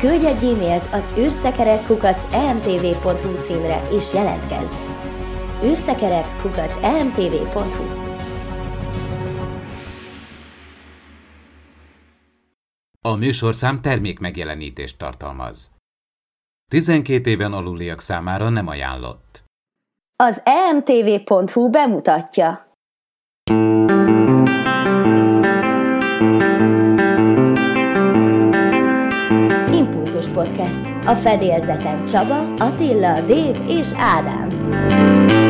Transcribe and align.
Küldj 0.00 0.26
egy 0.26 0.44
e-mailt 0.44 0.92
az 0.92 1.10
űrszekerekkukac.emtv.hu 1.18 3.42
címre 3.42 3.88
és 3.90 4.14
jelentkezz! 4.14 4.72
űrszekerekkukac.emtv.hu 5.64 7.84
A 13.00 13.14
műsorszám 13.14 13.80
termék 13.80 14.18
megjelenítést 14.18 14.98
tartalmaz. 14.98 15.70
12 16.70 17.30
éven 17.30 17.52
aluliak 17.52 18.00
számára 18.00 18.48
nem 18.48 18.66
ajánlott. 18.66 19.44
Az 20.16 20.42
emtv.hu 20.44 21.70
bemutatja. 21.70 22.68
Podcast. 30.44 31.06
A 31.06 31.14
fedélzeten 31.14 32.04
Csaba, 32.04 32.54
Attila, 32.58 33.20
Dév 33.20 33.56
és 33.68 33.88
Ádám. 33.96 35.49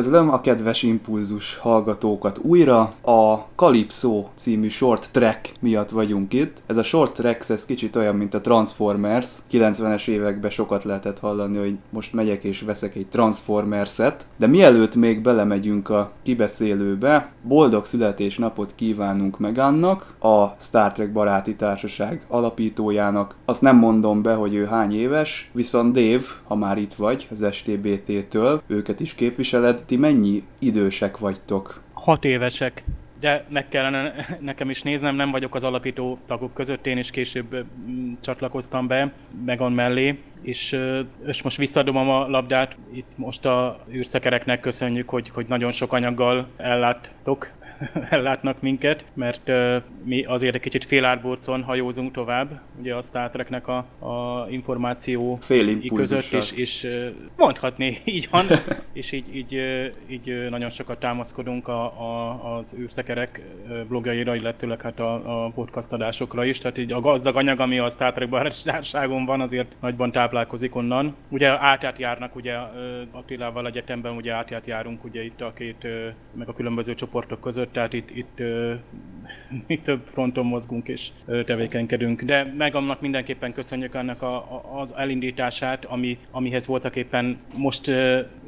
Üdvözlöm 0.00 0.30
a 0.30 0.40
kedves 0.40 0.82
impulzus 0.82 1.56
hallgatókat 1.56 2.38
újra. 2.38 2.80
A 3.02 3.36
Calypso 3.56 4.24
című 4.34 4.68
short 4.68 5.08
track 5.12 5.52
miatt 5.60 5.88
vagyunk 5.88 6.32
itt. 6.32 6.62
Ez 6.66 6.76
a 6.76 6.82
short 6.82 7.14
track, 7.14 7.50
ez 7.50 7.66
kicsit 7.66 7.96
olyan, 7.96 8.14
mint 8.14 8.34
a 8.34 8.40
Transformers. 8.40 9.36
90-es 9.52 10.08
években 10.08 10.50
sokat 10.50 10.84
lehetett 10.84 11.18
hallani, 11.18 11.58
hogy 11.58 11.78
most 11.90 12.12
megyek 12.12 12.44
és 12.44 12.60
veszek 12.60 12.94
egy 12.94 13.08
Transformers-et. 13.08 14.26
De 14.36 14.46
mielőtt 14.46 14.94
még 14.94 15.22
belemegyünk 15.22 15.88
a 15.88 16.12
kibeszélőbe, 16.22 17.32
boldog 17.42 17.84
születésnapot 17.84 18.74
kívánunk 18.74 19.38
Megannak, 19.38 20.14
a 20.20 20.46
Star 20.58 20.92
Trek 20.92 21.12
Baráti 21.12 21.56
Társaság 21.56 22.22
alapítójának. 22.28 23.34
Azt 23.44 23.62
nem 23.62 23.76
mondom 23.76 24.22
be, 24.22 24.34
hogy 24.34 24.54
ő 24.54 24.66
hány 24.66 24.94
éves, 24.94 25.50
viszont 25.52 25.92
Dave, 25.92 26.24
ha 26.44 26.54
már 26.54 26.78
itt 26.78 26.92
vagy, 26.92 27.28
az 27.30 27.46
STBT-től, 27.52 28.62
őket 28.66 29.00
is 29.00 29.14
képviseled, 29.14 29.82
ti 29.90 29.96
mennyi 29.96 30.42
idősek 30.58 31.18
vagytok? 31.18 31.82
Hat 31.92 32.24
évesek, 32.24 32.84
de 33.20 33.46
meg 33.48 33.68
kellene 33.68 34.14
nekem 34.40 34.70
is 34.70 34.82
néznem, 34.82 35.14
nem 35.14 35.30
vagyok 35.30 35.54
az 35.54 35.64
alapító 35.64 36.18
tagok 36.26 36.54
között, 36.54 36.86
én 36.86 36.98
is 36.98 37.10
később 37.10 37.66
mm, 37.88 38.12
csatlakoztam 38.20 38.86
be 38.86 39.12
Megan 39.44 39.72
mellé, 39.72 40.18
és, 40.42 40.78
és 41.26 41.42
most 41.42 41.56
visszadom 41.56 41.96
a 41.96 42.28
labdát. 42.28 42.76
Itt 42.92 43.10
most 43.16 43.44
a 43.44 43.84
űrszekereknek 43.92 44.60
köszönjük, 44.60 45.08
hogy, 45.08 45.30
hogy 45.30 45.46
nagyon 45.46 45.70
sok 45.70 45.92
anyaggal 45.92 46.48
elláttok 46.56 47.52
ellátnak 48.10 48.60
minket, 48.60 49.04
mert 49.14 49.50
mi 50.04 50.24
azért 50.24 50.54
egy 50.54 50.60
kicsit 50.60 50.84
félárborcon 50.84 51.62
hajózunk 51.62 52.12
tovább, 52.12 52.60
ugye 52.80 52.94
a 52.94 53.02
Star 53.02 53.30
Treknek 53.30 53.68
a, 53.68 53.76
a 53.98 54.46
információ 54.50 55.38
között, 55.94 56.32
és, 56.32 56.52
és 56.52 56.86
mondhatni, 57.36 57.98
így 58.04 58.28
van, 58.30 58.44
és 58.92 59.12
így, 59.12 59.36
így, 59.36 59.62
így 60.08 60.46
nagyon 60.50 60.70
sokat 60.70 60.98
támaszkodunk 60.98 61.68
a, 61.68 61.84
a, 61.84 62.56
az 62.56 62.74
űrszekerek 62.78 63.42
blogjaira, 63.88 64.34
illetőleg 64.34 64.80
hát 64.80 65.00
a, 65.00 65.44
a 65.44 65.50
podcast 65.50 65.92
adásokra 65.92 66.44
is, 66.44 66.58
tehát 66.58 66.78
így 66.78 66.92
a 66.92 67.00
gazdag 67.00 67.36
anyag, 67.36 67.60
ami 67.60 67.78
a 67.78 67.88
Star 67.88 68.12
Trek 68.12 68.28
barátságon 68.28 69.24
van, 69.24 69.40
azért 69.40 69.72
nagyban 69.80 70.12
táplálkozik 70.12 70.74
onnan. 70.74 71.14
Ugye 71.28 71.48
átját 71.48 71.98
járnak, 71.98 72.36
ugye 72.36 72.54
Attilával 73.12 73.66
egyetemben 73.66 74.16
ugye 74.16 74.32
átját 74.32 74.66
járunk 74.66 75.04
ugye 75.04 75.24
itt 75.24 75.40
a 75.40 75.52
két, 75.52 75.86
meg 76.34 76.48
a 76.48 76.52
különböző 76.52 76.94
csoportok 76.94 77.40
között, 77.40 77.69
tehát 77.72 77.92
itt, 77.92 78.10
itt 78.16 78.42
mi 79.66 79.80
több 79.88 80.00
fronton 80.04 80.46
mozgunk 80.46 80.88
és 80.88 81.08
tevékenykedünk. 81.26 82.22
De 82.22 82.54
Megamnak 82.56 83.00
mindenképpen 83.00 83.52
köszönjük 83.52 83.94
annak 83.94 84.22
a, 84.22 84.62
az 84.80 84.94
elindítását, 84.96 85.84
ami, 85.84 86.18
amihez 86.30 86.66
voltak 86.66 86.96
éppen 86.96 87.38
most 87.56 87.92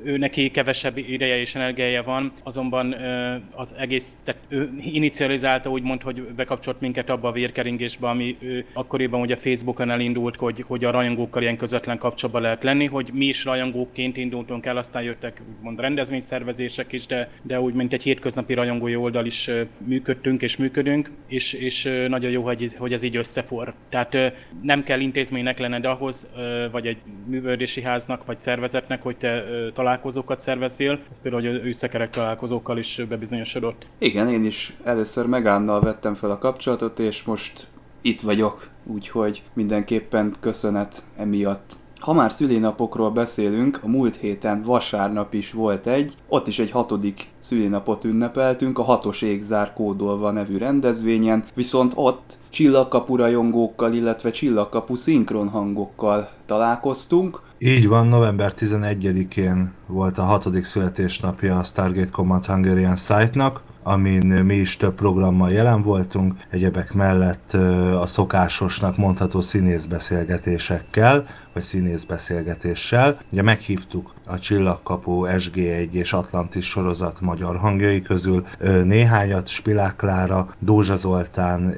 ő 0.05 0.17
neki 0.17 0.51
kevesebb 0.51 0.97
ideje 0.97 1.39
és 1.39 1.55
energiája 1.55 2.03
van, 2.03 2.33
azonban 2.43 2.95
az 3.55 3.75
egész, 3.79 4.17
tehát 4.25 4.41
ő 4.49 4.71
inicializálta 4.79 5.71
úgymond, 5.71 6.03
hogy 6.03 6.23
bekapcsolt 6.23 6.81
minket 6.81 7.11
abba 7.11 7.29
a 7.29 7.33
vérkeringésbe, 7.33 8.09
ami 8.09 8.37
ő 8.41 8.65
akkoriban 8.73 9.21
ugye 9.21 9.37
Facebookon 9.37 9.91
elindult, 9.91 10.37
hogy, 10.37 10.65
hogy 10.67 10.85
a 10.85 10.91
rajongókkal 10.91 11.43
ilyen 11.43 11.57
közvetlen 11.57 11.99
kapcsolatban 11.99 12.43
lehet 12.43 12.63
lenni, 12.63 12.87
hogy 12.87 13.11
mi 13.13 13.25
is 13.25 13.45
rajongóként 13.45 14.17
indultunk 14.17 14.67
el, 14.67 14.77
aztán 14.77 15.03
jöttek 15.03 15.43
úgymond 15.57 15.81
rendezvényszervezések 15.81 16.93
is, 16.93 17.07
de, 17.07 17.31
de 17.43 17.61
úgy, 17.61 17.75
mint 17.75 17.93
egy 17.93 18.03
hétköznapi 18.03 18.55
rajongói 18.55 18.97
oldal 18.97 19.27
is 19.27 19.51
működtünk 19.79 20.43
és 20.43 20.57
működünk, 20.57 21.11
és, 21.29 21.53
és 21.53 22.05
nagyon 22.09 22.31
jó, 22.31 22.43
hogy, 22.43 22.75
hogy 22.79 22.93
ez 22.93 23.03
így 23.03 23.17
összefor. 23.17 23.75
Tehát 23.89 24.35
nem 24.63 24.83
kell 24.83 25.01
intézménynek 25.01 25.59
lenned 25.59 25.85
ahhoz, 25.85 26.31
vagy 26.71 26.87
egy 26.87 26.97
művődési 27.27 27.83
háznak, 27.83 28.25
vagy 28.25 28.39
szervezetnek, 28.39 29.03
hogy 29.03 29.17
te 29.17 29.45
találkozókat 29.93 30.41
szervezzél. 30.41 30.99
Ez 31.11 31.21
például, 31.21 31.43
hogy 31.43 31.67
őszekerek 31.67 32.11
találkozókkal 32.11 32.79
is 32.79 33.03
bebizonyosodott. 33.09 33.87
Igen, 33.99 34.29
én 34.29 34.45
is 34.45 34.73
először 34.85 35.27
Megánnal 35.27 35.81
vettem 35.81 36.15
fel 36.15 36.31
a 36.31 36.39
kapcsolatot, 36.39 36.99
és 36.99 37.23
most 37.23 37.69
itt 38.01 38.21
vagyok, 38.21 38.69
úgyhogy 38.85 39.43
mindenképpen 39.53 40.33
köszönet 40.41 41.03
emiatt. 41.17 41.77
Ha 42.03 42.13
már 42.13 42.33
szülinapokról 42.33 43.11
beszélünk, 43.11 43.81
a 43.83 43.89
múlt 43.89 44.15
héten 44.15 44.63
vasárnap 44.63 45.35
is 45.35 45.53
volt 45.53 45.87
egy, 45.87 46.15
ott 46.29 46.49
is 46.49 46.59
egy 46.59 46.71
hatodik 46.71 47.29
szülinapot 47.39 48.05
ünnepeltünk, 48.05 48.79
a 48.79 48.83
Hatos 48.83 49.23
Égzár 49.23 49.73
kódolva 49.73 50.31
nevű 50.31 50.57
rendezvényen, 50.57 51.45
viszont 51.55 51.93
ott 51.95 52.39
csillagkapu 52.51 53.17
rajongókkal, 53.17 53.93
illetve 53.93 54.31
csillagkapu 54.31 54.97
szinkron 54.97 55.49
hangokkal 55.49 56.29
találkoztunk. 56.47 57.41
Így 57.59 57.89
van, 57.89 58.07
november 58.07 58.55
11-én 58.59 59.73
volt 59.87 60.19
a 60.19 60.23
hatodik 60.23 60.65
születésnapja 60.65 61.59
a 61.59 61.63
Stargate 61.63 62.11
Command 62.11 62.47
Hungarian 62.47 62.97
site-nak, 62.97 63.63
amin 63.83 64.27
mi 64.27 64.55
is 64.55 64.77
több 64.77 64.95
programmal 64.95 65.51
jelen 65.51 65.83
voltunk, 65.83 66.35
egyebek 66.51 66.93
mellett 66.93 67.53
a 68.01 68.07
szokásosnak 68.07 68.97
mondható 68.97 69.41
színészbeszélgetésekkel, 69.41 71.27
vagy 71.53 71.63
színészbeszélgetéssel. 71.63 73.19
Ugye 73.33 73.43
meghívtuk 73.43 74.15
a 74.27 74.39
Csillagkapu, 74.39 75.25
SG1 75.27 75.93
és 75.93 76.13
Atlantis 76.13 76.67
sorozat 76.67 77.21
magyar 77.21 77.57
hangjai 77.57 78.03
közül 78.03 78.47
néhányat, 78.85 79.49
Spilák 79.49 79.97
Klára, 79.97 80.49
Dózsa 80.59 80.97
Zoltán 80.97 81.75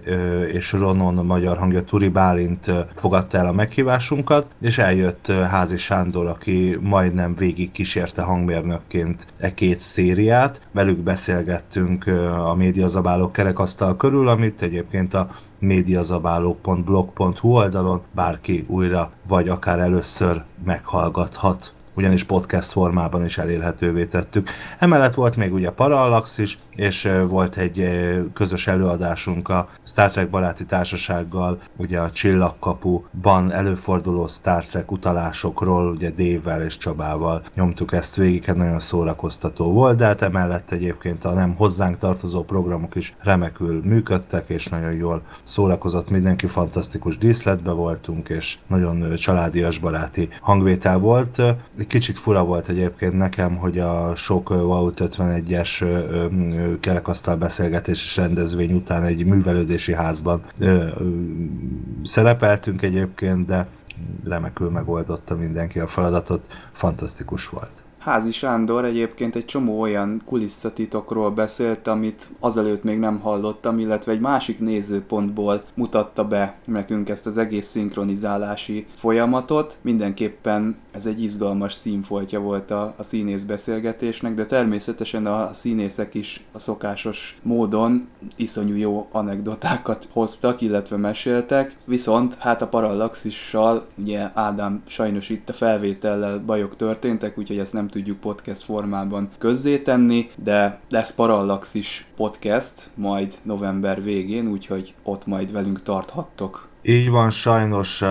és 0.52 0.72
Ronon 0.72 1.26
magyar 1.26 1.56
hangja 1.56 1.82
Turi 1.82 2.08
Bálint 2.08 2.70
fogadta 2.94 3.38
el 3.38 3.46
a 3.46 3.52
meghívásunkat, 3.52 4.48
és 4.60 4.78
eljött 4.78 5.26
Házi 5.26 5.76
Sándor, 5.76 6.26
aki 6.26 6.78
majdnem 6.80 7.34
végig 7.34 7.72
kísérte 7.72 8.22
hangmérnökként 8.22 9.26
e 9.38 9.54
két 9.54 9.80
szériát. 9.80 10.60
Velük 10.72 10.98
beszélgettünk 10.98 12.06
a 12.38 12.54
médiazabálók 12.54 13.32
kerekasztal 13.32 13.96
körül, 13.96 14.28
amit 14.28 14.62
egyébként 14.62 15.14
a 15.14 15.30
médiazabálók.blog.hu 15.64 17.55
oldalon 17.55 18.02
bárki 18.14 18.64
újra 18.69 19.11
vagy 19.28 19.49
akár 19.49 19.78
először 19.78 20.43
meghallgathat. 20.64 21.73
Ugyanis 21.94 22.25
podcast 22.25 22.70
formában 22.70 23.25
is 23.25 23.38
elérhetővé 23.38 24.05
tettük. 24.05 24.50
Emellett 24.79 25.14
volt 25.14 25.37
még 25.37 25.52
ugye 25.52 25.70
Parallax 25.70 26.38
is, 26.38 26.58
és 26.70 27.08
volt 27.29 27.56
egy 27.56 27.88
közös 28.35 28.67
előadásunk 28.67 29.49
a 29.49 29.69
Star 29.82 30.11
Trek 30.11 30.31
Baráti 30.31 30.64
Társasággal, 30.64 31.61
ugye 31.76 31.99
a 31.99 32.11
Csillagkapuban 32.11 33.52
előforduló 33.52 34.26
Star 34.26 34.64
Trek 34.64 34.93
utalásokról, 34.93 35.91
ugye 35.91 36.11
Dévvel 36.11 36.62
és 36.62 36.76
Csabával 36.76 37.43
nyomtuk 37.55 37.93
ezt 37.93 38.17
végig, 38.17 38.44
egy 38.46 38.56
nagyon 38.56 38.79
szórakoztató 38.79 39.73
volt, 39.73 39.96
de 39.96 40.05
hát 40.05 40.23
emellett 40.23 40.70
egyébként 40.70 41.25
a 41.25 41.32
nem 41.32 41.55
hozzánk 41.55 41.99
tartozó 41.99 42.43
programok 42.43 42.94
is 42.94 43.17
remekül 43.20 43.82
működtek, 43.85 44.49
és 44.49 44.67
nagyon 44.67 44.93
jól 44.93 45.23
szórakozott 45.43 46.11
mindenki, 46.11 46.46
fantasztikus 46.46 47.19
díszletbe 47.19 47.70
voltunk, 47.70 48.29
és 48.29 48.58
nagyon 48.67 49.14
családias 49.17 49.79
baráti 49.79 50.29
hangvétel 50.41 50.99
volt. 50.99 51.43
Kicsit 51.86 52.19
fura 52.19 52.44
volt 52.44 52.69
egyébként 52.69 53.16
nekem, 53.16 53.56
hogy 53.56 53.78
a 53.78 54.16
sok 54.16 54.48
Vault 54.48 55.00
51-es 55.04 55.84
kerekasztal 56.81 57.36
beszélgetés 57.36 58.02
és 58.02 58.16
rendezvény 58.16 58.72
után 58.72 59.02
egy 59.02 59.25
művelődési 59.25 59.94
házban 59.94 60.42
szerepeltünk 62.02 62.82
egyébként, 62.82 63.46
de 63.46 63.66
remekül 64.25 64.70
megoldotta 64.70 65.36
mindenki 65.36 65.78
a 65.78 65.86
feladatot, 65.86 66.46
fantasztikus 66.72 67.48
volt. 67.48 67.83
Házi 68.04 68.30
Sándor 68.30 68.84
egyébként 68.84 69.36
egy 69.36 69.44
csomó 69.44 69.80
olyan 69.80 70.20
kulisszatitokról 70.24 71.30
beszélt, 71.30 71.86
amit 71.86 72.28
azelőtt 72.40 72.82
még 72.82 72.98
nem 72.98 73.20
hallottam, 73.20 73.78
illetve 73.78 74.12
egy 74.12 74.20
másik 74.20 74.60
nézőpontból 74.60 75.64
mutatta 75.74 76.24
be 76.24 76.56
nekünk 76.64 77.08
ezt 77.08 77.26
az 77.26 77.38
egész 77.38 77.66
szinkronizálási 77.66 78.86
folyamatot. 78.94 79.78
Mindenképpen 79.82 80.76
ez 80.90 81.06
egy 81.06 81.22
izgalmas 81.22 81.72
színfoltja 81.72 82.40
volt 82.40 82.70
a, 82.70 82.94
a 82.96 83.02
színész 83.02 83.42
beszélgetésnek, 83.42 84.34
de 84.34 84.44
természetesen 84.44 85.26
a 85.26 85.52
színészek 85.52 86.14
is 86.14 86.44
a 86.52 86.58
szokásos 86.58 87.38
módon 87.42 88.08
iszonyú 88.36 88.76
jó 88.76 89.08
anekdotákat 89.12 90.08
hoztak, 90.12 90.60
illetve 90.60 90.96
meséltek, 90.96 91.76
viszont 91.84 92.34
hát 92.34 92.62
a 92.62 92.68
parallaxissal, 92.68 93.86
ugye 93.96 94.30
Ádám 94.34 94.82
sajnos 94.86 95.28
itt 95.28 95.48
a 95.48 95.52
felvétellel 95.52 96.38
bajok 96.38 96.76
történtek, 96.76 97.38
úgyhogy 97.38 97.58
ezt 97.58 97.72
nem 97.72 97.92
tudjuk 97.94 98.20
podcast 98.20 98.62
formában 98.62 99.29
közzétenni, 99.38 100.31
de 100.43 100.81
lesz 100.91 101.14
Parallaxis 101.14 102.06
podcast 102.17 102.91
majd 102.94 103.35
november 103.43 104.02
végén, 104.02 104.46
úgyhogy 104.46 104.94
ott 105.02 105.26
majd 105.26 105.52
velünk 105.52 105.82
tarthattok. 105.82 106.69
Így 106.82 107.11
van, 107.11 107.31
sajnos 107.31 108.02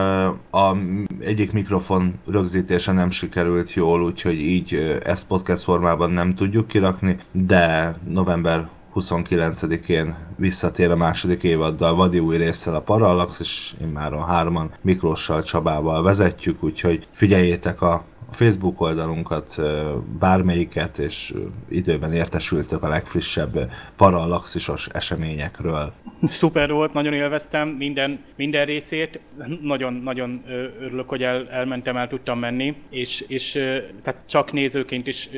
a 0.51 0.77
egyik 1.19 1.51
mikrofon 1.51 2.13
rögzítése 2.27 2.91
nem 2.91 3.09
sikerült 3.09 3.73
jól, 3.73 4.03
úgyhogy 4.03 4.39
így 4.39 4.99
ezt 5.03 5.27
podcast 5.27 5.63
formában 5.63 6.11
nem 6.11 6.35
tudjuk 6.35 6.67
kirakni, 6.67 7.17
de 7.31 7.95
november 8.07 8.69
29-én 8.95 10.15
visszatér 10.35 10.91
a 10.91 10.95
második 10.95 11.43
évaddal 11.43 11.95
vadi 11.95 12.19
új 12.19 12.37
résszel 12.37 12.75
a 12.75 12.81
Parallax, 12.81 13.39
és 13.39 13.73
immáron 13.81 14.25
hárman 14.25 14.71
Miklóssal 14.81 15.43
Csabával 15.43 16.03
vezetjük, 16.03 16.63
úgyhogy 16.63 17.07
figyeljétek 17.11 17.81
a 17.81 18.03
Facebook 18.33 18.81
oldalunkat, 18.81 19.61
bármelyiket, 20.19 20.99
és 20.99 21.33
időben 21.69 22.13
értesültök 22.13 22.83
a 22.83 22.87
legfrissebb 22.87 23.71
parallaxisos 23.95 24.87
eseményekről. 24.87 25.93
Szuper 26.23 26.71
volt, 26.71 26.93
nagyon 26.93 27.13
élveztem 27.13 27.67
minden, 27.67 28.19
minden 28.35 28.65
részét. 28.65 29.19
Nagyon, 29.61 29.93
nagyon 29.93 30.43
örülök, 30.79 31.09
hogy 31.09 31.23
el, 31.23 31.49
elmentem, 31.49 31.97
el 31.97 32.07
tudtam 32.07 32.39
menni, 32.39 32.75
és, 32.89 33.25
és 33.27 33.51
tehát 34.01 34.19
csak 34.25 34.51
nézőként 34.51 35.07
is 35.07 35.29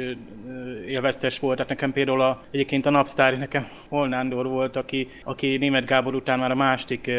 élveztes 0.87 1.39
volt. 1.39 1.55
Tehát 1.55 1.71
nekem 1.71 1.91
például 1.93 2.21
a, 2.21 2.43
egyébként 2.51 2.85
a 2.85 2.89
Napstar, 2.89 3.37
nekem 3.37 3.67
Holnándor 3.89 4.47
volt, 4.47 4.75
aki, 4.75 5.07
aki 5.23 5.57
német 5.57 5.85
Gábor 5.85 6.15
után 6.15 6.39
már 6.39 6.51
a 6.51 6.55
másik 6.55 7.11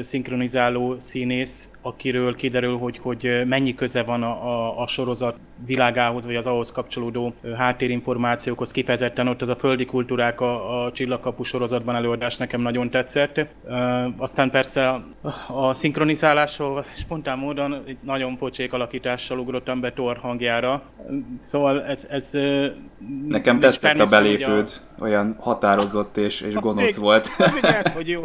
szinkronizáló 0.00 0.94
színész, 0.98 1.70
akiről 1.82 2.36
kiderül, 2.36 2.78
hogy, 2.78 2.98
hogy 2.98 3.42
mennyi 3.46 3.74
köze 3.74 4.02
van 4.02 4.22
a, 4.22 4.46
a, 4.46 4.80
a 4.80 4.86
sorozat 4.86 5.36
világához, 5.66 6.26
vagy 6.26 6.34
az 6.36 6.46
ahhoz 6.46 6.72
kapcsolódó 6.72 7.34
háttérinformációkhoz. 7.56 8.70
Kifejezetten 8.70 9.28
ott 9.28 9.40
az 9.40 9.48
a 9.48 9.56
földi 9.56 9.84
kultúrák 9.84 10.40
a, 10.40 10.84
a 10.84 10.92
Csillagkapu 10.92 11.42
sorozatban 11.42 11.94
előadás 11.94 12.36
nekem 12.36 12.60
nagyon 12.60 12.90
tetszett. 12.90 13.46
Aztán 14.16 14.50
persze 14.50 14.88
a, 14.88 15.04
a 15.46 15.74
szinkronizálásról 15.74 16.84
spontán 16.94 17.38
módon 17.38 17.82
egy 17.86 17.96
nagyon 18.02 18.36
pocsék 18.36 18.72
alakítással 18.72 19.38
ugrottam 19.38 19.80
be 19.80 19.92
Thor 19.92 20.16
hangjára. 20.16 20.82
Szóval 21.38 21.84
ez... 21.84 22.06
ez 22.10 22.38
nekem 23.28 23.60
tetszett 23.60 24.00
a 24.00 24.06
belépőd, 24.06 24.70
a... 24.98 25.02
olyan 25.02 25.36
határozott 25.40 26.16
és, 26.16 26.40
és 26.40 26.54
gonosz 26.54 26.96
volt. 26.96 27.28
Az 27.38 27.56
igen, 27.56 27.92
hogy 27.94 28.08
jó. 28.08 28.22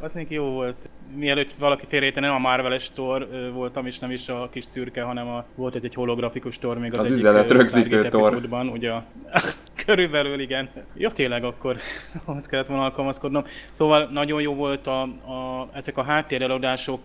Az 0.00 0.12
neki 0.12 0.34
jó 0.34 0.44
volt. 0.44 0.88
Mielőtt 1.14 1.52
valaki 1.52 1.84
félrejtene, 1.88 2.26
nem 2.26 2.36
a 2.36 2.38
Marvel-es 2.38 2.90
tor 2.90 3.28
voltam, 3.52 3.86
és 3.86 3.98
nem 3.98 4.10
is 4.10 4.28
a 4.28 4.48
kis 4.52 4.64
szürke, 4.64 5.02
hanem 5.02 5.28
a, 5.28 5.44
volt 5.54 5.74
egy, 5.74 5.84
egy 5.84 5.94
holografikus 5.94 6.58
tor 6.58 6.78
még 6.78 6.94
az, 6.94 7.02
az 7.02 7.10
üzenet 7.10 7.50
rögzítő 7.50 8.08
tor. 8.08 8.40
ugye 8.72 8.92
körülbelül 9.84 10.40
igen. 10.40 10.70
Jó, 10.94 11.08
tényleg 11.08 11.44
akkor 11.44 11.76
ahhoz 12.24 12.46
kellett 12.46 12.66
volna 12.66 12.84
alkalmazkodnom. 12.84 13.44
Szóval 13.70 14.08
nagyon 14.12 14.40
jó 14.40 14.54
volt 14.54 14.86
a, 14.86 15.02
a, 15.02 15.68
ezek 15.72 15.96
a 15.96 16.02
háttérelődások, 16.02 17.00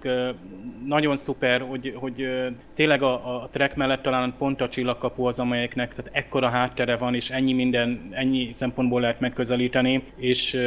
nagyon 0.85 1.17
szuper, 1.17 1.61
hogy, 1.61 1.93
hogy 1.95 2.27
tényleg 2.73 3.01
a, 3.01 3.41
a 3.41 3.49
track 3.51 3.75
mellett 3.75 4.01
talán 4.01 4.33
pont 4.37 4.61
a 4.61 4.69
csillagkapu 4.69 5.23
az, 5.23 5.39
amelyeknek 5.39 5.95
tehát 5.95 6.11
ekkora 6.13 6.49
háttere 6.49 6.97
van, 6.97 7.15
és 7.15 7.29
ennyi 7.29 7.53
minden, 7.53 8.07
ennyi 8.11 8.51
szempontból 8.51 9.01
lehet 9.01 9.19
megközelíteni, 9.19 10.03
és 10.15 10.57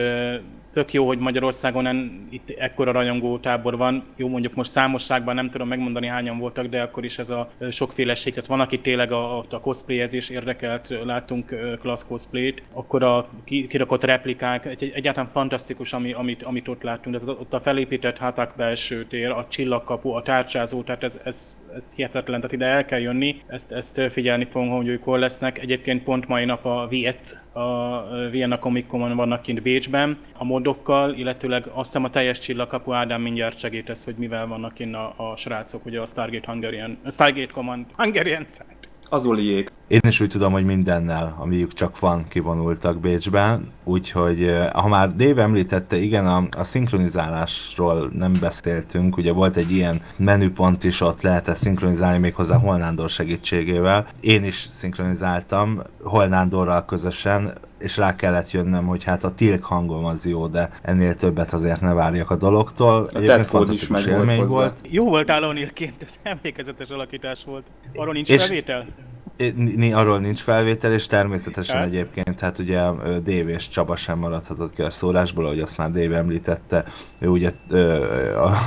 tök 0.73 0.93
jó, 0.93 1.07
hogy 1.07 1.19
Magyarországon 1.19 1.87
en, 1.87 2.27
itt 2.31 2.51
ekkora 2.51 2.93
rajongó 2.93 3.39
tábor 3.39 3.77
van. 3.77 4.05
Jó, 4.17 4.29
mondjuk 4.29 4.55
most 4.55 4.71
számosságban 4.71 5.35
nem 5.35 5.51
tudom 5.51 5.69
megmondani 5.69 6.07
hányan 6.07 6.39
voltak, 6.39 6.67
de 6.67 6.83
akkor 6.83 7.05
is 7.05 7.19
ez 7.19 7.31
a 7.31 7.51
sokféleség. 7.71 8.33
Tehát 8.35 8.49
van, 8.49 8.61
aki 8.61 8.81
tényleg 8.81 9.13
a, 9.13 9.39
a 9.39 9.61
cosplayezés 9.61 10.29
érdekelt, 10.29 10.95
látunk 11.05 11.55
klassz 11.81 12.07
cosplayt, 12.07 12.63
akkor 12.73 13.03
a 13.03 13.29
kirakott 13.45 14.05
replikák, 14.05 14.67
egy, 14.67 14.93
egyáltalán 14.95 15.31
fantasztikus, 15.31 15.93
ami, 15.93 16.13
amit, 16.13 16.43
amit 16.43 16.69
ott 16.69 16.83
láttunk. 16.83 17.19
Tehát 17.19 17.41
ott 17.41 17.55
a 17.55 17.61
felépített 17.61 18.19
háták 18.19 18.53
belső 18.57 19.05
tér, 19.05 19.31
a 19.31 19.47
csillagkapu, 19.49 20.11
a 20.11 20.23
tárcsázó, 20.23 20.83
tehát 20.83 21.03
ez, 21.03 21.21
ez, 21.25 21.57
ez 21.75 21.95
hihetetlen, 21.95 22.41
tehát 22.41 22.53
ide 22.53 22.67
el 22.67 22.85
kell 22.85 23.01
jönni, 23.01 23.43
ezt, 23.47 23.73
ezt 23.73 24.01
figyelni 24.01 24.45
fogom, 24.45 24.69
hogy 24.69 24.89
ők 24.89 25.03
hol 25.03 25.19
lesznek. 25.19 25.59
Egyébként 25.59 26.03
pont 26.03 26.29
mai 26.29 26.45
nap 26.45 26.65
a 26.65 26.87
Viet, 26.89 27.47
a 27.53 28.01
Vienna 28.31 28.59
Comic 28.59 28.87
Con 28.87 29.17
vannak 29.17 29.43
kint 29.43 29.63
Bécsben, 29.63 30.19
a 30.35 30.45
modokkal, 30.45 31.15
illetőleg 31.15 31.67
azt 31.67 31.85
hiszem 31.85 32.05
a 32.05 32.11
teljes 32.11 32.39
csillagkapu 32.39 32.93
Ádám 32.93 33.23
mindjárt 33.23 33.59
segítesz, 33.59 34.05
hogy 34.05 34.15
mivel 34.19 34.47
vannak 34.47 34.79
innen 34.79 35.01
a, 35.01 35.31
a 35.31 35.37
srácok, 35.37 35.87
ugye 35.87 36.01
a 36.01 36.07
Stargate 36.07 36.51
Hungarian, 36.51 36.99
a 37.05 37.11
Stargate 37.11 37.53
Command 37.53 37.87
Hungarian 37.97 38.45
Side. 38.45 38.77
Az 39.09 39.27
Oliék. 39.27 39.69
Én 39.91 40.01
is 40.07 40.21
úgy 40.21 40.29
tudom, 40.29 40.53
hogy 40.53 40.65
mindennel, 40.65 41.37
amiük 41.39 41.73
csak 41.73 41.99
van, 41.99 42.29
kivonultak 42.29 43.01
Bécsben, 43.01 43.73
úgyhogy 43.85 44.43
eh, 44.43 44.71
ha 44.73 44.89
már 44.89 45.17
Dave 45.17 45.43
említette, 45.43 45.97
igen, 45.97 46.27
a, 46.27 46.47
a 46.57 46.65
szinkronizálásról 46.65 48.11
nem 48.15 48.33
beszéltünk, 48.41 49.17
ugye 49.17 49.33
volt 49.33 49.57
egy 49.57 49.71
ilyen 49.71 50.03
menüpont 50.17 50.85
is, 50.85 51.01
ott 51.01 51.23
lehetett 51.23 51.57
szinkronizálni 51.57 52.19
méghozzá 52.19 52.57
Holnándor 52.57 53.09
segítségével. 53.09 54.07
Én 54.21 54.45
is 54.45 54.55
szinkronizáltam 54.55 55.83
Holnándorral 56.03 56.85
közösen, 56.85 57.53
és 57.79 57.97
rá 57.97 58.17
kellett 58.17 58.51
jönnöm, 58.51 58.87
hogy 58.87 59.05
hát 59.05 59.25
a 59.25 59.35
tilk 59.35 59.65
hangom 59.65 60.05
az 60.05 60.27
jó, 60.27 60.47
de 60.47 60.71
ennél 60.83 61.15
többet 61.15 61.53
azért 61.53 61.81
ne 61.81 61.93
várjak 61.93 62.31
a 62.31 62.37
dologtól. 62.37 63.09
A 63.13 63.17
Egyébként 63.17 63.69
is 63.69 63.87
meg 63.87 64.09
volt, 64.09 64.49
volt. 64.49 64.79
Jó 64.91 65.05
volt 65.05 65.31
Alonirként, 65.31 66.03
ez 66.03 66.19
emlékezetes 66.23 66.89
alakítás 66.89 67.45
volt. 67.45 67.65
Arról 67.95 68.13
nincs 68.13 68.29
és, 68.29 68.41
felvétel? 68.41 68.87
Arról 69.93 70.19
nincs 70.19 70.41
felvétel, 70.41 70.93
és 70.93 71.07
természetesen 71.07 71.77
hát. 71.77 71.87
egyébként, 71.87 72.41
hát 72.41 72.59
ugye 72.59 72.81
Dave 73.05 73.49
és 73.49 73.69
Csaba 73.69 73.97
sem 73.97 74.19
maradhatott 74.19 74.73
ki 74.73 74.83
a 74.83 74.91
szólásból, 74.91 75.45
ahogy 75.45 75.61
azt 75.61 75.77
már 75.77 75.91
Dave 75.91 76.17
említette, 76.17 76.85
ő 77.19 77.29
ugye 77.29 77.53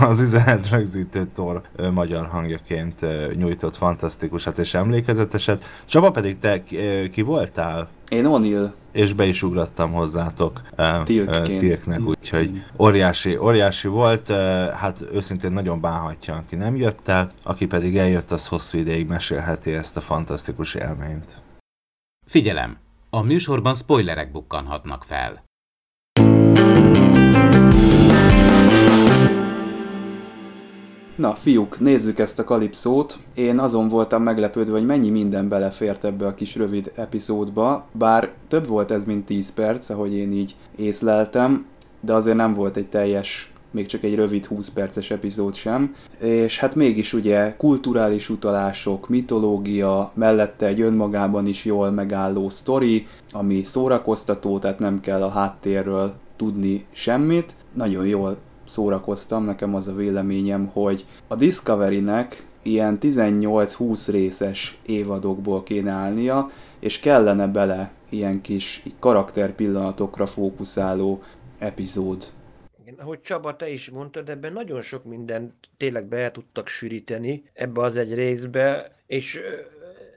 az 0.02 0.22
üzenet 0.22 0.70
rögzítő 0.70 1.28
tor 1.36 1.62
magyar 1.94 2.26
hangjaként 2.26 3.06
nyújtott 3.36 3.78
fantasztikusat 3.78 4.58
és 4.58 4.74
emlékezeteset. 4.74 5.64
Csaba 5.86 6.12
pedig 6.12 6.40
te 6.40 6.64
ki 7.12 7.22
voltál? 7.22 7.90
Én 8.10 8.26
O'Neill. 8.28 8.72
És 8.92 9.14
be 9.14 9.26
is 9.26 9.44
ugrattam 9.44 9.92
hozzátok 9.92 10.62
Tilknek, 11.04 12.00
úgyhogy 12.06 12.64
óriási, 12.80 13.38
óriási 13.38 13.88
volt. 13.88 14.28
Hát 14.72 15.02
őszintén 15.12 15.52
nagyon 15.52 15.82
bánhatja, 15.82 16.36
aki 16.36 16.56
nem 16.56 16.76
jött 16.76 17.08
el, 17.08 17.32
aki 17.44 17.66
pedig 17.66 17.98
eljött, 17.98 18.32
az 18.32 18.48
hosszú 18.48 18.78
ideig 18.78 19.08
mesélheti 19.08 19.72
ezt 19.72 19.98
a 19.98 20.02
fantasztikus 20.02 20.74
élményt. 20.74 21.42
Figyelem! 22.26 22.78
A 23.10 23.22
műsorban 23.22 23.76
spoilerek 23.76 24.32
bukkanhatnak 24.32 25.04
fel. 25.04 25.44
Na, 31.24 31.36
fiúk, 31.36 31.80
nézzük 31.80 32.20
ezt 32.20 32.40
a 32.40 32.44
kalipszót. 32.44 33.18
Én 33.34 33.60
azon 33.60 33.88
voltam 33.88 34.24
meglepődve, 34.24 34.72
hogy 34.72 34.86
mennyi 34.86 35.10
minden 35.10 35.48
belefért 35.48 36.06
ebbe 36.06 36.26
a 36.26 36.34
kis 36.36 36.56
rövid 36.56 36.92
epizódba, 36.96 37.86
bár 37.92 38.32
több 38.48 38.68
volt 38.68 38.92
ez, 38.92 39.06
mint 39.06 39.26
10 39.26 39.54
perc, 39.54 39.90
ahogy 39.90 40.14
én 40.14 40.32
így 40.32 40.56
észleltem, 40.76 41.66
de 42.02 42.14
azért 42.14 42.36
nem 42.36 42.54
volt 42.54 42.78
egy 42.78 42.90
teljes 42.90 43.54
még 43.72 43.86
csak 43.86 44.04
egy 44.04 44.16
rövid 44.16 44.46
20 44.46 44.70
perces 44.70 45.12
epizód 45.12 45.54
sem, 45.54 45.96
és 46.20 46.60
hát 46.60 46.76
mégis 46.76 47.14
ugye 47.14 47.56
kulturális 47.58 48.30
utalások, 48.30 49.10
mitológia, 49.10 50.12
mellette 50.14 50.66
egy 50.66 50.82
önmagában 50.82 51.48
is 51.48 51.66
jól 51.66 51.92
megálló 51.92 52.50
sztori, 52.50 53.08
ami 53.32 53.64
szórakoztató, 53.64 54.60
tehát 54.60 54.80
nem 54.80 55.00
kell 55.00 55.24
a 55.24 55.30
háttérről 55.30 56.14
tudni 56.36 56.86
semmit. 56.92 57.56
Nagyon 57.74 58.06
jól 58.06 58.38
szórakoztam, 58.66 59.46
nekem 59.46 59.76
az 59.76 59.88
a 59.88 59.96
véleményem, 59.96 60.68
hogy 60.68 61.06
a 61.28 61.36
Discovery-nek 61.36 62.48
ilyen 62.64 62.98
18-20 63.02 64.08
részes 64.12 64.78
évadokból 64.86 65.64
kéne 65.64 65.92
állnia, 65.92 66.50
és 66.80 67.00
kellene 67.00 67.48
bele 67.48 67.92
ilyen 68.10 68.42
kis 68.42 68.84
karakterpillanatokra 69.00 70.26
fókuszáló 70.26 71.22
epizód. 71.60 72.26
Ahogy 72.98 73.22
Csaba, 73.22 73.56
te 73.56 73.70
is 73.70 73.90
mondtad, 73.90 74.30
ebben 74.30 74.54
nagyon 74.54 74.82
sok 74.82 75.04
mindent 75.04 75.54
tényleg 75.78 76.08
be 76.08 76.32
tudtak 76.32 76.68
sűríteni 76.68 77.44
ebbe 77.54 77.82
az 77.82 77.98
egy 77.98 78.14
részbe, 78.14 78.96
és 79.08 79.42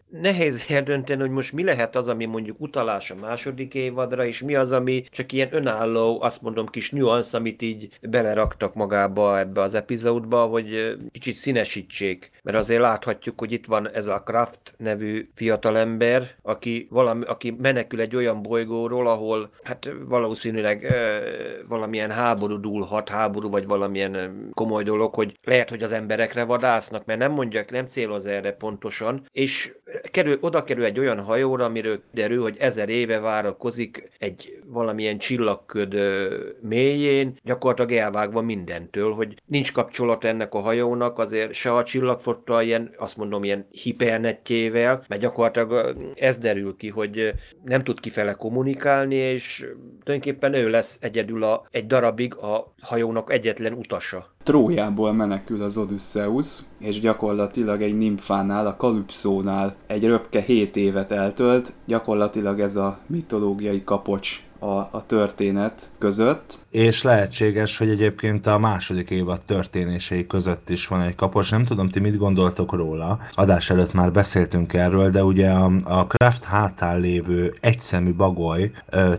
nehéz 0.08 0.64
eldönteni, 0.68 1.20
hogy 1.20 1.30
most 1.30 1.52
mi 1.52 1.64
lehet 1.64 1.96
az, 1.96 2.08
ami 2.08 2.24
mondjuk 2.24 2.60
utalás 2.60 3.10
a 3.10 3.14
második 3.14 3.74
évadra, 3.74 4.26
és 4.26 4.42
mi 4.42 4.54
az, 4.54 4.72
ami 4.72 5.04
csak 5.10 5.32
ilyen 5.32 5.48
önálló, 5.50 6.22
azt 6.22 6.42
mondom, 6.42 6.66
kis 6.66 6.90
nüansz, 6.90 7.34
amit 7.34 7.62
így 7.62 7.88
beleraktak 8.02 8.74
magába 8.74 9.38
ebbe 9.38 9.60
az 9.60 9.74
epizódba, 9.74 10.44
hogy 10.46 10.96
kicsit 11.12 11.34
színesítsék. 11.34 12.30
Mert 12.42 12.56
azért 12.56 12.80
láthatjuk, 12.80 13.38
hogy 13.40 13.52
itt 13.52 13.66
van 13.66 13.90
ez 13.90 14.06
a 14.06 14.22
Kraft 14.22 14.74
nevű 14.76 15.28
fiatalember, 15.34 16.30
aki, 16.42 16.86
valami, 16.90 17.24
aki 17.24 17.56
menekül 17.58 18.00
egy 18.00 18.16
olyan 18.16 18.42
bolygóról, 18.42 19.08
ahol 19.08 19.50
hát 19.62 19.90
valószínűleg 20.08 20.84
e, 20.84 21.20
valamilyen 21.68 22.10
háború 22.10 22.60
dúlhat, 22.60 23.08
háború 23.08 23.50
vagy 23.50 23.66
valamilyen 23.66 24.50
komoly 24.54 24.82
dolog, 24.82 25.14
hogy 25.14 25.38
lehet, 25.44 25.70
hogy 25.70 25.82
az 25.82 25.92
emberekre 25.92 26.44
vadásznak, 26.44 27.04
mert 27.04 27.18
nem 27.18 27.32
mondják, 27.32 27.70
nem 27.70 27.86
céloz 27.86 28.26
erre 28.26 28.52
pontosan, 28.52 29.26
és 29.32 29.74
kerül, 30.10 30.36
oda 30.40 30.64
kerül 30.64 30.84
egy 30.84 30.98
olyan 30.98 31.20
hajóra, 31.20 31.64
amiről 31.64 32.00
derül, 32.12 32.42
hogy 32.42 32.56
ezer 32.58 32.88
éve 32.88 33.20
várakozik 33.20 34.10
egy 34.18 34.58
valamilyen 34.66 35.18
csillagköd 35.18 35.94
mélyén, 36.60 37.38
gyakorlatilag 37.44 38.02
elvágva 38.02 38.42
mindentől, 38.42 39.12
hogy 39.12 39.42
nincs 39.46 39.72
kapcsolat 39.72 40.24
ennek 40.24 40.54
a 40.54 40.60
hajónak, 40.60 41.18
azért 41.18 41.52
se 41.52 41.74
a 41.74 41.82
csillagfotta 41.82 42.62
ilyen, 42.62 42.90
azt 42.98 43.16
mondom, 43.16 43.44
ilyen 43.44 43.66
hipernetjével, 43.70 45.04
mert 45.08 45.20
gyakorlatilag 45.20 45.96
ez 46.14 46.38
derül 46.38 46.76
ki, 46.76 46.88
hogy 46.88 47.32
nem 47.64 47.84
tud 47.84 48.00
kifele 48.00 48.32
kommunikálni, 48.32 49.14
és 49.14 49.66
tulajdonképpen 50.04 50.54
ő 50.54 50.68
lesz 50.70 50.98
egyedül 51.00 51.42
a, 51.42 51.66
egy 51.70 51.86
darabig 51.86 52.36
a 52.36 52.74
hajónak 52.80 53.32
egyetlen 53.32 53.72
utasa. 53.72 54.34
Trójából 54.42 55.12
menekül 55.12 55.62
az 55.62 55.76
Odysseus, 55.76 56.58
és 56.78 57.00
gyakorlatilag 57.00 57.82
egy 57.82 57.96
nimfánál, 57.96 58.66
a 58.66 58.76
Kalypszónál 58.76 59.75
egy 59.86 60.04
röpke 60.04 60.40
7 60.40 60.76
évet 60.76 61.12
eltölt, 61.12 61.72
gyakorlatilag 61.84 62.60
ez 62.60 62.76
a 62.76 62.98
mitológiai 63.06 63.84
kapocs 63.84 64.42
a, 64.66 64.88
a 64.90 65.06
történet 65.06 65.82
között. 65.98 66.58
És 66.70 67.02
lehetséges, 67.02 67.78
hogy 67.78 67.90
egyébként 67.90 68.46
a 68.46 68.58
második 68.58 69.10
évad 69.10 69.40
történései 69.40 70.26
között 70.26 70.70
is 70.70 70.86
van 70.86 71.00
egy 71.00 71.14
kapocs. 71.14 71.50
Nem 71.50 71.64
tudom, 71.64 71.88
ti 71.88 72.00
mit 72.00 72.16
gondoltok 72.16 72.72
róla. 72.72 73.18
Adás 73.34 73.70
előtt 73.70 73.92
már 73.92 74.12
beszéltünk 74.12 74.72
erről, 74.72 75.10
de 75.10 75.24
ugye 75.24 75.50
a, 75.50 75.72
a 75.84 76.06
Kraft 76.06 76.44
hátán 76.44 77.00
lévő 77.00 77.54
egyszemű 77.60 78.14
bagoly 78.14 78.70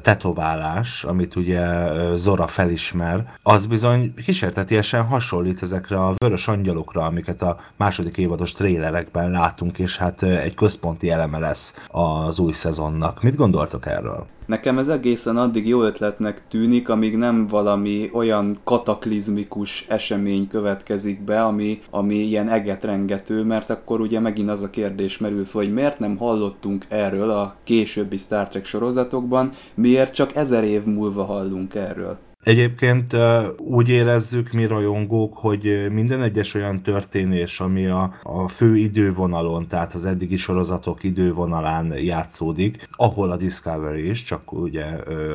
tetoválás, 0.02 1.04
amit 1.04 1.36
ugye 1.36 1.66
Zora 2.16 2.48
felismer, 2.48 3.34
az 3.44 3.66
bizony 3.66 4.14
kísértetiesen 4.14 5.04
hasonlít 5.04 5.62
ezekre 5.62 5.98
a 5.98 6.14
vörös 6.18 6.48
angyalokra, 6.48 7.06
amiket 7.06 7.42
a 7.42 7.58
második 7.76 8.18
évados 8.18 8.52
trélerekben 8.52 9.32
látunk, 9.32 9.80
és 9.80 9.98
hát 9.98 10.24
egy 10.24 10.56
központi 10.56 11.10
eleme 11.10 11.40
lesz 11.40 11.86
az 11.88 12.40
új 12.40 12.52
szezonnak. 12.52 13.24
Mit 13.24 13.36
gondoltok 13.36 13.86
erről? 13.86 14.26
Nekem 14.46 14.78
ez 14.78 14.88
egészen 14.88 15.37
addig 15.38 15.68
jó 15.68 15.84
ötletnek 15.84 16.48
tűnik, 16.48 16.90
amíg 16.90 17.18
nem 17.18 17.48
valami 17.48 18.10
olyan 18.14 18.58
kataklizmikus 18.64 19.86
esemény 19.88 20.48
következik 20.48 21.24
be, 21.24 21.44
ami, 21.44 21.80
ami 21.90 22.16
ilyen 22.16 22.50
egetrengető, 22.50 23.44
mert 23.44 23.70
akkor 23.70 24.02
ugye 24.02 24.20
megint 24.20 24.50
az 24.50 24.64
a 24.64 24.70
kérdés 24.70 25.18
merül 25.18 25.46
fel, 25.46 25.62
hogy 25.62 25.74
miért 25.74 26.00
nem 26.00 26.18
hallottunk 26.18 26.86
erről 26.90 27.30
a 27.30 27.56
későbbi 27.64 28.18
Star 28.18 28.48
Trek 28.48 28.66
sorozatokban, 28.66 29.52
miért 29.74 30.14
csak 30.14 30.36
ezer 30.36 30.64
év 30.64 30.84
múlva 30.84 31.24
hallunk 31.24 31.76
erről. 31.76 32.27
Egyébként 32.48 33.16
úgy 33.58 33.90
érezzük 33.90 34.52
mi 34.52 34.66
rajongók, 34.66 35.38
hogy 35.38 35.88
minden 35.92 36.22
egyes 36.22 36.54
olyan 36.54 36.82
történés, 36.82 37.60
ami 37.60 37.86
a, 37.86 38.14
a 38.24 38.48
fő 38.48 38.78
idővonalon, 38.78 39.68
tehát 39.68 39.94
az 39.94 40.06
eddigi 40.06 40.36
sorozatok 40.36 41.04
idővonalán 41.04 41.94
játszódik, 41.98 42.88
ahol 42.92 43.32
a 43.32 43.38
Discovery 43.38 44.10
is, 44.10 44.24
csak 44.24 44.52
ugye 44.52 44.86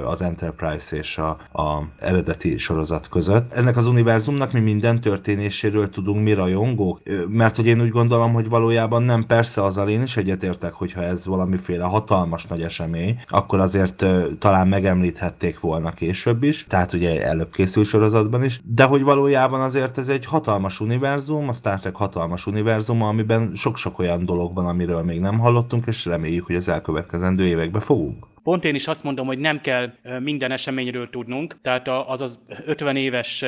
az 0.05 0.23
Enterprise 0.23 0.97
és 0.97 1.19
a, 1.19 1.29
a 1.63 1.83
eredeti 1.99 2.59
sorozat 2.59 3.09
között. 3.09 3.53
Ennek 3.53 3.77
az 3.77 3.87
univerzumnak 3.87 4.53
mi 4.53 4.61
minden 4.61 5.01
történéséről 5.01 5.91
tudunk 5.91 6.23
mi 6.23 6.33
rajongók, 6.33 7.01
mert 7.29 7.57
hogy 7.57 7.67
én 7.67 7.81
úgy 7.81 7.91
gondolom, 7.91 8.33
hogy 8.33 8.49
valójában 8.49 9.03
nem 9.03 9.27
persze 9.27 9.65
azzal 9.65 9.89
én 9.89 10.03
is 10.03 10.17
egyetértek, 10.17 10.73
hogyha 10.73 11.03
ez 11.03 11.27
valamiféle 11.27 11.85
hatalmas 11.85 12.47
nagy 12.47 12.63
esemény, 12.63 13.21
akkor 13.29 13.61
azért 13.61 14.07
talán 14.39 14.69
megemlíthették 14.69 15.61
volna 15.61 15.93
később 15.93 16.43
is. 16.43 16.67
Tehát 16.69 16.91
ugye 17.03 17.25
előbb 17.25 17.51
készült 17.51 17.87
sorozatban 17.87 18.45
is, 18.45 18.61
de 18.65 18.85
hogy 18.85 19.03
valójában 19.03 19.61
azért 19.61 19.99
ez 19.99 20.09
egy 20.09 20.25
hatalmas 20.25 20.81
univerzum, 20.81 21.49
a 21.49 21.53
Star 21.53 21.81
Trek 21.81 21.97
hatalmas 21.97 22.47
univerzum, 22.47 23.03
amiben 23.03 23.51
sok-sok 23.55 23.99
olyan 23.99 24.25
dolog 24.25 24.55
van, 24.55 24.67
amiről 24.67 25.03
még 25.03 25.21
nem 25.21 25.39
hallottunk, 25.39 25.87
és 25.87 26.05
reméljük, 26.05 26.47
hogy 26.47 26.57
az 26.57 26.69
elkövetkezendő 26.69 27.45
években 27.45 27.81
fogunk. 27.81 28.32
Pont 28.43 28.65
én 28.65 28.75
is 28.75 28.87
azt 28.87 29.05
mondom, 29.05 29.27
hogy 29.27 29.39
nem 29.39 29.61
kell 29.61 29.93
minden 30.21 30.51
eseményről 30.51 31.11
tudnunk, 31.11 31.61
tehát 31.63 31.89
az 31.89 32.21
az 32.21 32.39
50 32.67 32.97
éves 32.97 33.45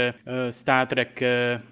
Star 0.50 0.86
Trek 0.86 1.24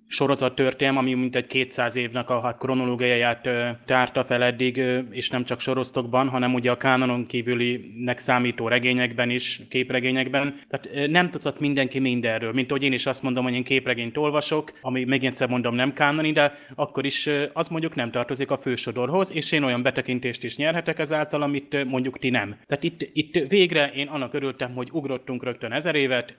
sorozat 0.07 0.55
történelm, 0.55 0.97
ami 0.97 1.15
mint 1.15 1.37
egy 1.37 1.47
200 1.47 1.97
évnek 1.97 2.31
a 2.31 2.41
hát 2.41 2.59
kronológiáját 2.59 3.49
tárta 3.87 4.25
fel 4.25 4.43
eddig, 4.43 4.77
és 5.11 5.31
nem 5.31 5.45
csak 5.45 5.61
sorosztokban, 5.61 6.29
hanem 6.29 6.55
ugye 6.55 6.71
a 6.71 6.77
kánonon 6.77 7.27
kívülinek 7.27 8.19
számító 8.19 8.69
regényekben 8.69 9.31
is, 9.31 9.61
képregényekben. 9.69 10.59
Tehát 10.69 11.11
nem 11.11 11.31
tudhat 11.31 11.61
mindenki 11.61 11.99
mindenről, 11.99 12.53
mint 12.53 12.71
hogy 12.71 12.83
én 12.83 12.93
is 12.93 13.07
azt 13.07 13.23
mondom, 13.23 13.45
hogy 13.45 13.55
én 13.55 13.65
képregényt 13.65 14.17
olvasok, 14.17 14.73
ami 14.81 15.05
még 15.05 15.25
egyszer 15.25 15.49
mondom 15.49 15.75
nem 15.75 15.93
kánoni, 15.93 16.33
de 16.33 16.55
akkor 16.75 17.05
is 17.05 17.29
az 17.53 17.69
mondjuk 17.69 17.95
nem 17.95 18.11
tartozik 18.11 18.51
a 18.51 18.59
fősodorhoz, 18.59 19.33
és 19.35 19.53
én 19.53 19.63
olyan 19.63 19.83
betekintést 19.83 20.45
is 20.45 20.57
nyerhetek 20.57 20.99
ezáltal, 20.99 21.43
amit 21.43 21.85
mondjuk 21.85 22.19
ti 22.19 22.31
nem. 22.31 22.57
Tehát 22.67 22.85
itt 22.85 23.11
itt 23.13 23.49
végre 23.49 23.91
én 23.93 24.09
annak 24.09 24.35
örültem, 24.35 24.75
hogy 24.75 24.89
ugrottunk 24.93 25.45
rögtön 25.45 25.73
ezer 25.73 25.95
évet, 25.95 26.37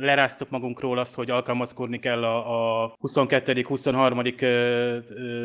leráztuk 0.00 0.50
magunkról 0.50 0.98
azt, 0.98 1.14
hogy 1.14 1.30
alkalmazkodni 1.30 1.98
kell 1.98 2.24
a, 2.24 2.82
a 2.84 2.94
22., 2.98 3.62
23. 3.62 4.22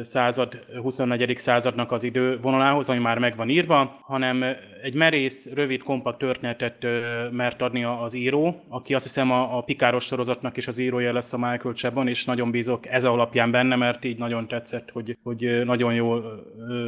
század, 0.02 0.66
24. 0.82 1.38
századnak 1.38 1.92
az 1.92 2.04
idővonalához, 2.04 2.90
ami 2.90 3.00
már 3.00 3.18
meg 3.18 3.36
van 3.36 3.50
írva, 3.50 4.00
hanem 4.02 4.44
egy 4.82 4.94
merész, 4.94 5.54
rövid, 5.54 5.84
kompakt 5.84 6.18
történetet 6.18 6.86
mert 7.32 7.62
adni 7.62 7.84
az 7.84 8.14
író, 8.14 8.62
aki 8.70 8.94
azt 8.94 9.04
hiszem 9.04 9.32
a, 9.32 9.58
a 9.58 9.62
Pikáros 9.62 10.04
sorozatnak 10.04 10.58
is 10.58 10.68
az 10.68 10.78
írója 10.78 11.14
lesz 11.14 11.34
a 11.34 11.38
Michael 11.38 11.74
Chabon, 11.74 12.08
és 12.08 12.26
nagyon 12.26 12.52
bízok 12.52 12.88
ez 12.88 13.06
alapján 13.06 13.52
benne, 13.52 13.76
mert 13.76 14.06
így 14.06 14.18
nagyon 14.18 14.48
tetszett, 14.48 14.90
hogy, 14.92 15.18
hogy 15.24 15.62
nagyon 15.66 15.94
jól 15.94 16.44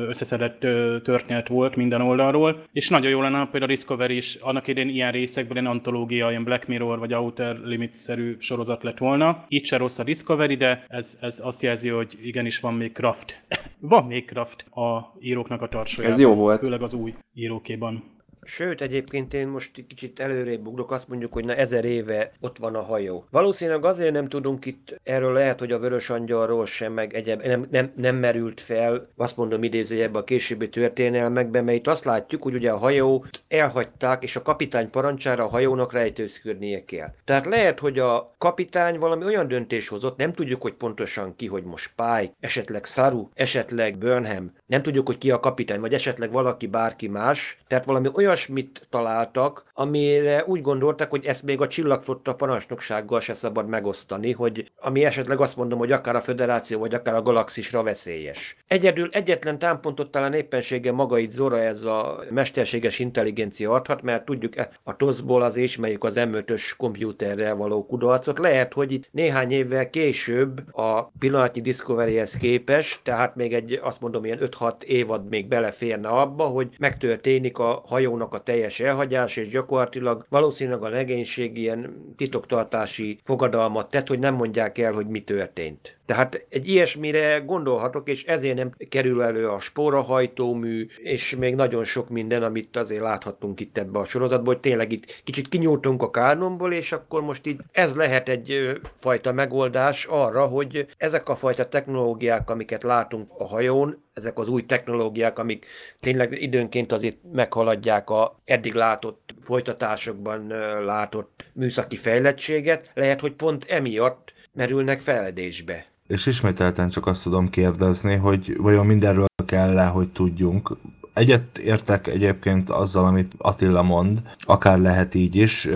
összeszedett 0.08 0.60
történet 1.04 1.48
volt 1.48 1.76
minden 1.76 2.02
oldalról, 2.02 2.64
és 2.74 2.90
nagyon 2.90 3.12
jó 3.12 3.22
lenne 3.22 3.42
például 3.44 3.64
a 3.64 3.74
Discovery 3.74 4.16
is 4.16 4.36
annak 4.36 4.68
idén 4.68 4.90
ilyen 4.90 5.12
részekből 5.12 5.58
egy 5.58 5.66
antológia, 5.66 6.30
ilyen 6.30 6.44
Black 6.44 6.68
Mirror 6.68 7.00
vagy 7.00 7.14
Outer 7.34 7.60
Limits-szerű 7.60 8.36
sorozat 8.40 8.84
lett 8.84 8.98
volna. 8.98 9.46
Itt 9.48 9.66
se 9.66 9.78
rossz 9.78 10.00
a 10.00 10.04
Discovery, 10.04 10.56
de 10.56 10.86
ez, 10.88 11.18
ez 11.22 11.40
azt 11.44 11.62
jelzi, 11.62 11.90
hogy 11.90 12.18
igenis 12.22 12.60
van 12.60 12.74
még 12.74 12.92
Kraft. 12.92 13.46
van 13.80 14.06
még 14.06 14.26
Kraft 14.26 14.66
a 14.70 15.14
íróknak 15.20 15.62
a 15.62 15.68
tarsajában. 15.68 16.14
Ez 16.14 16.22
jó 16.22 16.34
volt. 16.34 16.60
Főleg 16.60 16.82
az 16.82 16.94
új 16.94 17.14
írókéban. 17.34 18.04
Sőt, 18.46 18.82
egyébként 18.82 19.34
én 19.34 19.48
most 19.48 19.72
kicsit 19.88 20.20
előrébb 20.20 20.68
ugrok, 20.68 20.92
azt 20.92 21.08
mondjuk, 21.08 21.34
hogy 21.34 21.46
na 21.46 21.56
ezer 21.56 21.86
éve 21.86 22.32
ott 22.40 22.58
van 22.58 22.76
a 22.76 22.82
hajó. 22.82 23.26
Valószínűleg 23.32 23.86
azért 23.86 24.14
nem 24.14 24.30
tudunk 24.30 24.66
itt, 24.66 25.00
erről 25.04 25.34
lehet, 25.34 25.60
hogy 25.60 25.72
a 25.72 25.80
Vörös 25.80 26.10
Angyalról 26.10 26.66
sem, 26.66 26.94
meg 26.94 27.14
egyéb, 27.14 27.42
nem, 27.42 27.68
nem, 27.72 27.92
nem 27.96 28.16
merült 28.16 28.62
fel, 28.62 29.10
azt 29.18 29.38
mondom 29.38 29.64
idézőjebben 29.64 30.22
a 30.22 30.24
későbbi 30.24 30.70
történelmekben, 30.70 31.64
mert 31.64 31.78
itt 31.78 31.88
azt 31.88 32.06
látjuk, 32.06 32.44
hogy 32.44 32.54
ugye 32.54 32.72
a 32.72 32.78
hajót 32.78 33.44
elhagyták, 33.48 34.24
és 34.24 34.36
a 34.36 34.42
kapitány 34.42 34.90
parancsára 34.90 35.44
a 35.44 35.48
hajónak 35.48 35.94
rejtőzködnie 35.94 36.86
kell. 36.86 37.10
Tehát 37.26 37.46
lehet, 37.46 37.80
hogy 37.80 38.00
a 38.00 38.34
kapitány 38.38 39.00
valami 39.00 39.26
olyan 39.26 39.48
döntés 39.48 39.88
hozott, 39.88 40.18
nem 40.18 40.34
tudjuk, 40.34 40.62
hogy 40.62 40.74
pontosan 40.74 41.36
ki, 41.36 41.48
hogy 41.48 41.64
most 41.64 41.92
Pike, 41.96 42.34
esetleg 42.40 42.86
Saru, 42.86 43.30
esetleg 43.34 43.98
Burnham, 43.98 44.52
nem 44.66 44.82
tudjuk, 44.82 45.08
hogy 45.08 45.18
ki 45.18 45.32
a 45.32 45.40
kapitány, 45.40 45.80
vagy 45.80 45.94
esetleg 45.94 46.32
valaki, 46.32 46.68
bárki 46.68 47.08
más, 47.08 47.58
tehát 47.68 47.86
valami 47.86 48.10
olyasmit 48.34 48.88
találtak, 48.90 49.64
amire 49.74 50.44
úgy 50.46 50.62
gondoltak, 50.62 51.10
hogy 51.10 51.26
ezt 51.26 51.44
még 51.44 51.62
a 51.62 51.68
csillagflotta 51.68 52.36
parancsnoksággal 52.36 53.20
se 53.20 53.34
szabad 53.34 53.68
megosztani, 53.68 54.32
hogy 54.32 54.72
ami 54.76 55.06
esetleg 55.06 55.42
azt 55.42 55.56
mondom, 55.56 55.80
hogy 55.80 55.92
akár 55.92 56.16
a 56.16 56.20
föderáció, 56.22 56.80
vagy 56.80 56.94
akár 56.94 57.16
a 57.16 57.22
galaxisra 57.22 57.84
veszélyes. 57.84 58.58
Egyedül 58.68 59.10
egyetlen 59.12 59.60
támpontot 59.60 60.12
talán 60.12 60.34
éppensége 60.34 60.92
maga 60.92 61.18
itt 61.18 61.30
Zora 61.30 61.60
ez 61.60 61.84
a 61.84 62.24
mesterséges 62.30 63.00
intelligencia 63.00 63.72
adhat, 63.72 64.02
mert 64.02 64.26
tudjuk 64.26 64.54
a 64.84 64.96
TOS-ból 64.96 65.42
az 65.42 65.56
ismerjük 65.56 66.04
az 66.04 66.14
M5-ös 66.18 66.72
kompjúterrel 66.78 67.56
való 67.56 67.86
kudarcot. 67.86 68.40
Lehet, 68.40 68.74
hogy 68.74 68.92
itt 68.92 69.10
néhány 69.12 69.52
évvel 69.52 69.90
később 69.90 70.76
a 70.76 71.12
pillanatnyi 71.20 71.62
Discovery-hez 71.62 72.38
képest, 72.38 73.04
tehát 73.04 73.36
még 73.36 73.54
egy 73.54 73.80
azt 73.84 74.02
mondom 74.02 74.26
ilyen 74.26 74.40
5-6 74.42 74.82
évad 74.82 75.30
még 75.30 75.48
beleférne 75.48 76.08
abba, 76.08 76.44
hogy 76.44 76.68
megtörténik 76.80 77.58
a 77.58 77.82
hajónak 78.24 78.34
a 78.34 78.44
teljes 78.44 78.80
elhagyás, 78.80 79.38
és 79.38 79.48
gyakorlatilag 79.48 80.26
valószínűleg 80.30 80.84
a 80.84 80.90
legénység 80.90 81.58
ilyen 81.58 82.14
titoktartási 82.18 83.20
fogadalmat 83.22 83.90
tett, 83.90 84.08
hogy 84.08 84.20
nem 84.20 84.36
mondják 84.36 84.78
el, 84.78 84.94
hogy 84.94 85.08
mi 85.08 85.20
történt. 85.20 85.98
Tehát 86.06 86.46
egy 86.50 86.68
ilyesmire 86.68 87.40
gondolhatok, 87.40 88.10
és 88.10 88.24
ezért 88.24 88.56
nem 88.56 88.72
kerül 88.90 89.22
elő 89.22 89.50
a 89.50 89.60
spórahajtómű, 89.60 90.88
és 90.98 91.36
még 91.36 91.56
nagyon 91.56 91.84
sok 91.84 92.10
minden, 92.10 92.44
amit 92.44 92.78
azért 92.78 93.02
láthattunk 93.02 93.60
itt 93.60 93.78
ebbe 93.78 94.00
a 94.00 94.06
sorozatban, 94.06 94.54
hogy 94.54 94.60
tényleg 94.60 94.92
itt 94.92 95.22
kicsit 95.24 95.48
kinyúltunk 95.48 96.02
a 96.02 96.10
kánonból, 96.10 96.74
és 96.74 96.92
akkor 96.92 97.22
most 97.22 97.46
itt 97.46 97.60
ez 97.72 97.96
lehet 97.96 98.30
egy 98.30 98.80
fajta 99.00 99.32
megoldás 99.32 100.06
arra, 100.06 100.46
hogy 100.46 100.86
ezek 100.98 101.30
a 101.30 101.36
fajta 101.36 101.68
technológiák, 101.68 102.50
amiket 102.50 102.84
látunk 102.84 103.32
a 103.38 103.48
hajón, 103.48 104.04
ezek 104.14 104.38
az 104.38 104.48
új 104.48 104.66
technológiák, 104.66 105.40
amik 105.40 105.66
tényleg 106.00 106.42
időnként 106.42 106.92
azért 106.92 107.18
meghaladják 107.32 108.10
a 108.22 108.40
eddig 108.46 108.74
látott 108.74 109.36
folytatásokban 109.42 110.48
látott 110.86 111.46
műszaki 111.54 111.96
fejlettséget, 111.96 112.92
lehet, 112.94 113.20
hogy 113.20 113.34
pont 113.34 113.66
emiatt 113.66 114.34
merülnek 114.54 115.00
feledésbe. 115.00 115.86
És 116.08 116.26
ismételten 116.26 116.90
csak 116.90 117.06
azt 117.06 117.24
tudom 117.24 117.50
kérdezni, 117.50 118.16
hogy 118.16 118.58
vajon 118.58 118.86
mindenről 118.86 119.26
kell 119.46 119.74
le, 119.74 119.86
hogy 119.86 120.10
tudjunk, 120.12 120.78
Egyet 121.14 121.58
értek 121.58 122.08
egyébként 122.08 122.70
azzal, 122.70 123.06
amit 123.06 123.34
Attila 123.38 123.82
mond, 123.82 124.22
akár 124.40 124.80
lehet 124.80 125.16
így 125.16 125.36
is. 125.36 125.70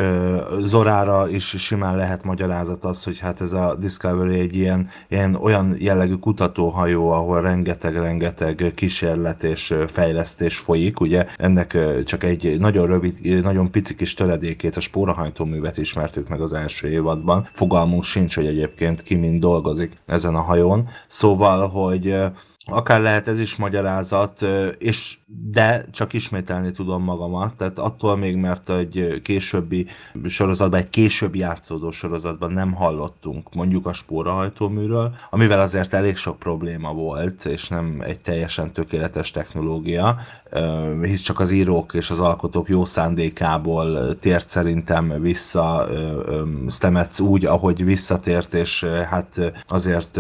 Zorára 0.62 1.30
is 1.30 1.46
simán 1.46 1.96
lehet 1.96 2.24
magyarázat 2.24 2.84
az, 2.84 3.04
hogy 3.04 3.20
hát 3.20 3.42
ez 3.42 3.52
a 3.52 3.76
Discovery 3.80 4.40
egy 4.40 4.56
ilyen, 4.56 4.90
ilyen 5.10 5.36
olyan 5.36 5.76
jellegű 5.80 6.14
kutatóhajó, 6.14 7.12
ahol 7.12 7.42
rengeteg-rengeteg 7.42 8.72
kísérlet 8.76 9.44
és 9.44 9.76
fejlesztés 9.88 10.58
folyik. 10.58 11.00
Ugye 11.00 11.26
ennek 11.38 11.78
csak 12.06 12.24
egy 12.24 12.60
nagyon 12.60 12.88
rövid, 12.88 13.44
nagyon 13.44 13.72
pici 13.72 13.96
kis 13.96 14.14
töredékét, 14.14 14.78
a 14.78 14.80
spórahajtóművet 14.80 15.78
ismertük 15.78 16.28
meg 16.28 16.42
az 16.42 16.54
első 16.54 16.88
évadban. 16.88 17.48
Fogalmunk 17.52 18.04
sincs, 18.04 18.36
hogy 18.36 18.46
egyébként 18.46 19.02
ki 19.04 19.16
mind 19.16 19.40
dolgozik 19.40 19.98
ezen 20.06 20.36
a 20.36 20.42
hajón. 20.42 20.90
Szóval, 21.08 21.68
hogy 21.68 22.16
akár 22.70 23.02
lehet 23.02 23.28
ez 23.28 23.40
is 23.40 23.56
magyarázat, 23.56 24.46
és 24.78 25.18
de 25.52 25.86
csak 25.92 26.14
ismételni 26.14 26.72
tudom 26.72 27.04
magamat, 27.04 27.56
tehát 27.56 27.80
attól 27.80 28.18
még, 28.18 28.36
mert 28.36 28.70
egy 28.70 29.22
későbbi 29.24 29.88
sorozatban, 30.26 30.80
egy 30.80 30.90
későbbi 30.90 31.40
játszódó 31.40 31.92
sorozatban 31.92 32.52
nem 32.52 32.74
hallottunk 32.74 33.54
mondjuk 33.54 33.86
a 33.86 33.94
spórahajtóműről, 33.94 35.16
amivel 35.30 35.60
azért 35.60 35.94
elég 35.94 36.16
sok 36.16 36.40
probléma 36.40 36.94
volt, 36.94 37.46
és 37.46 37.68
nem 37.68 38.02
egy 38.02 38.20
teljesen 38.20 38.72
tökéletes 38.72 39.32
technológia, 39.32 40.18
hisz 41.02 41.22
csak 41.22 41.40
az 41.40 41.52
írók 41.52 41.94
és 41.94 42.10
az 42.10 42.20
alkotók 42.20 42.70
jó 42.70 42.86
szándékából 42.86 44.20
tért 44.20 44.48
szerintem 44.48 45.22
vissza 45.22 45.88
Stemets 46.70 47.20
úgy, 47.20 47.46
ahogy 47.46 47.86
visszatért, 47.86 48.54
és 48.54 48.84
hát 48.84 49.54
azért 49.68 50.20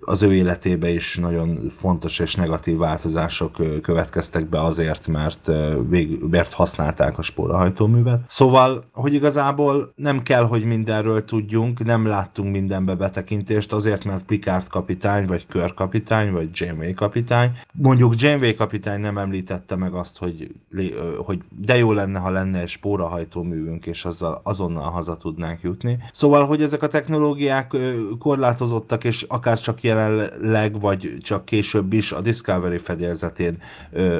az 0.00 0.22
ő 0.22 0.34
életébe 0.34 0.88
is 0.88 1.16
nagyon 1.16 1.43
fontos 1.68 2.18
és 2.18 2.34
negatív 2.34 2.76
változások 2.76 3.52
következtek 3.82 4.48
be 4.48 4.62
azért, 4.62 5.06
mert, 5.06 5.50
vég, 5.88 6.18
mert 6.30 6.52
használták 6.52 7.18
a 7.18 7.22
spórahajtóművet. 7.22 8.20
Szóval, 8.26 8.84
hogy 8.92 9.14
igazából 9.14 9.92
nem 9.96 10.22
kell, 10.22 10.44
hogy 10.46 10.64
mindenről 10.64 11.24
tudjunk, 11.24 11.84
nem 11.84 12.06
láttunk 12.06 12.50
mindenbe 12.50 12.94
betekintést, 12.94 13.72
azért, 13.72 14.04
mert 14.04 14.24
Picard 14.24 14.68
kapitány, 14.68 15.26
vagy 15.26 15.46
körkapitány, 15.46 16.32
vagy 16.32 16.48
Janeway 16.52 16.94
kapitány. 16.94 17.50
Mondjuk 17.72 18.20
Janeway 18.20 18.54
kapitány 18.54 19.00
nem 19.00 19.18
említette 19.18 19.76
meg 19.76 19.94
azt, 19.94 20.18
hogy, 20.18 20.54
hogy 21.24 21.42
de 21.58 21.76
jó 21.76 21.92
lenne, 21.92 22.18
ha 22.18 22.30
lenne 22.30 22.60
egy 22.60 22.68
spórahajtóművünk, 22.68 23.86
és 23.86 24.04
azzal 24.04 24.40
azonnal 24.42 24.90
haza 24.90 25.16
tudnánk 25.16 25.62
jutni. 25.62 25.98
Szóval, 26.12 26.46
hogy 26.46 26.62
ezek 26.62 26.82
a 26.82 26.86
technológiák 26.86 27.76
korlátozottak, 28.18 29.04
és 29.04 29.22
akár 29.22 29.58
csak 29.58 29.82
jelenleg, 29.82 30.80
vagy 30.80 31.16
csak 31.22 31.33
később 31.44 31.92
is 31.92 32.12
a 32.12 32.20
Discovery 32.20 32.78
fedélzetén 32.78 33.62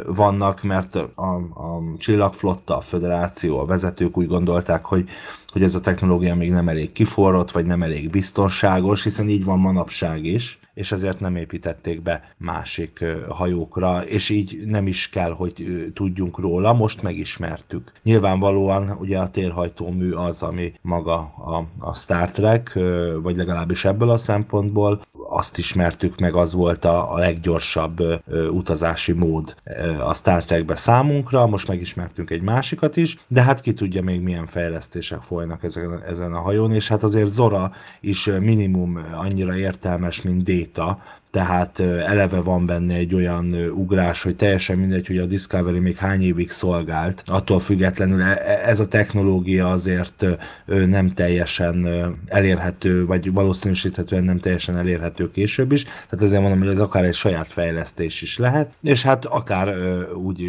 vannak, 0.06 0.62
mert 0.62 0.94
a, 0.94 1.34
a 1.54 1.80
Csillagflotta, 1.98 2.76
a 2.76 2.80
Föderáció, 2.80 3.58
a 3.58 3.64
vezetők 3.64 4.16
úgy 4.16 4.26
gondolták, 4.26 4.84
hogy 4.84 5.08
hogy 5.54 5.62
ez 5.62 5.74
a 5.74 5.80
technológia 5.80 6.34
még 6.34 6.50
nem 6.50 6.68
elég 6.68 6.92
kiforrott, 6.92 7.50
vagy 7.50 7.66
nem 7.66 7.82
elég 7.82 8.10
biztonságos, 8.10 9.02
hiszen 9.02 9.28
így 9.28 9.44
van 9.44 9.58
manapság 9.58 10.24
is, 10.24 10.58
és 10.74 10.92
ezért 10.92 11.20
nem 11.20 11.36
építették 11.36 12.02
be 12.02 12.34
másik 12.36 13.04
hajókra, 13.28 14.04
és 14.04 14.28
így 14.28 14.62
nem 14.66 14.86
is 14.86 15.08
kell, 15.08 15.32
hogy 15.32 15.86
tudjunk 15.94 16.38
róla, 16.38 16.72
most 16.72 17.02
megismertük. 17.02 17.92
Nyilvánvalóan 18.02 18.96
ugye 19.00 19.18
a 19.18 19.30
térhajtómű 19.30 20.12
az, 20.12 20.42
ami 20.42 20.72
maga 20.80 21.16
a, 21.18 21.66
a 21.78 21.94
Star 21.94 22.30
Trek, 22.30 22.78
vagy 23.22 23.36
legalábbis 23.36 23.84
ebből 23.84 24.10
a 24.10 24.16
szempontból, 24.16 25.00
azt 25.28 25.58
ismertük 25.58 26.18
meg, 26.18 26.34
az 26.34 26.54
volt 26.54 26.84
a, 26.84 27.12
a 27.12 27.18
leggyorsabb 27.18 28.00
ö, 28.00 28.48
utazási 28.48 29.12
mód 29.12 29.54
ö, 29.64 30.00
a 30.00 30.14
Star 30.14 30.44
Trekbe 30.44 30.74
számunkra, 30.74 31.46
most 31.46 31.68
megismertünk 31.68 32.30
egy 32.30 32.42
másikat 32.42 32.96
is, 32.96 33.18
de 33.28 33.42
hát 33.42 33.60
ki 33.60 33.72
tudja 33.72 34.02
még 34.02 34.20
milyen 34.20 34.46
fejlesztések 34.46 35.20
folynak 35.20 35.43
ezen, 35.60 36.02
ezen 36.08 36.32
a 36.32 36.40
hajón, 36.40 36.72
és 36.72 36.88
hát 36.88 37.02
azért 37.02 37.30
Zora 37.30 37.72
is 38.00 38.24
minimum 38.24 39.06
annyira 39.14 39.56
értelmes, 39.56 40.22
mint 40.22 40.42
Data, 40.42 41.02
tehát 41.34 41.80
eleve 41.80 42.40
van 42.40 42.66
benne 42.66 42.94
egy 42.94 43.14
olyan 43.14 43.54
ugrás, 43.54 44.22
hogy 44.22 44.36
teljesen 44.36 44.78
mindegy, 44.78 45.06
hogy 45.06 45.18
a 45.18 45.26
Discovery 45.26 45.78
még 45.78 45.96
hány 45.96 46.22
évig 46.22 46.50
szolgált, 46.50 47.22
attól 47.26 47.60
függetlenül 47.60 48.20
e, 48.20 48.42
e, 48.46 48.68
ez 48.68 48.80
a 48.80 48.88
technológia 48.88 49.68
azért 49.68 50.26
nem 50.66 51.08
teljesen 51.08 51.86
elérhető, 52.26 53.06
vagy 53.06 53.32
valószínűsíthetően 53.32 54.24
nem 54.24 54.38
teljesen 54.38 54.76
elérhető 54.76 55.30
később 55.30 55.72
is, 55.72 55.84
tehát 55.84 56.24
ezért 56.24 56.40
mondom, 56.40 56.58
hogy 56.58 56.68
ez 56.68 56.78
akár 56.78 57.04
egy 57.04 57.14
saját 57.14 57.48
fejlesztés 57.48 58.22
is 58.22 58.38
lehet, 58.38 58.70
és 58.82 59.02
hát 59.02 59.24
akár 59.24 59.74
úgy 60.14 60.42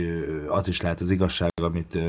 az 0.48 0.68
is 0.68 0.82
lehet 0.82 1.02
az 1.02 1.10
igazság, 1.10 1.52
amit 1.62 2.00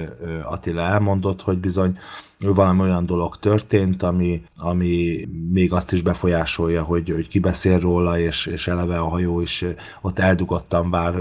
Attila 0.44 0.82
elmondott, 0.82 1.42
hogy 1.42 1.58
bizony 1.58 1.98
valami 2.38 2.80
olyan 2.80 3.06
dolog 3.06 3.36
történt, 3.36 4.02
ami, 4.02 4.42
ami 4.56 5.28
még 5.52 5.72
azt 5.72 5.92
is 5.92 6.02
befolyásolja, 6.02 6.82
hogy, 6.82 7.10
hogy 7.10 7.28
ki 7.28 7.38
beszél 7.38 7.78
róla, 7.78 8.18
és, 8.18 8.46
és 8.46 8.65
eleve 8.66 8.98
a 8.98 9.08
hajó 9.08 9.40
is 9.40 9.64
ott 10.00 10.18
eldugottan 10.18 10.90
vár 10.90 11.14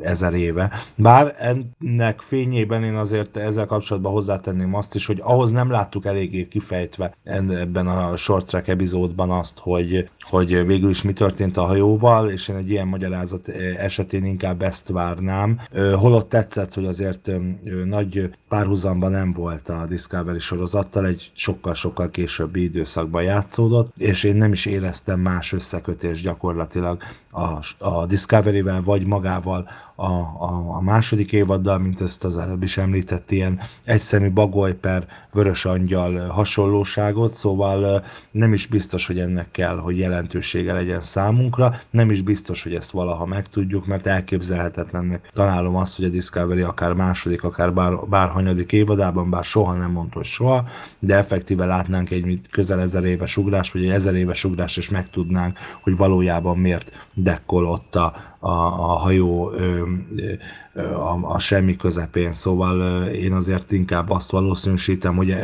ezer 0.00 0.34
éve. 0.34 0.70
Bár 0.94 1.34
ennek 1.38 2.20
fényében 2.20 2.82
én 2.84 2.94
azért 2.94 3.36
ezzel 3.36 3.66
kapcsolatban 3.66 4.12
hozzátenném 4.12 4.74
azt 4.74 4.94
is, 4.94 5.06
hogy 5.06 5.20
ahhoz 5.22 5.50
nem 5.50 5.70
láttuk 5.70 6.06
eléggé 6.06 6.48
kifejtve 6.48 7.14
ebben 7.24 7.86
a 7.86 8.16
short 8.16 8.46
track 8.46 8.68
epizódban 8.68 9.30
azt, 9.30 9.58
hogy, 9.58 10.10
hogy 10.20 10.66
végül 10.66 10.90
is 10.90 11.02
mi 11.02 11.12
történt 11.12 11.56
a 11.56 11.66
hajóval, 11.66 12.30
és 12.30 12.48
én 12.48 12.56
egy 12.56 12.70
ilyen 12.70 12.86
magyarázat 12.88 13.48
esetén 13.78 14.24
inkább 14.24 14.62
ezt 14.62 14.88
várnám. 14.88 15.60
Holott 15.94 16.28
tetszett, 16.28 16.74
hogy 16.74 16.86
azért 16.86 17.30
nagy 17.84 18.30
párhuzamban 18.48 19.10
nem 19.10 19.32
volt 19.32 19.68
a 19.68 19.86
Discovery 19.88 20.38
sorozattal, 20.38 21.06
egy 21.06 21.30
sokkal-sokkal 21.34 22.10
későbbi 22.10 22.62
időszakban 22.62 23.22
játszódott, 23.22 23.92
és 23.96 24.24
én 24.24 24.36
nem 24.36 24.52
is 24.52 24.66
éreztem 24.66 25.20
más 25.20 25.52
összekötés 25.52 26.22
gyakorlatilag 26.22 26.87
gyakorlatilag 26.88 27.27
a, 27.30 27.58
a 27.78 28.06
Discovery-vel, 28.06 28.82
vagy 28.82 29.06
magával 29.06 29.68
a, 29.94 30.06
a, 30.06 30.76
a 30.76 30.80
második 30.80 31.32
évaddal, 31.32 31.78
mint 31.78 32.00
ezt 32.00 32.24
az 32.24 32.38
előbb 32.38 32.62
is 32.62 32.76
említett, 32.76 33.30
ilyen 33.30 33.60
egyszemű 33.84 34.30
bagoly 34.30 34.74
per 34.74 35.06
vörös 35.32 35.64
angyal 35.64 36.26
hasonlóságot, 36.26 37.34
szóval 37.34 38.04
nem 38.30 38.52
is 38.52 38.66
biztos, 38.66 39.06
hogy 39.06 39.18
ennek 39.18 39.50
kell, 39.50 39.76
hogy 39.76 39.98
jelentősége 39.98 40.72
legyen 40.72 41.00
számunkra, 41.00 41.80
nem 41.90 42.10
is 42.10 42.22
biztos, 42.22 42.62
hogy 42.62 42.74
ezt 42.74 42.90
valaha 42.90 43.26
megtudjuk, 43.26 43.86
mert 43.86 44.06
elképzelhetetlennek 44.06 45.30
találom 45.34 45.76
azt, 45.76 45.96
hogy 45.96 46.04
a 46.04 46.08
Discovery 46.08 46.62
akár 46.62 46.92
második, 46.92 47.44
akár 47.44 47.72
bár, 47.72 47.92
bárhanyadik 48.08 48.72
évadában, 48.72 49.30
bár 49.30 49.44
soha 49.44 49.74
nem 49.74 49.90
mondta, 49.90 50.16
hogy 50.16 50.26
soha, 50.26 50.64
de 50.98 51.14
effektíve 51.14 51.64
látnánk 51.64 52.10
egy 52.10 52.40
közel 52.50 52.80
ezer 52.80 53.04
éves 53.04 53.36
ugrás, 53.36 53.72
vagy 53.72 53.84
egy 53.84 53.90
ezer 53.90 54.14
éves 54.14 54.44
ugrás, 54.44 54.76
és 54.76 54.90
megtudnánk, 54.90 55.58
hogy 55.82 55.96
valójában 55.96 56.58
miért 56.58 57.08
dekkol 57.22 57.66
a, 57.96 58.12
a, 58.38 58.50
a 58.50 58.98
hajó 58.98 59.52
ö, 59.52 59.82
ö, 60.72 60.82
a, 60.94 61.18
a 61.22 61.38
semmi 61.38 61.76
közepén, 61.76 62.32
szóval 62.32 62.80
ö, 62.80 63.06
én 63.06 63.32
azért 63.32 63.72
inkább 63.72 64.10
azt 64.10 64.30
valószínűsítem, 64.30 65.16
hogy 65.16 65.36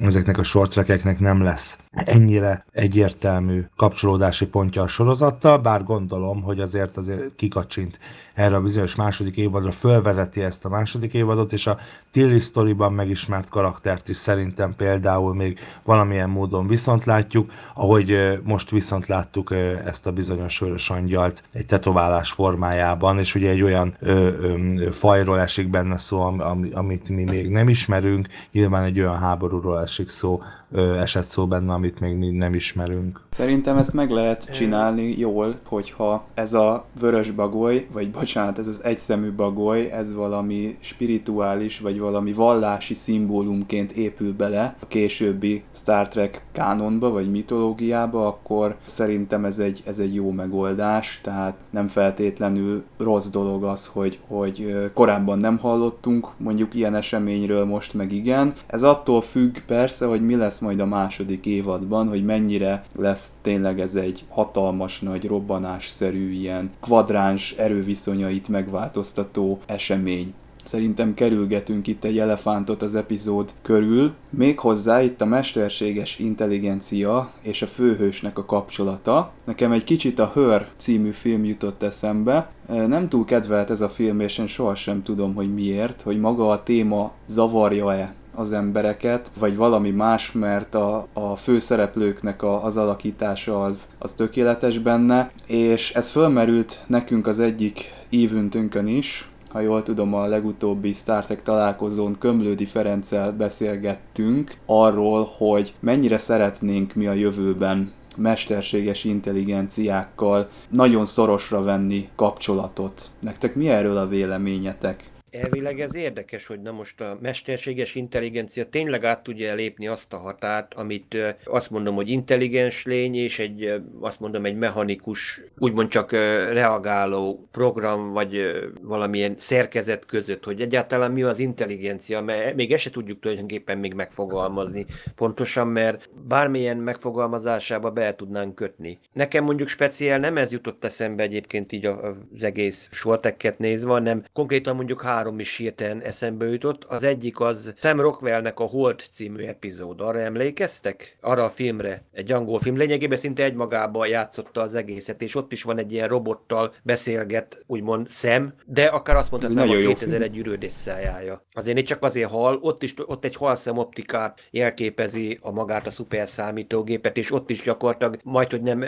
ezeknek 0.00 0.38
a 0.38 0.42
short 0.42 0.74
nem 1.18 1.42
lesz 1.42 1.78
ennyire 2.04 2.64
egyértelmű 2.72 3.64
kapcsolódási 3.76 4.46
pontja 4.46 4.82
a 4.82 4.88
sorozattal, 4.88 5.58
bár 5.58 5.84
gondolom, 5.84 6.42
hogy 6.42 6.60
azért 6.60 6.96
azért 6.96 7.34
kikacsint 7.34 7.98
erre 8.38 8.56
a 8.56 8.60
bizonyos 8.60 8.94
második 8.94 9.36
évadra, 9.36 9.70
fölvezeti 9.70 10.42
ezt 10.42 10.64
a 10.64 10.68
második 10.68 11.14
évadot, 11.14 11.52
és 11.52 11.66
a 11.66 11.78
Tilly 12.10 12.38
Storyban 12.38 12.92
megismert 12.92 13.48
karaktert 13.48 14.08
is 14.08 14.16
szerintem 14.16 14.74
például 14.76 15.34
még 15.34 15.58
valamilyen 15.82 16.30
módon 16.30 16.66
viszont 16.66 17.04
látjuk, 17.04 17.50
ahogy 17.74 18.38
most 18.42 18.70
viszont 18.70 19.06
láttuk 19.06 19.54
ezt 19.84 20.06
a 20.06 20.12
bizonyos 20.12 20.58
vörös 20.58 20.90
angyalt 20.90 21.42
egy 21.52 21.66
tetoválás 21.66 22.30
formájában, 22.30 23.18
és 23.18 23.34
ugye 23.34 23.50
egy 23.50 23.62
olyan 23.62 23.96
ö, 24.00 24.12
ö, 24.40 24.90
fajról 24.92 25.40
esik 25.40 25.68
benne 25.68 25.98
szó, 25.98 26.20
am, 26.20 26.68
amit 26.72 27.08
mi 27.08 27.24
még 27.24 27.48
nem 27.48 27.68
ismerünk, 27.68 28.28
nyilván 28.52 28.84
egy 28.84 29.00
olyan 29.00 29.18
háborúról 29.18 29.80
esik 29.80 30.08
szó, 30.08 30.42
esett 30.76 31.24
szó 31.24 31.46
benne, 31.46 31.72
amit 31.72 32.00
még 32.00 32.14
mi 32.14 32.30
nem 32.30 32.54
ismerünk. 32.54 33.20
Szerintem 33.30 33.76
ezt 33.76 33.92
meg 33.92 34.10
lehet 34.10 34.52
csinálni 34.52 35.14
jól, 35.18 35.54
hogyha 35.64 36.24
ez 36.34 36.52
a 36.52 36.84
vörös 37.00 37.30
bagoly, 37.30 37.86
vagy 37.92 38.10
bocsánat, 38.10 38.58
ez 38.58 38.66
az 38.66 38.84
egyszemű 38.84 39.32
bagoly, 39.32 39.90
ez 39.90 40.14
valami 40.14 40.76
spirituális, 40.80 41.80
vagy 41.80 41.98
valami 41.98 42.32
vallási 42.32 42.94
szimbólumként 42.94 43.92
épül 43.92 44.32
bele 44.32 44.76
a 44.80 44.86
későbbi 44.86 45.62
Star 45.74 46.08
Trek 46.08 46.42
kánonba, 46.52 47.10
vagy 47.10 47.30
mitológiába, 47.30 48.26
akkor 48.26 48.76
szerintem 48.84 49.44
ez 49.44 49.58
egy, 49.58 49.82
ez 49.86 49.98
egy 49.98 50.14
jó 50.14 50.30
megoldás, 50.30 51.20
tehát 51.22 51.56
nem 51.70 51.88
feltétlenül 51.88 52.84
rossz 52.98 53.28
dolog 53.28 53.64
az, 53.64 53.86
hogy, 53.86 54.18
hogy 54.26 54.90
korábban 54.94 55.38
nem 55.38 55.58
hallottunk 55.58 56.28
mondjuk 56.36 56.74
ilyen 56.74 56.94
eseményről, 56.94 57.64
most 57.64 57.94
meg 57.94 58.12
igen. 58.12 58.52
Ez 58.66 58.82
attól 58.82 59.20
függ 59.20 59.56
persze, 59.66 60.06
hogy 60.06 60.26
mi 60.26 60.36
lesz 60.36 60.57
majd 60.58 60.80
a 60.80 60.86
második 60.86 61.46
évadban, 61.46 62.08
hogy 62.08 62.24
mennyire 62.24 62.84
lesz 62.96 63.32
tényleg 63.42 63.80
ez 63.80 63.94
egy 63.94 64.24
hatalmas 64.28 65.00
nagy 65.00 65.26
robbanásszerű 65.26 66.30
ilyen 66.30 66.70
kvadráns 66.80 67.52
erőviszonyait 67.52 68.48
megváltoztató 68.48 69.58
esemény. 69.66 70.34
Szerintem 70.64 71.14
kerülgetünk 71.14 71.86
itt 71.86 72.04
egy 72.04 72.18
elefántot 72.18 72.82
az 72.82 72.94
epizód 72.94 73.52
körül, 73.62 74.12
méghozzá 74.30 75.02
itt 75.02 75.20
a 75.20 75.24
mesterséges 75.24 76.18
intelligencia 76.18 77.30
és 77.42 77.62
a 77.62 77.66
főhősnek 77.66 78.38
a 78.38 78.44
kapcsolata. 78.44 79.32
Nekem 79.44 79.72
egy 79.72 79.84
kicsit 79.84 80.18
a 80.18 80.30
Hör 80.34 80.66
című 80.76 81.10
film 81.10 81.44
jutott 81.44 81.82
eszembe. 81.82 82.50
Nem 82.66 83.08
túl 83.08 83.24
kedvelt 83.24 83.70
ez 83.70 83.80
a 83.80 83.88
film, 83.88 84.20
és 84.20 84.38
én 84.38 84.46
sohasem 84.46 85.02
tudom, 85.02 85.34
hogy 85.34 85.54
miért, 85.54 86.02
hogy 86.02 86.18
maga 86.18 86.50
a 86.50 86.62
téma 86.62 87.12
zavarja-e 87.26 88.14
az 88.38 88.52
embereket, 88.52 89.30
vagy 89.38 89.56
valami 89.56 89.90
más, 89.90 90.32
mert 90.32 90.74
a, 90.74 91.06
a 91.12 91.36
főszereplőknek 91.36 92.42
a, 92.42 92.64
az 92.64 92.76
alakítása 92.76 93.62
az, 93.62 93.88
az 93.98 94.12
tökéletes 94.12 94.78
benne, 94.78 95.30
és 95.46 95.92
ez 95.92 96.08
fölmerült 96.08 96.84
nekünk 96.86 97.26
az 97.26 97.38
egyik 97.38 97.84
ívüntünkön 98.08 98.86
is, 98.86 99.30
ha 99.48 99.60
jól 99.60 99.82
tudom, 99.82 100.14
a 100.14 100.26
legutóbbi 100.26 100.92
Star 100.92 101.24
Trek 101.24 101.42
találkozón 101.42 102.18
Kömlődi 102.18 102.66
Ferenccel 102.66 103.32
beszélgettünk 103.32 104.56
arról, 104.66 105.28
hogy 105.36 105.74
mennyire 105.80 106.18
szeretnénk 106.18 106.94
mi 106.94 107.06
a 107.06 107.12
jövőben 107.12 107.92
mesterséges 108.16 109.04
intelligenciákkal 109.04 110.48
nagyon 110.68 111.04
szorosra 111.04 111.62
venni 111.62 112.08
kapcsolatot. 112.16 113.06
Nektek 113.20 113.54
mi 113.54 113.68
erről 113.68 113.96
a 113.96 114.06
véleményetek? 114.06 115.10
Elvileg 115.30 115.80
ez 115.80 115.94
érdekes, 115.94 116.46
hogy 116.46 116.62
na 116.62 116.72
most 116.72 117.00
a 117.00 117.18
mesterséges 117.22 117.94
intelligencia 117.94 118.64
tényleg 118.64 119.04
át 119.04 119.22
tudja 119.22 119.54
lépni 119.54 119.88
azt 119.88 120.12
a 120.12 120.16
határt, 120.16 120.74
amit 120.74 121.16
azt 121.44 121.70
mondom, 121.70 121.94
hogy 121.94 122.08
intelligens 122.08 122.84
lény, 122.84 123.14
és 123.14 123.38
egy, 123.38 123.82
azt 124.00 124.20
mondom, 124.20 124.44
egy 124.44 124.56
mechanikus, 124.56 125.40
úgymond 125.58 125.88
csak 125.88 126.10
reagáló 126.52 127.48
program, 127.50 128.12
vagy 128.12 128.60
valamilyen 128.82 129.34
szerkezet 129.38 130.06
között, 130.06 130.44
hogy 130.44 130.60
egyáltalán 130.60 131.10
mi 131.10 131.22
az 131.22 131.38
intelligencia, 131.38 132.20
mert 132.20 132.54
még 132.54 132.72
ezt 132.72 132.82
se 132.82 132.90
tudjuk 132.90 133.20
tulajdonképpen 133.20 133.78
még 133.78 133.94
megfogalmazni 133.94 134.86
pontosan, 135.14 135.68
mert 135.68 136.10
bármilyen 136.28 136.76
megfogalmazásába 136.76 137.90
be 137.90 138.14
tudnánk 138.14 138.54
kötni. 138.54 138.98
Nekem 139.12 139.44
mondjuk 139.44 139.68
speciál 139.68 140.18
nem 140.18 140.36
ez 140.36 140.52
jutott 140.52 140.84
eszembe 140.84 141.22
egyébként 141.22 141.72
így 141.72 141.86
az 141.86 142.42
egész 142.42 142.88
sortekket 142.92 143.58
nézve, 143.58 143.90
hanem 143.90 144.24
konkrétan 144.32 144.76
mondjuk 144.76 145.02
három 145.02 145.17
is 145.38 145.56
hirtelen 145.56 146.00
eszembe 146.00 146.46
jutott. 146.46 146.84
Az 146.84 147.02
egyik 147.02 147.40
az 147.40 147.74
Sam 147.80 148.00
Rockwellnek 148.00 148.60
a 148.60 148.64
Holt 148.64 149.08
című 149.12 149.44
epizód. 149.44 150.00
Arra 150.00 150.20
emlékeztek? 150.20 151.16
Arra 151.20 151.44
a 151.44 151.50
filmre. 151.50 152.02
Egy 152.12 152.32
angol 152.32 152.58
film. 152.58 152.76
Lényegében 152.76 153.18
szinte 153.18 153.42
egymagában 153.42 154.08
játszotta 154.08 154.60
az 154.60 154.74
egészet, 154.74 155.22
és 155.22 155.34
ott 155.34 155.52
is 155.52 155.62
van 155.62 155.78
egy 155.78 155.92
ilyen 155.92 156.08
robottal 156.08 156.74
beszélget, 156.82 157.64
úgymond 157.66 158.08
szem, 158.08 158.54
de 158.66 158.84
akár 158.84 159.16
azt 159.16 159.30
mondhatnám, 159.30 159.70
a 159.70 159.76
2001 159.76 160.36
ürődés 160.36 160.72
szájája. 160.72 161.44
Azért 161.52 161.86
csak 161.86 162.02
azért 162.02 162.30
hal, 162.30 162.58
ott 162.60 162.82
is 162.82 162.94
ott 163.06 163.24
egy 163.24 163.36
halszem 163.36 163.78
optikát 163.78 164.48
jelképezi 164.50 165.38
a 165.40 165.50
magát 165.50 165.86
a 165.86 165.90
szuper 165.90 166.28
számítógépet, 166.28 167.16
és 167.16 167.32
ott 167.32 167.50
is 167.50 167.62
gyakorlatilag 167.62 168.18
majd, 168.22 168.50
hogy 168.50 168.62
nem 168.62 168.84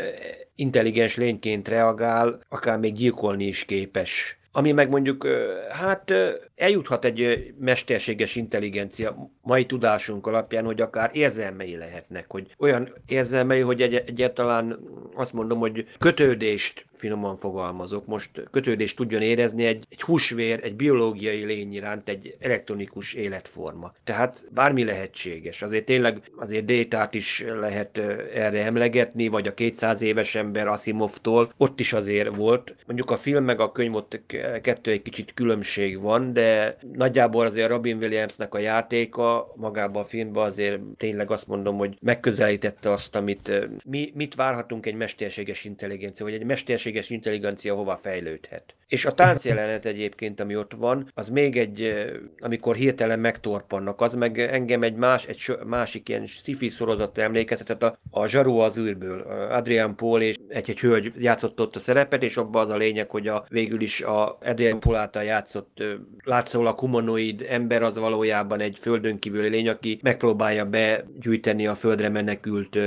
intelligens 0.54 1.16
lényként 1.16 1.68
reagál, 1.68 2.40
akár 2.48 2.78
még 2.78 2.92
gyilkolni 2.92 3.44
is 3.44 3.64
képes 3.64 4.39
ami 4.52 4.72
meg 4.72 4.88
mondjuk, 4.88 5.26
hát 5.70 6.12
eljuthat 6.60 7.04
egy 7.04 7.52
mesterséges 7.58 8.36
intelligencia 8.36 9.30
mai 9.42 9.66
tudásunk 9.66 10.26
alapján, 10.26 10.64
hogy 10.64 10.80
akár 10.80 11.10
érzelmei 11.12 11.76
lehetnek, 11.76 12.24
hogy 12.28 12.54
olyan 12.58 12.92
érzelmei, 13.06 13.60
hogy 13.60 13.82
egy- 13.82 13.94
egyáltalán 14.06 14.78
azt 15.14 15.32
mondom, 15.32 15.58
hogy 15.58 15.86
kötődést 15.98 16.86
finoman 17.00 17.36
fogalmazok, 17.36 18.06
most 18.06 18.30
kötődést 18.50 18.96
tudjon 18.96 19.22
érezni 19.22 19.64
egy, 19.64 19.84
egy 19.90 20.02
húsvér, 20.02 20.60
egy 20.62 20.76
biológiai 20.76 21.44
lény 21.44 21.74
iránt, 21.74 22.08
egy 22.08 22.36
elektronikus 22.40 23.14
életforma. 23.14 23.92
Tehát 24.04 24.44
bármi 24.54 24.84
lehetséges. 24.84 25.62
Azért 25.62 25.84
tényleg 25.84 26.22
azért 26.36 26.64
détát 26.64 27.14
is 27.14 27.44
lehet 27.60 27.98
erre 28.34 28.64
emlegetni, 28.64 29.28
vagy 29.28 29.46
a 29.46 29.54
200 29.54 30.02
éves 30.02 30.34
ember 30.34 30.66
Asimovtól, 30.66 31.52
ott 31.56 31.80
is 31.80 31.92
azért 31.92 32.36
volt. 32.36 32.76
Mondjuk 32.86 33.10
a 33.10 33.16
film 33.16 33.44
meg 33.44 33.60
a 33.60 33.72
könyv 33.72 33.94
ott 33.94 34.20
kettő 34.62 34.90
egy 34.90 35.02
kicsit 35.02 35.34
különbség 35.34 36.00
van, 36.00 36.32
de 36.32 36.49
nagyjából 36.92 37.46
azért 37.46 37.68
Robin 37.68 37.96
Williamsnek 37.96 38.54
a 38.54 38.58
játéka 38.58 39.52
magában 39.56 40.02
a 40.02 40.06
filmben 40.06 40.44
azért 40.44 40.80
tényleg 40.96 41.30
azt 41.30 41.46
mondom, 41.46 41.76
hogy 41.76 41.98
megközelítette 42.00 42.90
azt, 42.90 43.16
amit 43.16 43.68
mi, 43.84 44.12
mit 44.14 44.34
várhatunk 44.34 44.86
egy 44.86 44.94
mesterséges 44.94 45.64
intelligencia, 45.64 46.24
vagy 46.24 46.34
egy 46.34 46.44
mesterséges 46.44 47.10
intelligencia 47.10 47.74
hova 47.74 47.96
fejlődhet. 47.96 48.74
És 48.90 49.04
a 49.04 49.12
táncjelenet 49.12 49.84
egyébként, 49.84 50.40
ami 50.40 50.56
ott 50.56 50.72
van, 50.72 51.10
az 51.14 51.28
még 51.28 51.56
egy, 51.56 52.04
amikor 52.40 52.76
hirtelen 52.76 53.18
megtorpannak, 53.18 54.00
az 54.00 54.14
meg 54.14 54.38
engem 54.38 54.82
egy, 54.82 54.94
más, 54.94 55.26
egy 55.26 55.56
másik 55.66 56.08
ilyen 56.08 56.26
sci-fi 56.26 56.68
sorozatra 56.68 57.22
emlékeztetett, 57.22 57.82
a, 57.82 57.98
a 58.10 58.26
Zsaró 58.26 58.58
az 58.60 58.78
űrből. 58.78 59.20
Adrian 59.50 59.96
Paul 59.96 60.20
és 60.20 60.36
egy-egy 60.48 60.80
hölgy 60.80 61.12
játszott 61.18 61.60
ott 61.60 61.76
a 61.76 61.78
szerepet, 61.78 62.22
és 62.22 62.36
abban 62.36 62.62
az 62.62 62.70
a 62.70 62.76
lényeg, 62.76 63.10
hogy 63.10 63.28
a, 63.28 63.44
végül 63.48 63.80
is 63.80 64.02
a 64.02 64.38
Adrian 64.42 64.80
Paul 64.80 64.96
által 64.96 65.22
játszott 65.22 65.82
látszólag 66.24 66.78
humanoid 66.78 67.46
ember 67.48 67.82
az 67.82 67.98
valójában 67.98 68.60
egy 68.60 68.78
földön 68.80 69.18
kívüli 69.18 69.48
lény, 69.48 69.68
aki 69.68 69.98
megpróbálja 70.02 70.64
begyűjteni 70.64 71.66
a 71.66 71.74
földre 71.74 72.08
menekült 72.08 72.78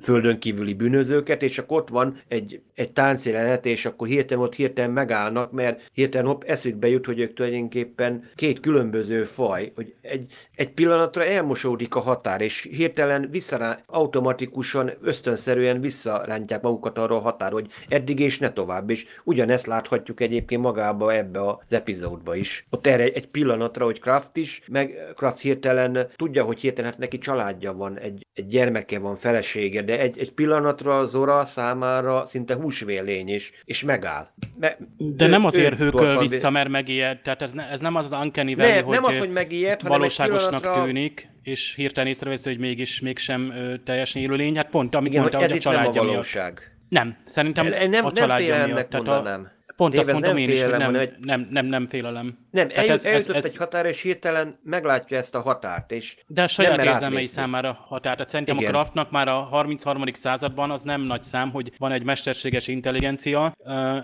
földön 0.00 0.38
kívüli 0.38 0.74
bűnözőket, 0.74 1.42
és 1.42 1.58
akkor 1.58 1.80
ott 1.80 1.88
van 1.88 2.20
egy, 2.28 2.60
egy 2.74 2.92
táncjelenet, 2.92 3.66
és 3.66 3.86
akkor 3.86 4.06
hirtelen 4.06 4.44
ott 4.44 4.54
hirtelen 4.54 4.94
megállnak, 4.96 5.52
mert 5.52 5.90
hirtelen 5.92 6.26
hopp, 6.26 6.42
eszükbe 6.42 6.88
jut, 6.88 7.06
hogy 7.06 7.20
ők 7.20 7.34
tulajdonképpen 7.34 8.24
két 8.34 8.60
különböző 8.60 9.24
faj, 9.24 9.72
hogy 9.74 9.94
egy, 10.00 10.32
egy 10.54 10.70
pillanatra 10.70 11.24
elmosódik 11.24 11.94
a 11.94 12.00
határ, 12.00 12.40
és 12.40 12.68
hirtelen 12.70 13.28
visszará, 13.30 13.78
automatikusan, 13.86 14.90
ösztönszerűen 15.00 15.80
visszarántják 15.80 16.62
magukat 16.62 16.98
arra 16.98 17.16
a 17.16 17.20
határ, 17.20 17.52
hogy 17.52 17.66
eddig 17.88 18.20
és 18.20 18.38
ne 18.38 18.52
tovább, 18.52 18.90
és 18.90 19.06
ugyanezt 19.24 19.66
láthatjuk 19.66 20.20
egyébként 20.20 20.62
magába 20.62 21.14
ebbe 21.14 21.48
az 21.48 21.72
epizódba 21.72 22.34
is. 22.34 22.66
Ott 22.70 22.86
erre 22.86 23.04
egy 23.04 23.26
pillanatra, 23.26 23.84
hogy 23.84 24.00
Kraft 24.00 24.36
is, 24.36 24.62
meg 24.68 25.12
Kraft 25.16 25.40
hirtelen 25.40 26.08
tudja, 26.16 26.44
hogy 26.44 26.60
hirtelen 26.60 26.90
hát 26.90 27.00
neki 27.00 27.18
családja 27.18 27.72
van, 27.72 27.98
egy, 27.98 28.26
egy 28.34 28.46
gyermeke 28.46 28.98
van, 28.98 29.16
felesége, 29.16 29.82
de 29.82 30.00
egy, 30.00 30.18
egy 30.18 30.32
pillanatra 30.32 31.04
Zora 31.04 31.44
számára 31.44 32.24
szinte 32.24 32.54
húsvélény 32.54 33.28
is, 33.28 33.52
és 33.64 33.84
megáll. 33.84 34.28
Me, 34.60 34.76
de 34.96 35.26
nem 35.26 35.44
azért 35.44 35.78
hőköl 35.78 36.18
vissza, 36.18 36.50
mert 36.50 36.68
megijed, 36.68 37.22
tehát 37.22 37.42
ez, 37.42 37.52
ne, 37.52 37.68
ez 37.68 37.80
nem 37.80 37.94
az 37.94 38.12
az 38.12 38.20
Uncanny 38.20 38.56
Valley, 38.56 38.74
ne, 38.74 38.80
hogy 38.80 38.94
nem 38.94 39.04
az, 39.04 39.18
hogy 39.18 39.30
megijed, 39.30 39.82
valóságosnak 39.82 40.60
pillanatra... 40.60 40.84
tűnik, 40.84 41.28
és 41.42 41.74
hirtelen 41.74 42.08
észrevesz, 42.08 42.44
hogy 42.44 42.58
mégis 42.58 43.00
mégsem 43.00 43.52
teljesen 43.84 44.22
élőlény. 44.22 44.56
Hát 44.56 44.70
pont, 44.70 44.94
amit 44.94 45.08
Igen, 45.10 45.20
mondta, 45.20 45.38
hogy 45.38 45.50
ez 45.50 45.56
a 45.56 45.60
családja 45.60 45.92
nem 45.92 46.02
a 46.02 46.12
valóság. 46.12 46.52
Miatt. 46.88 47.04
Nem, 47.04 47.16
szerintem 47.24 47.90
nem, 47.90 48.04
a 48.04 48.12
családja 48.12 48.56
nem 48.56 48.70
miatt. 48.70 48.90
Tehát 48.90 49.08
a, 49.08 49.55
Pont 49.76 49.96
azt 49.98 50.12
mondom 50.12 50.30
nem 50.30 50.38
én 50.38 50.48
is, 50.50 50.62
hogy 50.62 50.70
félelem, 50.70 50.92
nem, 50.92 51.00
egy- 51.00 51.14
nem, 51.20 51.48
nem, 51.50 51.66
nem 51.66 51.88
félelem. 51.88 52.38
Nem, 52.50 52.68
Tehát 52.68 52.76
eljut, 52.76 52.92
ez- 52.92 53.04
ez- 53.04 53.12
eljutott 53.12 53.34
ez- 53.36 53.44
egy 53.44 53.56
határa, 53.56 53.88
és 53.88 54.02
hirtelen 54.02 54.58
meglátja 54.62 55.16
ezt 55.16 55.34
a 55.34 55.40
határt, 55.40 55.90
és 55.92 56.16
De 56.26 56.42
a 56.42 56.48
saját 56.48 56.76
nem 56.76 56.86
érzelmei 56.86 57.26
számára 57.26 57.78
határ. 57.88 58.12
Tehát 58.14 58.30
szerintem 58.30 58.56
Igen. 58.56 58.68
a 58.68 58.72
Kraftnak 58.72 59.10
már 59.10 59.28
a 59.28 59.32
33. 59.50 60.02
században 60.12 60.70
az 60.70 60.82
nem 60.82 61.00
nagy 61.00 61.22
szám, 61.22 61.50
hogy 61.50 61.72
van 61.78 61.92
egy 61.92 62.04
mesterséges 62.04 62.68
intelligencia. 62.68 63.52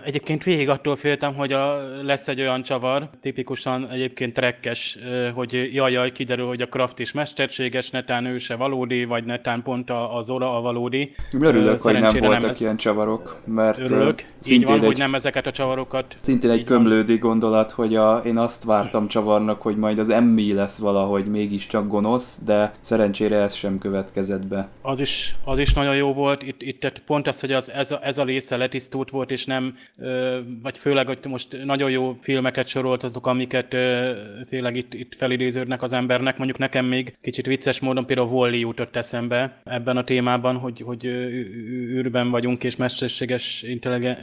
Egyébként 0.03 0.43
végig 0.43 0.69
attól 0.69 0.95
féltem, 0.95 1.35
hogy 1.35 1.53
a, 1.53 1.77
lesz 2.03 2.27
egy 2.27 2.39
olyan 2.41 2.61
csavar, 2.61 3.09
tipikusan 3.21 3.89
egyébként 3.89 4.33
trekkes, 4.33 4.97
hogy 5.33 5.69
jaj, 5.73 5.91
jaj, 5.91 6.11
kiderül, 6.11 6.47
hogy 6.47 6.61
a 6.61 6.67
Kraft 6.67 6.99
is 6.99 7.11
mesterséges, 7.11 7.89
netán 7.89 8.25
ő 8.25 8.37
se 8.37 8.55
valódi, 8.55 9.03
vagy 9.05 9.23
netán 9.23 9.61
pont 9.63 9.89
a, 9.89 10.15
a 10.17 10.21
Zora 10.21 10.57
a 10.57 10.61
valódi. 10.61 11.15
Örülök, 11.39 11.79
hogy 11.79 11.99
nem 11.99 12.15
voltak 12.19 12.49
ez- 12.49 12.61
ilyen 12.61 12.77
csavarok, 12.77 13.41
mert 13.45 13.79
Örülök. 13.79 14.21
Így 14.21 14.27
szintén 14.39 14.67
van, 14.67 14.77
egy, 14.79 14.85
hogy 14.85 14.97
nem 14.97 15.15
ezeket 15.15 15.47
a 15.47 15.51
csavarokat. 15.63 16.17
Szintén 16.21 16.49
egy 16.49 16.63
kömlődi 16.63 17.17
gondolat, 17.17 17.71
hogy 17.71 17.95
a, 17.95 18.17
én 18.17 18.37
azt 18.37 18.63
vártam 18.63 19.07
csavarnak, 19.07 19.61
hogy 19.61 19.75
majd 19.77 19.99
az 19.99 20.09
Emmy 20.09 20.53
lesz 20.53 20.77
valahogy 20.77 21.25
mégiscsak 21.25 21.87
gonosz, 21.87 22.39
de 22.45 22.71
szerencsére 22.81 23.35
ez 23.35 23.53
sem 23.53 23.77
következett 23.77 24.47
be. 24.47 24.69
Az 24.81 24.99
is, 24.99 25.35
az 25.43 25.59
is 25.59 25.73
nagyon 25.73 25.95
jó 25.95 26.13
volt, 26.13 26.43
itt, 26.43 26.61
itt 26.61 26.79
tehát 26.79 27.01
pont 27.05 27.27
az, 27.27 27.39
hogy 27.39 27.51
az, 27.51 27.71
ez, 27.71 27.91
a, 27.91 27.99
ez 28.01 28.17
a 28.17 28.23
része 28.23 28.57
letisztult 28.57 29.09
volt, 29.09 29.31
és 29.31 29.45
nem, 29.45 29.75
ö, 29.97 30.39
vagy 30.61 30.77
főleg, 30.77 31.07
hogy 31.07 31.19
most 31.29 31.57
nagyon 31.65 31.89
jó 31.89 32.17
filmeket 32.21 32.67
soroltatok, 32.67 33.27
amiket 33.27 33.73
ö, 33.73 34.11
tényleg 34.49 34.75
itt, 34.75 34.93
itt 34.93 35.15
felidéződnek 35.15 35.81
az 35.81 35.93
embernek, 35.93 36.37
mondjuk 36.37 36.59
nekem 36.59 36.85
még 36.85 37.17
kicsit 37.21 37.45
vicces 37.45 37.79
módon 37.79 38.05
például 38.05 38.27
Wall-E 38.27 38.57
jutott 38.57 38.95
eszembe 38.95 39.61
ebben 39.63 39.97
a 39.97 40.03
témában, 40.03 40.55
hogy, 40.55 40.81
hogy 40.85 41.05
űrben 41.05 42.29
vagyunk, 42.29 42.63
és 42.63 42.75
mesterséges 42.75 43.63
intelligen, 43.63 44.17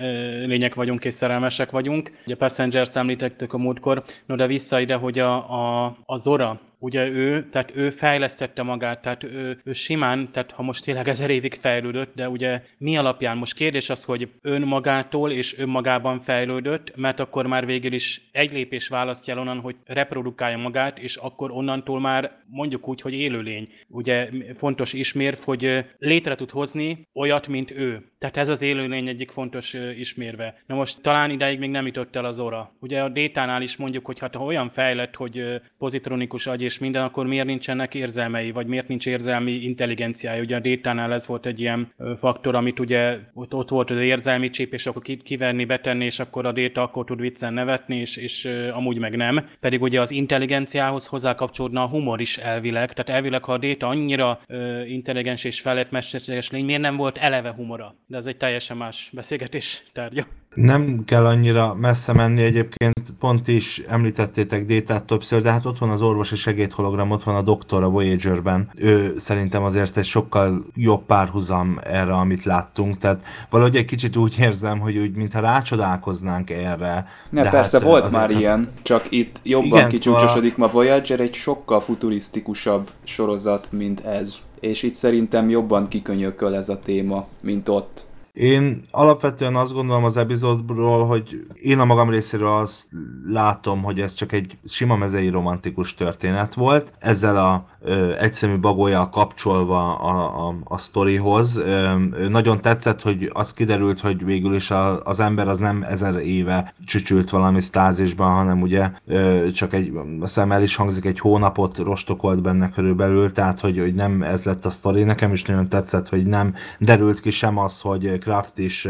lények 0.46 0.74
vagyunk, 0.74 1.04
és 1.04 1.14
szerelmesek 1.30 1.70
vagyunk. 1.70 2.10
Ugye 2.26 2.36
Passengers 2.36 2.94
említettük 2.94 3.52
a 3.52 3.58
múltkor, 3.58 4.02
no 4.26 4.36
de 4.36 4.46
vissza 4.46 4.80
ide, 4.80 4.94
hogy 4.94 5.18
a, 5.18 5.34
a, 5.34 5.96
a 6.06 6.16
Zora, 6.16 6.60
Ugye 6.82 7.08
ő, 7.08 7.48
tehát 7.48 7.72
ő 7.74 7.90
fejlesztette 7.90 8.62
magát, 8.62 9.02
tehát 9.02 9.24
ő, 9.24 9.60
ő 9.64 9.72
simán, 9.72 10.32
tehát 10.32 10.50
ha 10.50 10.62
most 10.62 10.84
tényleg 10.84 11.08
ezer 11.08 11.30
évig 11.30 11.54
fejlődött, 11.54 12.14
de 12.14 12.28
ugye 12.28 12.62
mi 12.78 12.96
alapján? 12.96 13.36
Most 13.36 13.54
kérdés 13.54 13.90
az, 13.90 14.04
hogy 14.04 14.28
önmagától 14.42 15.30
és 15.32 15.58
önmagában 15.58 16.20
fejlődött, 16.20 16.96
mert 16.96 17.20
akkor 17.20 17.46
már 17.46 17.66
végül 17.66 17.92
is 17.92 18.28
egy 18.32 18.52
lépés 18.52 18.88
választja 18.88 19.38
onnan, 19.38 19.60
hogy 19.60 19.76
reprodukálja 19.84 20.58
magát, 20.58 20.98
és 20.98 21.16
akkor 21.16 21.50
onnantól 21.50 22.00
már 22.00 22.38
mondjuk 22.46 22.88
úgy, 22.88 23.00
hogy 23.00 23.12
élőlény. 23.12 23.68
Ugye 23.88 24.28
fontos 24.56 24.92
ismérv, 24.92 25.38
hogy 25.44 25.84
létre 25.98 26.34
tud 26.34 26.50
hozni 26.50 27.08
olyat, 27.14 27.48
mint 27.48 27.70
ő. 27.70 28.04
Tehát 28.18 28.36
ez 28.36 28.48
az 28.48 28.62
élőlény 28.62 29.08
egyik 29.08 29.30
fontos 29.30 29.76
ismérve. 29.98 30.62
Na 30.66 30.74
most 30.74 31.00
talán 31.00 31.30
ideig 31.30 31.58
még 31.58 31.70
nem 31.70 31.86
jutott 31.86 32.16
el 32.16 32.24
az 32.24 32.38
óra. 32.38 32.72
Ugye 32.80 33.02
a 33.02 33.08
détánál 33.08 33.62
is 33.62 33.76
mondjuk, 33.76 34.06
hogy 34.06 34.18
hát 34.18 34.34
ha 34.34 34.44
olyan 34.44 34.68
fejlett, 34.68 35.14
hogy 35.14 35.60
pozitronikus 35.78 36.46
agy 36.46 36.62
és 36.70 36.78
minden, 36.78 37.02
akkor 37.02 37.26
miért 37.26 37.46
nincsenek 37.46 37.94
érzelmei, 37.94 38.50
vagy 38.50 38.66
miért 38.66 38.88
nincs 38.88 39.06
érzelmi 39.06 39.52
intelligenciája. 39.52 40.42
Ugye 40.42 40.56
a 40.56 40.60
détánál 40.60 41.12
ez 41.12 41.26
volt 41.26 41.46
egy 41.46 41.60
ilyen 41.60 41.92
faktor, 42.18 42.54
amit 42.54 42.80
ugye 42.80 43.18
ott, 43.34 43.54
ott 43.54 43.68
volt 43.68 43.90
az 43.90 43.98
érzelmi 43.98 44.50
csíp, 44.50 44.72
és 44.72 44.86
akkor 44.86 45.02
ki- 45.02 45.22
kivenni, 45.22 45.64
betenni, 45.64 46.04
és 46.04 46.20
akkor 46.20 46.46
a 46.46 46.52
déta 46.52 46.82
akkor 46.82 47.04
tud 47.04 47.20
viccen 47.20 47.52
nevetni, 47.52 47.96
és, 47.96 48.16
és 48.16 48.48
amúgy 48.72 48.98
meg 48.98 49.16
nem. 49.16 49.48
Pedig 49.60 49.82
ugye 49.82 50.00
az 50.00 50.10
intelligenciához 50.10 51.06
hozzá 51.06 51.34
kapcsolódna 51.34 51.82
a 51.82 51.86
humor 51.88 52.20
is 52.20 52.36
elvileg. 52.36 52.92
Tehát 52.92 53.10
elvileg, 53.10 53.44
ha 53.44 53.52
a 53.52 53.58
déta 53.58 53.86
annyira 53.86 54.40
ö, 54.46 54.84
intelligens 54.84 55.44
és 55.44 55.60
felett 55.60 55.90
mesterséges 55.90 56.50
lény, 56.50 56.64
miért 56.64 56.80
nem 56.80 56.96
volt 56.96 57.18
eleve 57.18 57.52
humora? 57.52 57.94
De 58.06 58.16
ez 58.16 58.26
egy 58.26 58.36
teljesen 58.36 58.76
más 58.76 59.10
beszélgetés 59.12 59.84
tárgya. 59.92 60.26
Nem 60.54 61.04
kell 61.04 61.26
annyira 61.26 61.74
messze 61.74 62.12
menni 62.12 62.42
egyébként, 62.42 62.94
pont 63.18 63.48
is 63.48 63.78
említettétek 63.78 64.66
Détát 64.66 65.04
többször, 65.04 65.42
de 65.42 65.50
hát 65.50 65.66
ott 65.66 65.78
van 65.78 65.90
az 65.90 66.02
orvosi 66.02 66.36
segédhologram, 66.36 67.10
ott 67.10 67.22
van 67.22 67.34
a 67.34 67.42
doktor 67.42 67.82
a 67.82 67.88
Voyager-ben. 67.88 68.70
Ő 68.76 69.14
szerintem 69.16 69.62
azért 69.62 69.96
egy 69.96 70.04
sokkal 70.04 70.64
jobb 70.74 71.04
párhuzam 71.06 71.78
erre, 71.84 72.12
amit 72.12 72.44
láttunk, 72.44 72.98
tehát 72.98 73.20
valahogy 73.50 73.76
egy 73.76 73.84
kicsit 73.84 74.16
úgy 74.16 74.36
érzem, 74.40 74.78
hogy 74.78 74.96
úgy, 74.96 75.14
mintha 75.14 75.40
rácsodálkoznánk 75.40 76.50
erre. 76.50 77.06
Ne, 77.30 77.42
de 77.42 77.50
persze 77.50 77.78
hát 77.78 77.86
volt 77.86 78.10
már 78.10 78.30
az- 78.30 78.36
ilyen, 78.36 78.70
csak 78.82 79.06
itt 79.08 79.40
jobban 79.44 79.78
Igen, 79.78 79.88
kicsúcsosodik 79.88 80.56
ma 80.56 80.66
Voyager, 80.66 81.20
egy 81.20 81.34
sokkal 81.34 81.80
futurisztikusabb 81.80 82.88
sorozat, 83.04 83.68
mint 83.72 84.00
ez. 84.00 84.34
És 84.60 84.82
itt 84.82 84.94
szerintem 84.94 85.48
jobban 85.48 85.88
kikönyököl 85.88 86.54
ez 86.54 86.68
a 86.68 86.80
téma, 86.80 87.26
mint 87.40 87.68
ott. 87.68 88.08
Én 88.32 88.84
alapvetően 88.90 89.56
azt 89.56 89.72
gondolom 89.72 90.04
az 90.04 90.16
epizódról, 90.16 91.06
hogy 91.06 91.46
én 91.52 91.78
a 91.78 91.84
magam 91.84 92.10
részéről 92.10 92.52
azt 92.52 92.88
látom, 93.26 93.82
hogy 93.82 94.00
ez 94.00 94.14
csak 94.14 94.32
egy 94.32 94.58
sima 94.64 94.96
mezei 94.96 95.28
romantikus 95.28 95.94
történet 95.94 96.54
volt, 96.54 96.92
ezzel 96.98 97.36
a 97.36 97.64
ö, 97.80 98.16
egyszemű 98.18 98.58
bagójjal 98.58 99.08
kapcsolva 99.08 99.98
a, 99.98 100.48
a, 100.48 100.54
a 100.64 100.78
sztorihoz. 100.78 101.56
Ö, 101.56 101.94
nagyon 102.28 102.60
tetszett, 102.60 103.02
hogy 103.02 103.30
az 103.32 103.52
kiderült, 103.52 104.00
hogy 104.00 104.24
végül 104.24 104.54
is 104.54 104.70
a, 104.70 105.00
az 105.00 105.20
ember 105.20 105.48
az 105.48 105.58
nem 105.58 105.82
ezer 105.82 106.14
éve 106.16 106.74
csücsült 106.86 107.30
valami 107.30 107.60
stázisban, 107.60 108.32
hanem 108.32 108.60
ugye 108.60 108.90
ö, 109.06 109.50
csak 109.50 109.74
egy, 109.74 109.92
hiszem 110.20 110.52
el 110.52 110.62
is 110.62 110.76
hangzik, 110.76 111.04
egy 111.04 111.18
hónapot 111.18 111.78
rostokolt 111.78 112.42
benne 112.42 112.70
körülbelül, 112.70 113.32
tehát 113.32 113.60
hogy, 113.60 113.78
hogy 113.78 113.94
nem 113.94 114.22
ez 114.22 114.44
lett 114.44 114.64
a 114.64 114.70
sztori. 114.70 115.02
Nekem 115.02 115.32
is 115.32 115.42
nagyon 115.42 115.68
tetszett, 115.68 116.08
hogy 116.08 116.26
nem 116.26 116.54
derült 116.78 117.20
ki 117.20 117.30
sem 117.30 117.58
az, 117.58 117.80
hogy 117.80 118.19
Kraft 118.20 118.58
is 118.58 118.88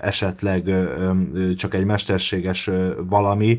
esetleg 0.00 0.74
csak 1.56 1.74
egy 1.74 1.84
mesterséges 1.84 2.70
valami, 3.08 3.58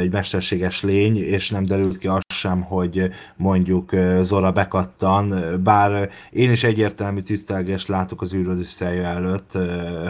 egy 0.00 0.12
mesterséges 0.12 0.82
lény, 0.82 1.16
és 1.16 1.50
nem 1.50 1.64
derült 1.64 1.98
ki 1.98 2.06
az 2.06 2.20
sem, 2.34 2.62
hogy 2.62 3.10
mondjuk 3.36 3.90
Zora 4.20 4.52
bekattan, 4.52 5.34
bár 5.62 6.10
én 6.30 6.50
is 6.50 6.64
egyértelmű 6.64 7.20
tisztelgést 7.20 7.88
látok 7.88 8.20
az 8.20 8.34
űrödüsszelje 8.34 9.04
előtt, 9.04 9.58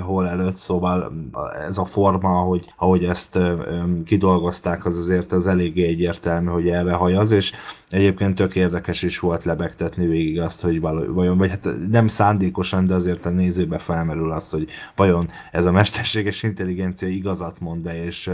hol 0.01 0.29
előtt, 0.29 0.57
szóval 0.57 1.13
ez 1.69 1.79
a 1.79 1.85
forma, 1.85 2.41
ahogy, 2.41 2.73
ahogy 2.77 3.05
ezt 3.05 3.39
kidolgozták, 4.05 4.87
az 4.87 4.99
azért 4.99 5.33
az 5.33 5.47
eléggé 5.47 5.87
egyértelmű, 5.87 6.49
hogy 6.49 6.69
erre 6.69 6.93
hajaz, 6.93 7.31
és 7.31 7.53
Egyébként 7.91 8.35
tök 8.35 8.55
érdekes 8.55 9.03
is 9.03 9.19
volt 9.19 9.45
lebegtetni 9.45 10.07
végig 10.07 10.41
azt, 10.41 10.63
hogy 10.63 10.81
vajon, 10.81 11.39
vagy 11.39 11.51
hát 11.51 11.69
nem 11.91 12.09
szándékosan, 12.09 12.87
de 12.87 12.95
azért 12.95 13.27
a 13.27 13.31
nézőbe 13.31 13.79
felmerül 13.79 14.33
az, 14.33 14.51
hogy 14.51 14.69
vajon 14.97 15.29
ez 15.53 15.67
a 15.67 15.73
mesterséges 15.73 16.43
intelligencia 16.43 17.09
igazat 17.09 17.61
mond 17.61 17.87
-e, 17.87 18.05
és 18.05 18.31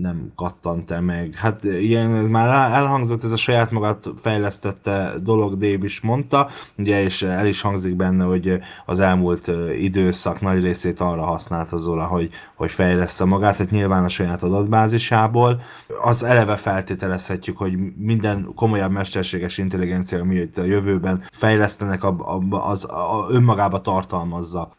nem 0.00 0.32
kattant-e 0.36 1.00
meg. 1.00 1.34
Hát 1.34 1.64
ilyen, 1.64 2.14
ez 2.14 2.28
már 2.28 2.72
elhangzott, 2.72 3.24
ez 3.24 3.32
a 3.32 3.36
saját 3.36 3.70
magát 3.70 4.06
fejlesztette 4.16 5.12
dolog, 5.22 5.56
Dave 5.56 5.84
is 5.84 6.00
mondta, 6.00 6.48
ugye, 6.78 7.02
és 7.02 7.22
el 7.22 7.46
is 7.46 7.60
hangzik 7.60 7.96
benne, 7.96 8.24
hogy 8.24 8.58
az 8.86 9.00
elmúlt 9.00 9.50
időszak 9.78 10.40
nagy 10.40 10.62
részét 10.62 11.00
arra 11.00 11.24
használta 11.24 11.76
Zola, 11.76 12.04
hogy, 12.04 12.30
hogy 12.54 12.70
fejlessze 12.70 13.24
magát, 13.24 13.56
tehát 13.56 13.72
nyilván 13.72 14.04
a 14.04 14.08
saját 14.08 14.42
adatbázisából. 14.42 15.60
Az 16.02 16.22
eleve 16.22 16.56
feltételezhetjük, 16.56 17.56
hogy 17.56 17.78
minden 17.96 18.37
komolyabb 18.54 18.90
mesterséges 18.90 19.58
intelligencia, 19.58 20.20
ami 20.20 20.48
a 20.56 20.62
jövőben 20.62 21.22
fejlesztenek, 21.32 22.04
az, 22.48 22.86
az 22.88 22.88
önmagába 23.30 23.80
tartalmazza 23.80 24.70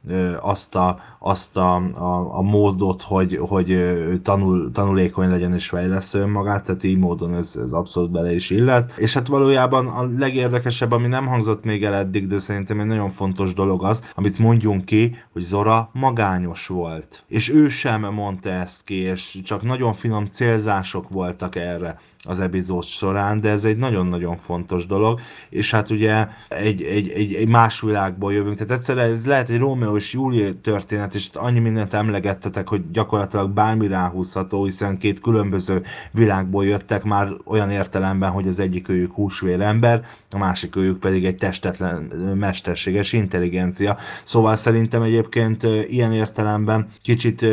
azt 0.41 0.75
a, 0.75 0.99
azt 1.19 1.57
a, 1.57 1.75
a, 1.75 2.37
a 2.37 2.41
módot, 2.41 3.01
hogy, 3.01 3.39
hogy 3.47 3.77
tanul, 4.23 4.71
tanulékony 4.71 5.29
legyen 5.29 5.53
és 5.53 5.69
fejlesz 5.69 6.13
önmagát, 6.13 6.65
tehát 6.65 6.83
így 6.83 6.97
módon 6.97 7.33
ez, 7.33 7.55
ez 7.63 7.71
abszolút 7.71 8.11
bele 8.11 8.33
is 8.33 8.49
illet. 8.49 8.97
És 8.97 9.13
hát 9.13 9.27
valójában 9.27 9.87
a 9.87 10.09
legérdekesebb, 10.17 10.91
ami 10.91 11.07
nem 11.07 11.27
hangzott 11.27 11.63
még 11.63 11.83
el 11.83 11.93
eddig, 11.93 12.27
de 12.27 12.37
szerintem 12.39 12.79
egy 12.79 12.85
nagyon 12.85 13.09
fontos 13.09 13.53
dolog 13.53 13.83
az, 13.83 14.03
amit 14.15 14.37
mondjunk 14.37 14.85
ki, 14.85 15.15
hogy 15.33 15.41
Zora 15.41 15.89
magányos 15.93 16.67
volt. 16.67 17.23
És 17.27 17.49
ő 17.49 17.69
sem 17.69 18.01
mondta 18.13 18.49
ezt 18.49 18.83
ki, 18.83 18.95
és 18.95 19.39
csak 19.43 19.61
nagyon 19.61 19.93
finom 19.93 20.25
célzások 20.25 21.09
voltak 21.09 21.55
erre 21.55 21.99
az 22.27 22.39
epizód 22.39 22.83
során, 22.83 23.41
de 23.41 23.49
ez 23.49 23.63
egy 23.63 23.77
nagyon-nagyon 23.77 24.37
fontos 24.37 24.85
dolog, 24.85 25.19
és 25.49 25.71
hát 25.71 25.89
ugye 25.89 26.27
egy, 26.47 26.81
egy, 26.81 27.09
egy, 27.09 27.33
egy 27.33 27.47
más 27.47 27.81
világból 27.81 28.33
jövünk, 28.33 28.55
tehát 28.57 28.71
egyszerűen 28.71 29.11
ez 29.11 29.25
lehet 29.25 29.49
egy 29.49 29.57
Rómeó 29.57 29.95
és 29.95 30.13
Júlia 30.13 30.51
történet, 30.61 31.15
és 31.15 31.29
annyi 31.33 31.59
mindent 31.59 31.93
emlegettetek, 31.93 32.67
hogy 32.67 32.91
gyakorlatilag 32.91 33.49
bármi 33.49 33.87
ráhúzható, 33.87 34.63
hiszen 34.63 34.97
két 34.97 35.19
különböző 35.19 35.83
világból 36.11 36.65
jöttek 36.65 37.03
már 37.03 37.27
olyan 37.45 37.71
értelemben, 37.71 38.31
hogy 38.31 38.47
az 38.47 38.59
egyik 38.59 38.89
őjük 38.89 39.13
húsvérember, 39.13 40.05
a 40.31 40.37
másik 40.37 40.75
őjük 40.75 40.99
pedig 40.99 41.25
egy 41.25 41.37
testetlen 41.37 42.01
mesterséges 42.35 43.13
intelligencia. 43.13 43.97
Szóval 44.23 44.55
szerintem 44.55 45.01
egyébként 45.01 45.63
ilyen 45.87 46.13
értelemben 46.13 46.87
kicsit, 47.03 47.45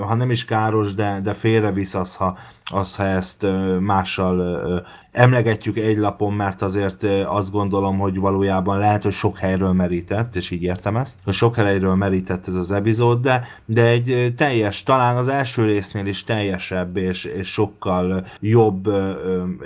ha 0.00 0.14
nem 0.14 0.30
is 0.30 0.44
káros, 0.44 0.94
de, 0.94 1.20
de 1.22 1.34
félrevisz 1.34 1.94
az, 1.94 2.14
ha 2.14 2.38
az, 2.72 2.96
ha 2.96 3.04
ezt 3.04 3.46
mással 3.80 4.84
emlegetjük 5.12 5.76
egy 5.76 5.98
lapon, 5.98 6.32
mert 6.32 6.62
azért 6.62 7.02
azt 7.26 7.50
gondolom, 7.50 7.98
hogy 7.98 8.18
valójában 8.18 8.78
lehet, 8.78 9.02
hogy 9.02 9.12
sok 9.12 9.38
helyről 9.38 9.72
merített, 9.72 10.36
és 10.36 10.50
így 10.50 10.62
értem 10.62 10.96
ezt, 10.96 11.18
hogy 11.24 11.34
sok 11.34 11.54
helyről 11.54 11.94
merített 11.94 12.46
ez 12.46 12.54
az 12.54 12.70
epizód, 12.70 13.20
de, 13.20 13.46
de 13.64 13.86
egy 13.86 14.34
teljes, 14.36 14.82
talán 14.82 15.16
az 15.16 15.28
első 15.28 15.64
résznél 15.64 16.06
is 16.06 16.24
teljesebb 16.24 16.96
és, 16.96 17.24
és 17.24 17.48
sokkal 17.48 18.26
jobb 18.40 18.88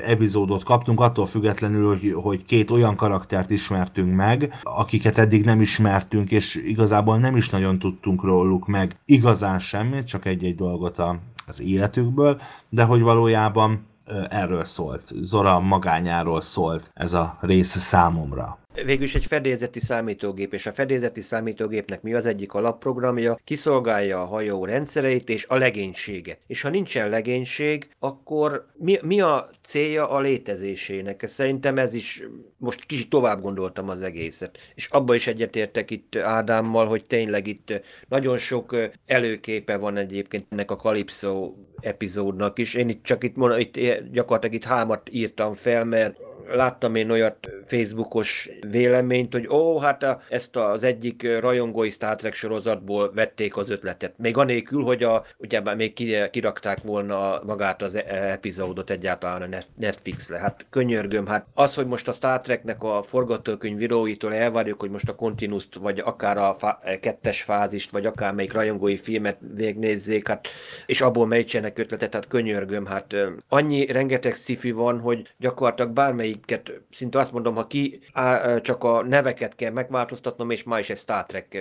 epizódot 0.06 0.64
kaptunk, 0.64 1.00
attól 1.00 1.26
függetlenül, 1.26 1.88
hogy, 1.88 2.14
hogy 2.22 2.44
két 2.44 2.70
olyan 2.70 2.96
karaktert 2.96 3.50
ismertünk 3.50 4.14
meg, 4.14 4.58
akiket 4.62 5.18
eddig 5.18 5.44
nem 5.44 5.60
ismertünk, 5.60 6.30
és 6.30 6.54
igazából 6.54 7.18
nem 7.18 7.36
is 7.36 7.50
nagyon 7.50 7.78
tudtunk 7.78 8.22
róluk 8.22 8.66
meg 8.66 8.96
igazán 9.04 9.58
semmit, 9.58 10.06
csak 10.06 10.24
egy-egy 10.24 10.54
dolgot 10.54 10.98
a, 10.98 11.18
az 11.46 11.60
életükből, 11.60 12.40
de 12.68 12.84
hogy 12.84 13.00
valójában 13.00 13.86
erről 14.28 14.64
szólt, 14.64 15.12
Zora 15.20 15.60
magányáról 15.60 16.40
szólt 16.40 16.90
ez 16.94 17.12
a 17.12 17.38
rész 17.40 17.78
számomra. 17.78 18.58
Végül 18.74 19.04
is 19.04 19.14
egy 19.14 19.24
fedélzeti 19.24 19.80
számítógép, 19.80 20.52
és 20.52 20.66
a 20.66 20.72
fedélzeti 20.72 21.20
számítógépnek 21.20 22.02
mi 22.02 22.14
az 22.14 22.26
egyik 22.26 22.52
alapprogramja, 22.52 23.38
kiszolgálja 23.44 24.20
a 24.20 24.24
hajó 24.24 24.64
rendszereit 24.64 25.28
és 25.28 25.46
a 25.48 25.56
legénységet. 25.56 26.38
És 26.46 26.60
ha 26.62 26.68
nincsen 26.68 27.08
legénység, 27.08 27.88
akkor 27.98 28.66
mi, 28.74 28.98
mi 29.02 29.20
a 29.20 29.50
célja 29.62 30.10
a 30.10 30.20
létezésének? 30.20 31.24
Szerintem 31.26 31.76
ez 31.76 31.94
is, 31.94 32.22
most 32.56 32.84
kicsit 32.86 33.08
tovább 33.08 33.42
gondoltam 33.42 33.88
az 33.88 34.02
egészet. 34.02 34.58
És 34.74 34.86
abba 34.86 35.14
is 35.14 35.26
egyetértek 35.26 35.90
itt 35.90 36.16
Ádámmal, 36.16 36.86
hogy 36.86 37.04
tényleg 37.04 37.46
itt 37.46 37.80
nagyon 38.08 38.36
sok 38.38 38.76
előképe 39.06 39.76
van 39.76 39.96
egyébként 39.96 40.46
ennek 40.48 40.70
a 40.70 40.76
Calypso 40.76 41.52
epizódnak 41.80 42.58
is. 42.58 42.74
Én 42.74 42.88
itt 42.88 43.02
csak 43.02 43.24
itt, 43.24 43.36
itt 43.58 43.78
gyakorlatilag 44.12 44.54
itt 44.54 44.64
hámat 44.64 45.08
írtam 45.10 45.54
fel, 45.54 45.84
mert 45.84 46.16
láttam 46.52 46.94
én 46.94 47.10
olyat 47.10 47.50
Facebookos 47.62 48.50
véleményt, 48.70 49.32
hogy 49.32 49.48
ó, 49.48 49.78
hát 49.78 50.02
a, 50.02 50.20
ezt 50.28 50.56
az 50.56 50.84
egyik 50.84 51.40
rajongói 51.40 51.90
Star 51.90 52.16
Trek 52.16 52.34
sorozatból 52.34 53.12
vették 53.14 53.56
az 53.56 53.70
ötletet. 53.70 54.14
Még 54.16 54.36
anélkül, 54.36 54.82
hogy 54.82 55.02
a, 55.02 55.24
ugye 55.38 55.74
még 55.74 55.92
kirakták 56.30 56.78
volna 56.82 57.40
magát 57.46 57.82
az 57.82 57.94
e- 57.94 58.04
epizódot 58.06 58.90
egyáltalán 58.90 59.52
a 59.52 59.58
Netflixre. 59.76 60.38
Hát 60.38 60.66
könyörgöm, 60.70 61.26
hát 61.26 61.46
az, 61.54 61.74
hogy 61.74 61.86
most 61.86 62.08
a 62.08 62.12
Star 62.12 62.40
Treknek 62.40 62.82
a 62.82 63.02
forgatókönyv 63.02 63.80
íróitól 63.80 64.34
elvárjuk, 64.34 64.80
hogy 64.80 64.90
most 64.90 65.08
a 65.08 65.14
continuous 65.14 65.68
vagy 65.80 65.98
akár 65.98 66.36
a 66.36 66.54
fá- 66.54 67.00
kettes 67.00 67.42
fázist, 67.42 67.90
vagy 67.90 68.06
akár 68.06 68.34
melyik 68.34 68.52
rajongói 68.52 68.96
filmet 68.96 69.38
végnézzék, 69.54 70.28
hát, 70.28 70.48
és 70.86 71.00
abból 71.00 71.26
melyítsenek 71.26 71.78
ötletet, 71.78 72.14
hát 72.14 72.28
könyörgöm, 72.28 72.86
hát 72.86 73.14
annyi 73.48 73.86
rengeteg 73.86 74.34
sci 74.34 74.72
van, 74.72 75.00
hogy 75.00 75.34
gyakorlatilag 75.38 75.90
bármelyik 75.90 76.33
amelyiket 76.34 76.80
szinte 76.90 77.18
azt 77.18 77.32
mondom, 77.32 77.54
ha 77.54 77.66
ki 77.66 78.00
á, 78.12 78.58
csak 78.60 78.84
a 78.84 79.02
neveket 79.02 79.54
kell 79.54 79.70
megváltoztatnom, 79.70 80.50
és 80.50 80.62
ma 80.62 80.78
is 80.78 80.90
egy 80.90 80.96
Star 80.96 81.26
Trek 81.26 81.58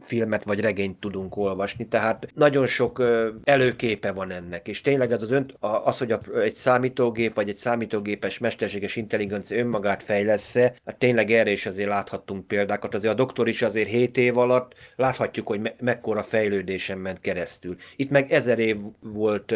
filmet 0.00 0.44
vagy 0.44 0.60
regényt 0.60 1.00
tudunk 1.00 1.36
olvasni, 1.36 1.88
tehát 1.88 2.28
nagyon 2.34 2.66
sok 2.66 3.02
előképe 3.44 4.12
van 4.12 4.30
ennek, 4.30 4.68
és 4.68 4.80
tényleg 4.80 5.12
ez 5.12 5.22
az, 5.22 5.30
ön, 5.30 5.50
az, 5.60 5.98
hogy 5.98 6.14
egy 6.34 6.52
számítógép 6.52 7.34
vagy 7.34 7.48
egy 7.48 7.56
számítógépes 7.56 8.38
mesterséges 8.38 8.96
intelligencia 8.96 9.58
önmagát 9.58 10.02
fejlesz-e, 10.02 10.74
hát 10.84 10.98
tényleg 10.98 11.30
erre 11.30 11.50
is 11.50 11.66
azért 11.66 11.88
láthattunk 11.88 12.46
példákat, 12.46 12.94
azért 12.94 13.12
a 13.12 13.16
doktor 13.16 13.48
is 13.48 13.62
azért 13.62 13.88
7 13.88 14.16
év 14.16 14.38
alatt 14.38 14.74
láthatjuk, 14.96 15.46
hogy 15.46 15.60
me- 15.60 15.80
mekkora 15.80 16.22
fejlődésen 16.22 16.98
ment 16.98 17.20
keresztül. 17.20 17.76
Itt 17.96 18.10
meg 18.10 18.32
ezer 18.32 18.58
év 18.58 18.76
volt 19.00 19.54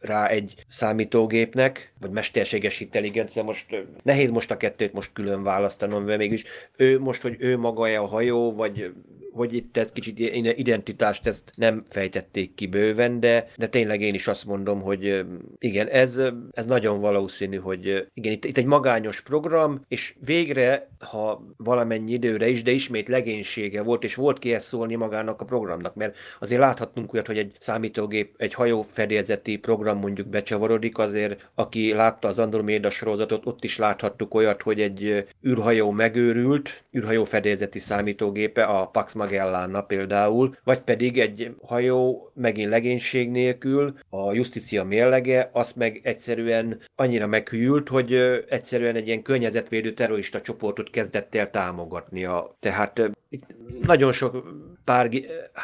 rá 0.00 0.26
egy 0.26 0.54
számítógépnek, 0.66 1.92
vagy 2.00 2.10
mesterséges 2.10 2.80
intelligencia, 2.80 3.42
most 3.42 3.66
nehéz 4.02 4.30
most 4.30 4.50
a 4.50 4.56
kettőt 4.56 4.92
most 4.92 5.12
külön 5.12 5.42
választanom, 5.42 6.04
mert 6.04 6.18
mégis 6.18 6.44
ő 6.76 7.00
most, 7.00 7.22
hogy 7.22 7.36
ő 7.38 7.58
maga 7.58 7.82
a 8.00 8.06
hajó, 8.06 8.52
vagy 8.52 8.92
hogy 9.34 9.54
itt 9.54 9.76
egy 9.76 9.92
kicsit 9.92 10.18
identitást 10.58 11.26
ezt 11.26 11.52
nem 11.54 11.82
fejtették 11.86 12.54
ki 12.54 12.66
bőven, 12.66 13.20
de, 13.20 13.48
de 13.56 13.66
tényleg 13.66 14.00
én 14.00 14.14
is 14.14 14.26
azt 14.26 14.44
mondom, 14.44 14.80
hogy 14.80 15.24
igen, 15.58 15.88
ez, 15.88 16.20
ez 16.50 16.64
nagyon 16.64 17.00
valószínű, 17.00 17.56
hogy 17.56 18.06
igen, 18.14 18.32
itt, 18.32 18.44
itt 18.44 18.58
egy 18.58 18.64
magányos 18.64 19.20
program, 19.20 19.84
és 19.88 20.14
végre, 20.24 20.88
ha 21.10 21.54
valamennyi 21.56 22.12
időre 22.12 22.48
is, 22.48 22.62
de 22.62 22.70
ismét 22.70 23.08
legénysége 23.08 23.82
volt, 23.82 24.04
és 24.04 24.14
volt 24.14 24.38
kihez 24.38 24.64
szólni 24.64 24.94
magának 24.94 25.40
a 25.40 25.44
programnak, 25.44 25.94
mert 25.94 26.16
azért 26.40 26.60
láthattunk 26.60 27.12
olyat, 27.12 27.26
hogy 27.26 27.38
egy 27.38 27.56
számítógép, 27.58 28.34
egy 28.36 28.54
hajó 28.54 28.82
fedélzeti 28.82 29.56
program 29.56 29.98
mondjuk 29.98 30.28
becsavarodik, 30.28 30.98
azért 30.98 31.50
aki 31.54 31.92
látta 31.92 32.28
az 32.28 32.38
Andromeda 32.38 32.90
sorozatot, 32.90 33.46
ott 33.46 33.64
is 33.64 33.76
láthattuk 33.84 34.34
olyat, 34.34 34.62
hogy 34.62 34.80
egy 34.80 35.26
űrhajó 35.46 35.90
megőrült, 35.90 36.84
űrhajó 36.96 37.24
fedélzeti 37.24 37.78
számítógépe, 37.78 38.64
a 38.64 38.86
Pax 38.86 39.12
Magellanna 39.12 39.82
például, 39.82 40.56
vagy 40.64 40.78
pedig 40.78 41.18
egy 41.18 41.54
hajó 41.62 42.30
megint 42.34 42.70
legénység 42.70 43.30
nélkül, 43.30 43.94
a 44.08 44.32
justícia 44.32 44.84
mérlege, 44.84 45.50
azt 45.52 45.76
meg 45.76 46.00
egyszerűen 46.02 46.80
annyira 46.96 47.26
meghűlt, 47.26 47.88
hogy 47.88 48.14
egyszerűen 48.48 48.96
egy 48.96 49.06
ilyen 49.06 49.22
környezetvédő 49.22 49.92
terrorista 49.92 50.40
csoportot 50.40 50.90
kezdett 50.90 51.34
el 51.34 51.50
támogatnia. 51.50 52.56
Tehát 52.60 53.10
itt 53.28 53.44
nagyon 53.82 54.12
sok 54.12 54.44
pár, 54.84 55.10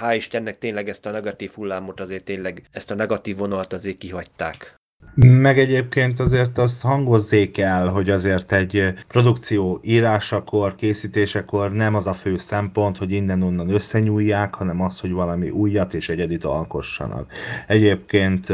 hál' 0.00 0.14
Istennek 0.16 0.58
tényleg 0.58 0.88
ezt 0.88 1.06
a 1.06 1.10
negatív 1.10 1.50
hullámot 1.50 2.00
azért 2.00 2.24
tényleg, 2.24 2.62
ezt 2.72 2.90
a 2.90 2.94
negatív 2.94 3.36
vonalat 3.36 3.72
azért 3.72 3.98
kihagyták. 3.98 4.79
Meg 5.14 5.58
egyébként 5.58 6.20
azért 6.20 6.58
azt 6.58 6.82
hangozzék 6.82 7.58
el, 7.58 7.88
hogy 7.88 8.10
azért 8.10 8.52
egy 8.52 8.94
produkció 9.08 9.80
írásakor, 9.82 10.74
készítésekor 10.74 11.72
nem 11.72 11.94
az 11.94 12.06
a 12.06 12.14
fő 12.14 12.36
szempont, 12.36 12.96
hogy 12.98 13.12
innen-onnan 13.12 13.68
összenyúlják, 13.68 14.54
hanem 14.54 14.80
az, 14.80 15.00
hogy 15.00 15.12
valami 15.12 15.50
újat 15.50 15.94
és 15.94 16.08
egyedit 16.08 16.44
alkossanak. 16.44 17.32
Egyébként 17.66 18.48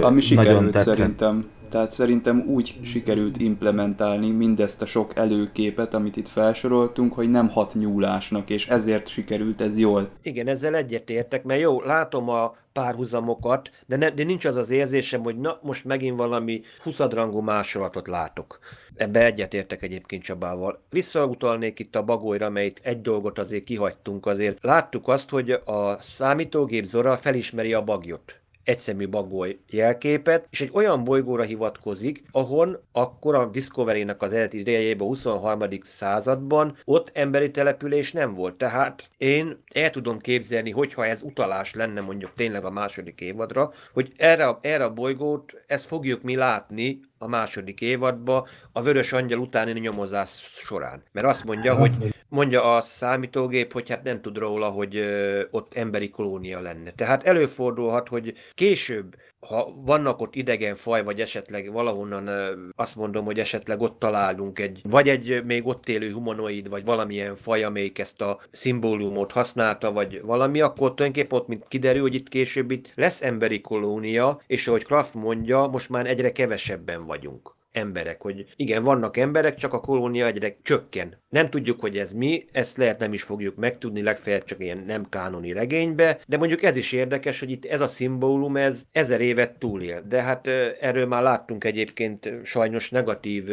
Ami 0.00 0.22
nagyon 0.34 0.70
tetszett. 0.70 0.94
szerintem. 0.94 1.46
Tehát 1.68 1.90
szerintem 1.90 2.44
úgy 2.46 2.78
sikerült 2.82 3.36
implementálni 3.40 4.30
mindezt 4.30 4.82
a 4.82 4.86
sok 4.86 5.16
előképet, 5.16 5.94
amit 5.94 6.16
itt 6.16 6.28
felsoroltunk, 6.28 7.12
hogy 7.12 7.30
nem 7.30 7.48
hat 7.48 7.74
nyúlásnak, 7.74 8.50
és 8.50 8.68
ezért 8.68 9.08
sikerült 9.08 9.60
ez 9.60 9.78
jól. 9.78 10.08
Igen, 10.22 10.48
ezzel 10.48 10.74
egyetértek, 10.74 11.44
mert 11.44 11.60
jó, 11.60 11.82
látom 11.82 12.28
a 12.28 12.56
párhuzamokat, 12.72 13.70
de, 13.86 13.96
ne, 13.96 14.10
de 14.10 14.24
nincs 14.24 14.44
az 14.44 14.56
az 14.56 14.70
érzésem, 14.70 15.22
hogy 15.22 15.38
na, 15.38 15.58
most 15.62 15.84
megint 15.84 16.16
valami 16.16 16.62
huszadrangú 16.82 17.40
másolatot 17.40 18.08
látok. 18.08 18.58
Ebbe 18.94 19.24
egyetértek 19.24 19.82
egyébként 19.82 20.22
Csabával. 20.22 20.82
Visszautalnék 20.90 21.78
itt 21.78 21.96
a 21.96 22.02
bagolyra, 22.02 22.50
melyet 22.50 22.80
egy 22.82 23.00
dolgot 23.00 23.38
azért 23.38 23.64
kihagytunk 23.64 24.26
azért. 24.26 24.58
Láttuk 24.60 25.08
azt, 25.08 25.30
hogy 25.30 25.50
a 25.50 26.00
számítógép 26.00 26.84
Zora 26.84 27.16
felismeri 27.16 27.72
a 27.72 27.82
bagyot 27.82 28.40
egyszemű 28.66 29.08
bagoly 29.08 29.58
jelképet, 29.70 30.46
és 30.50 30.60
egy 30.60 30.70
olyan 30.72 31.04
bolygóra 31.04 31.42
hivatkozik, 31.42 32.22
ahon 32.30 32.78
akkor 32.92 33.34
a 33.34 33.46
Discovery-nek 33.46 34.22
az 34.22 34.32
eredeti 34.32 34.58
idejében, 34.58 35.06
a 35.06 35.08
23. 35.08 35.60
században 35.82 36.76
ott 36.84 37.10
emberi 37.14 37.50
település 37.50 38.12
nem 38.12 38.34
volt. 38.34 38.54
Tehát 38.54 39.10
én 39.16 39.62
el 39.74 39.90
tudom 39.90 40.18
képzelni, 40.18 40.70
hogyha 40.70 41.06
ez 41.06 41.22
utalás 41.22 41.74
lenne 41.74 42.00
mondjuk 42.00 42.32
tényleg 42.32 42.64
a 42.64 42.70
második 42.70 43.20
évadra, 43.20 43.72
hogy 43.92 44.12
erre, 44.16 44.58
erre 44.60 44.84
a 44.84 44.92
bolygót 44.92 45.52
ezt 45.66 45.86
fogjuk 45.86 46.22
mi 46.22 46.36
látni 46.36 47.00
a 47.18 47.28
második 47.28 47.80
évadba 47.80 48.48
a 48.72 48.82
Vörös 48.82 49.12
Angyal 49.12 49.38
utáni 49.38 49.80
nyomozás 49.80 50.30
során. 50.64 51.02
Mert 51.12 51.26
azt 51.26 51.44
mondja, 51.44 51.74
hogy 51.74 52.14
mondja 52.28 52.74
a 52.74 52.80
számítógép, 52.80 53.72
hogy 53.72 53.88
hát 53.88 54.02
nem 54.02 54.20
tud 54.20 54.38
róla, 54.38 54.68
hogy 54.68 55.06
ott 55.50 55.74
emberi 55.74 56.10
kolónia 56.10 56.60
lenne. 56.60 56.90
Tehát 56.90 57.22
előfordulhat, 57.22 58.08
hogy 58.08 58.34
később 58.54 59.16
ha 59.48 59.72
vannak 59.84 60.20
ott 60.20 60.34
idegen 60.34 60.74
faj, 60.74 61.04
vagy 61.04 61.20
esetleg 61.20 61.72
valahonnan 61.72 62.30
azt 62.76 62.96
mondom, 62.96 63.24
hogy 63.24 63.38
esetleg 63.38 63.80
ott 63.80 63.98
találunk 63.98 64.58
egy, 64.58 64.80
vagy 64.82 65.08
egy 65.08 65.44
még 65.44 65.66
ott 65.66 65.88
élő 65.88 66.12
humanoid, 66.12 66.68
vagy 66.68 66.84
valamilyen 66.84 67.34
faj, 67.36 67.64
amelyik 67.64 67.98
ezt 67.98 68.20
a 68.20 68.40
szimbólumot 68.50 69.32
használta, 69.32 69.92
vagy 69.92 70.20
valami, 70.22 70.60
akkor 70.60 70.94
tulajdonképpen 70.94 71.38
ott 71.38 71.48
mint 71.48 71.64
kiderül, 71.68 72.02
hogy 72.02 72.14
itt 72.14 72.28
később 72.28 72.70
itt 72.70 72.92
lesz 72.94 73.22
emberi 73.22 73.60
kolónia, 73.60 74.40
és 74.46 74.68
ahogy 74.68 74.84
Kraft 74.84 75.14
mondja, 75.14 75.66
most 75.66 75.88
már 75.88 76.06
egyre 76.06 76.32
kevesebben 76.32 77.06
vagyunk 77.06 77.55
emberek, 77.76 78.20
hogy 78.20 78.46
igen, 78.56 78.82
vannak 78.82 79.16
emberek, 79.16 79.54
csak 79.54 79.72
a 79.72 79.80
kolónia 79.80 80.26
egyre 80.26 80.56
csökken. 80.62 81.22
Nem 81.28 81.50
tudjuk, 81.50 81.80
hogy 81.80 81.96
ez 81.98 82.12
mi, 82.12 82.44
ezt 82.52 82.76
lehet 82.76 82.98
nem 82.98 83.12
is 83.12 83.22
fogjuk 83.22 83.56
megtudni, 83.56 84.02
legfeljebb 84.02 84.44
csak 84.44 84.60
ilyen 84.60 84.84
nem 84.86 85.08
kánoni 85.08 85.52
regénybe, 85.52 86.18
de 86.26 86.36
mondjuk 86.36 86.62
ez 86.62 86.76
is 86.76 86.92
érdekes, 86.92 87.40
hogy 87.40 87.50
itt 87.50 87.64
ez 87.64 87.80
a 87.80 87.88
szimbólum, 87.88 88.56
ez 88.56 88.84
ezer 88.92 89.20
évet 89.20 89.58
túlél. 89.58 90.04
De 90.08 90.22
hát 90.22 90.46
erről 90.80 91.06
már 91.06 91.22
láttunk 91.22 91.64
egyébként 91.64 92.32
sajnos 92.42 92.90
negatív 92.90 93.44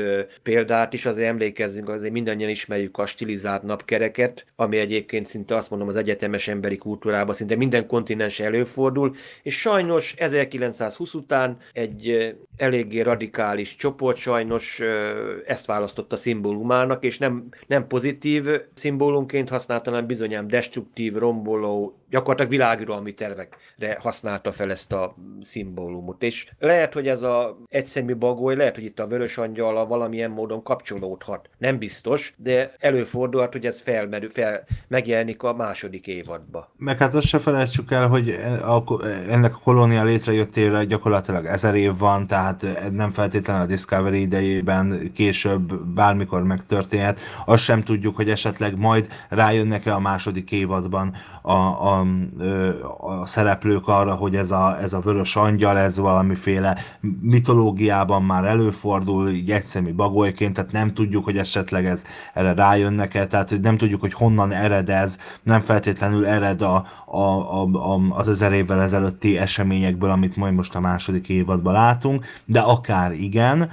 példát 0.43 0.93
is, 0.93 1.05
azért 1.05 1.27
emlékezzünk, 1.27 1.89
azért 1.89 2.13
mindannyian 2.13 2.49
ismerjük 2.49 2.97
a 2.97 3.05
stilizált 3.05 3.63
napkereket, 3.63 4.45
ami 4.55 4.77
egyébként 4.77 5.27
szinte 5.27 5.55
azt 5.55 5.69
mondom 5.69 5.87
az 5.87 5.95
egyetemes 5.95 6.47
emberi 6.47 6.77
kultúrában 6.77 7.35
szinte 7.35 7.55
minden 7.55 7.87
kontinens 7.87 8.39
előfordul, 8.39 9.15
és 9.43 9.59
sajnos 9.59 10.13
1920 10.17 11.13
után 11.13 11.57
egy 11.71 12.35
eléggé 12.57 13.01
radikális 13.01 13.75
csoport 13.75 14.12
sajnos 14.15 14.81
ezt 15.45 15.65
választotta 15.65 16.15
szimbólumának, 16.15 17.03
és 17.03 17.17
nem, 17.17 17.47
nem 17.67 17.87
pozitív 17.87 18.47
szimbólumként 18.73 19.49
használta, 19.49 19.89
hanem 19.89 20.05
bizonyám 20.05 20.47
destruktív, 20.47 21.13
romboló, 21.13 21.97
gyakorlatilag 22.13 22.51
világuralmi 22.51 23.13
tervekre 23.13 23.97
használta 23.99 24.51
fel 24.51 24.71
ezt 24.71 24.91
a 24.91 25.15
szimbólumot. 25.41 26.23
És 26.23 26.47
lehet, 26.59 26.93
hogy 26.93 27.07
ez 27.07 27.21
a 27.21 27.57
egyszemű 27.67 28.15
bagoly, 28.15 28.55
lehet, 28.55 28.75
hogy 28.75 28.83
itt 28.83 28.99
a 28.99 29.07
vörös 29.07 29.37
angyal 29.37 29.87
valamilyen 29.87 30.31
módon 30.31 30.63
kapcsolódhat. 30.63 31.49
Nem 31.57 31.77
biztos, 31.77 32.33
de 32.37 32.71
előfordulhat, 32.79 33.51
hogy 33.51 33.65
ez 33.65 33.81
felmerül, 33.81 34.29
fel, 34.29 34.63
megjelenik 34.87 35.43
a 35.43 35.53
második 35.53 36.07
évadba. 36.07 36.71
Meg 36.77 36.97
hát 36.97 37.15
azt 37.15 37.27
se 37.27 37.39
felejtsük 37.39 37.91
el, 37.91 38.07
hogy 38.07 38.29
ennek 39.29 39.55
a 39.55 39.61
kolónia 39.63 40.03
létrejöttére 40.03 40.83
gyakorlatilag 40.83 41.45
ezer 41.45 41.75
év 41.75 41.97
van, 41.97 42.27
tehát 42.27 42.91
nem 42.91 43.11
feltétlenül 43.11 43.61
a 43.61 43.65
Discovery 43.65 44.21
idejében 44.21 45.11
később 45.13 45.75
bármikor 45.75 46.43
megtörténhet. 46.43 47.19
Azt 47.45 47.63
sem 47.63 47.81
tudjuk, 47.81 48.15
hogy 48.15 48.29
esetleg 48.29 48.77
majd 48.77 49.07
rájönnek-e 49.29 49.93
a 49.93 49.99
második 49.99 50.51
évadban 50.51 51.15
a, 51.41 51.51
a, 51.51 52.02
a 52.99 53.25
szereplők 53.25 53.87
arra, 53.87 54.13
hogy 54.13 54.35
ez 54.35 54.51
a, 54.51 54.77
ez 54.81 54.93
a 54.93 54.99
vörös 54.99 55.35
angyal, 55.35 55.77
ez 55.77 55.97
valamiféle 55.97 56.77
mitológiában 57.21 58.23
már 58.23 58.45
előfordul, 58.45 59.29
így 59.29 59.51
egyszemű 59.51 59.93
bagolyként, 59.93 60.53
tehát 60.53 60.71
nem 60.71 60.93
tudjuk, 60.93 61.23
hogy 61.23 61.37
esetleg 61.37 61.85
ez 61.85 62.03
erre 62.33 62.53
rájönnek-e, 62.53 63.27
tehát 63.27 63.59
nem 63.61 63.77
tudjuk, 63.77 64.01
hogy 64.01 64.13
honnan 64.13 64.51
ered 64.51 64.89
ez, 64.89 65.17
nem 65.43 65.61
feltétlenül 65.61 66.25
ered 66.25 66.61
a, 66.61 66.85
a, 67.05 67.21
a, 67.21 67.63
a, 67.63 67.99
az 68.09 68.29
ezer 68.29 68.51
évvel 68.51 68.81
ezelőtti 68.81 69.37
eseményekből, 69.37 70.09
amit 70.09 70.35
majd 70.35 70.53
most 70.53 70.75
a 70.75 70.79
második 70.79 71.29
évadban 71.29 71.73
látunk, 71.73 72.25
de 72.45 72.59
akár 72.59 73.13
igen, 73.13 73.69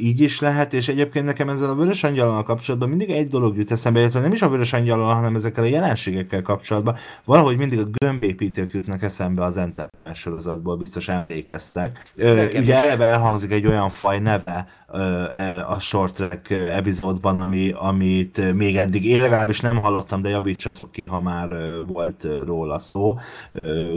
így 0.00 0.20
is 0.20 0.40
lehet, 0.40 0.72
és 0.72 0.88
egyébként 0.88 1.26
nekem 1.26 1.48
ezzel 1.48 1.70
a 1.70 1.74
vörös 1.74 2.04
angyalal 2.04 2.42
kapcsolatban 2.42 2.88
mindig 2.88 3.10
egy 3.10 3.28
dolog 3.28 3.56
jut 3.56 3.70
eszembe, 3.70 4.00
illetve 4.00 4.20
nem 4.20 4.32
is 4.32 4.42
a 4.42 4.48
vörös 4.48 4.72
angyalal, 4.72 5.14
hanem 5.14 5.34
ezekkel 5.34 5.64
a 5.64 5.66
jelenségekkel 5.66 6.42
kapcsolatban, 6.42 6.96
valahogy 7.42 7.68
mindig 7.68 7.86
a 7.86 7.90
gömbépítők 7.98 8.72
jutnak 8.72 9.02
eszembe 9.02 9.44
az 9.44 9.56
Enterprise 9.56 10.14
sorozatból, 10.14 10.76
biztos 10.76 11.08
emlékeztek. 11.08 12.12
Ugye 12.56 12.74
eleve 12.74 13.04
elhangzik 13.04 13.50
egy 13.52 13.66
olyan 13.66 13.88
faj 13.88 14.18
neve, 14.18 14.66
a 15.66 15.80
short 15.80 16.14
track 16.14 16.50
epizódban, 16.50 17.40
ami, 17.40 17.72
amit 17.76 18.54
még 18.54 18.76
eddig 18.76 19.06
én 19.06 19.20
legalábbis 19.20 19.60
nem 19.60 19.76
hallottam, 19.76 20.22
de 20.22 20.28
javítsatok 20.28 20.92
ki, 20.92 21.02
ha 21.06 21.20
már 21.20 21.48
volt 21.86 22.26
róla 22.44 22.78
szó 22.78 23.18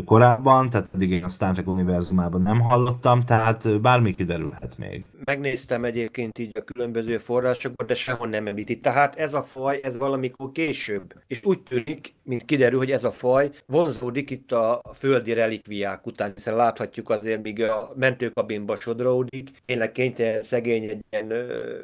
korábban, 0.05 0.69
tehát 0.69 0.89
eddig 0.95 1.11
én 1.11 1.23
a 1.23 1.29
Star 1.29 1.53
Trek 1.53 1.67
univerzumában 1.67 2.41
nem 2.41 2.59
hallottam, 2.59 3.21
tehát 3.21 3.81
bármi 3.81 4.13
kiderülhet 4.15 4.77
még. 4.77 5.03
Megnéztem 5.25 5.85
egyébként 5.85 6.39
így 6.39 6.51
a 6.53 6.63
különböző 6.63 7.17
forrásokat, 7.17 7.87
de 7.87 7.93
sehol 7.93 8.27
nem 8.27 8.47
említi. 8.47 8.79
Tehát 8.79 9.15
ez 9.15 9.33
a 9.33 9.41
faj, 9.41 9.79
ez 9.83 9.97
valamikor 9.97 10.51
később. 10.51 11.13
És 11.27 11.39
úgy 11.43 11.61
tűnik, 11.61 12.13
mint 12.23 12.45
kiderül, 12.45 12.77
hogy 12.77 12.91
ez 12.91 13.03
a 13.03 13.11
faj 13.11 13.51
vonzódik 13.65 14.29
itt 14.29 14.51
a 14.51 14.81
földi 14.93 15.33
relikviák 15.33 16.05
után, 16.05 16.31
hiszen 16.35 16.55
láthatjuk 16.55 17.09
azért, 17.09 17.43
míg 17.43 17.61
a 17.61 17.91
mentőkabinba 17.95 18.75
sodródik, 18.75 19.49
tényleg 19.65 19.91
kénytelen 19.91 20.43
szegény 20.43 20.84
egy 20.89 21.05
ilyen 21.09 21.27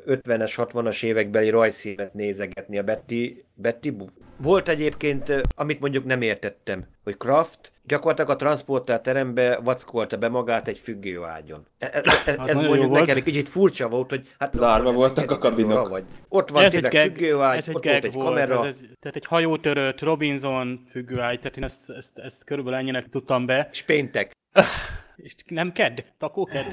50-es, 0.07 0.53
60-as 0.55 1.03
évekbeli 1.03 1.49
rajzszínet 1.49 2.13
nézegetni 2.13 2.77
a 2.77 2.83
Betty, 2.83 3.43
Betty 3.53 3.89
Bu. 3.89 4.05
Volt 4.37 4.69
egyébként, 4.69 5.33
amit 5.55 5.79
mondjuk 5.79 6.05
nem 6.05 6.21
értettem, 6.21 6.85
hogy 7.03 7.17
Kraft 7.17 7.71
gyakorlatilag 7.83 8.29
a 8.29 8.35
transportál 8.35 9.01
terembe 9.01 9.59
vackolta 9.63 10.17
be 10.17 10.29
magát 10.29 10.67
egy 10.67 10.79
függőágyon. 10.79 11.65
E, 11.77 11.89
e, 11.93 12.03
e, 12.25 12.43
ez 12.45 12.55
mondjuk 12.55 12.91
nekem 12.91 13.17
egy 13.17 13.23
kicsit 13.23 13.49
furcsa 13.49 13.87
volt, 13.87 14.09
hogy 14.09 14.27
hát... 14.39 14.53
Zárva 14.53 14.91
voltak 14.91 15.31
a 15.31 15.37
kabinok. 15.37 15.89
Vagy. 15.89 16.03
Ott 16.29 16.49
van 16.49 16.63
ez 16.63 16.71
tényleg 16.71 16.91
függőágy, 16.91 17.57
ez 17.57 17.67
egy 17.67 17.75
ott 17.75 17.83
volt 17.83 18.03
egy 18.03 18.13
volt, 18.13 18.27
kamera. 18.27 18.59
Ez, 18.59 18.65
ez, 18.65 18.85
tehát 18.99 19.17
egy 19.17 19.25
hajótörött, 19.25 20.01
Robinson 20.01 20.83
függőágy, 20.89 21.39
tehát 21.39 21.57
én 21.57 21.63
ezt, 21.63 21.89
ezt, 21.89 22.19
ezt 22.19 22.43
körülbelül 22.43 22.79
ennyinek 22.79 23.09
tudtam 23.09 23.45
be. 23.45 23.69
És 23.71 23.81
péntek. 23.81 24.31
És 25.23 25.35
nem 25.47 25.71
kedd, 25.71 25.99
takó 26.17 26.45
kedd. 26.45 26.65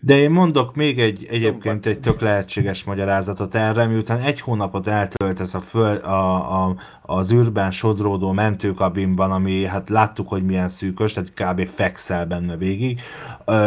De 0.00 0.16
én 0.18 0.30
mondok 0.30 0.74
még 0.74 1.00
egy 1.00 1.26
egyébként 1.30 1.86
egy 1.86 2.00
tök 2.00 2.20
lehetséges 2.20 2.84
magyarázatot 2.84 3.54
erre, 3.54 3.86
miután 3.86 4.20
egy 4.20 4.40
hónapot 4.40 4.86
eltöltesz 4.86 5.54
a 5.54 5.60
föl, 5.60 5.96
a, 5.96 6.64
a, 6.64 6.76
az 7.02 7.32
űrben 7.32 7.70
sodródó 7.70 8.32
mentőkabinban, 8.32 9.30
ami 9.30 9.64
hát 9.64 9.88
láttuk, 9.88 10.28
hogy 10.28 10.44
milyen 10.44 10.68
szűkös, 10.68 11.12
tehát 11.12 11.32
kb. 11.34 11.68
fekszel 11.68 12.26
benne 12.26 12.56
végig, 12.56 13.00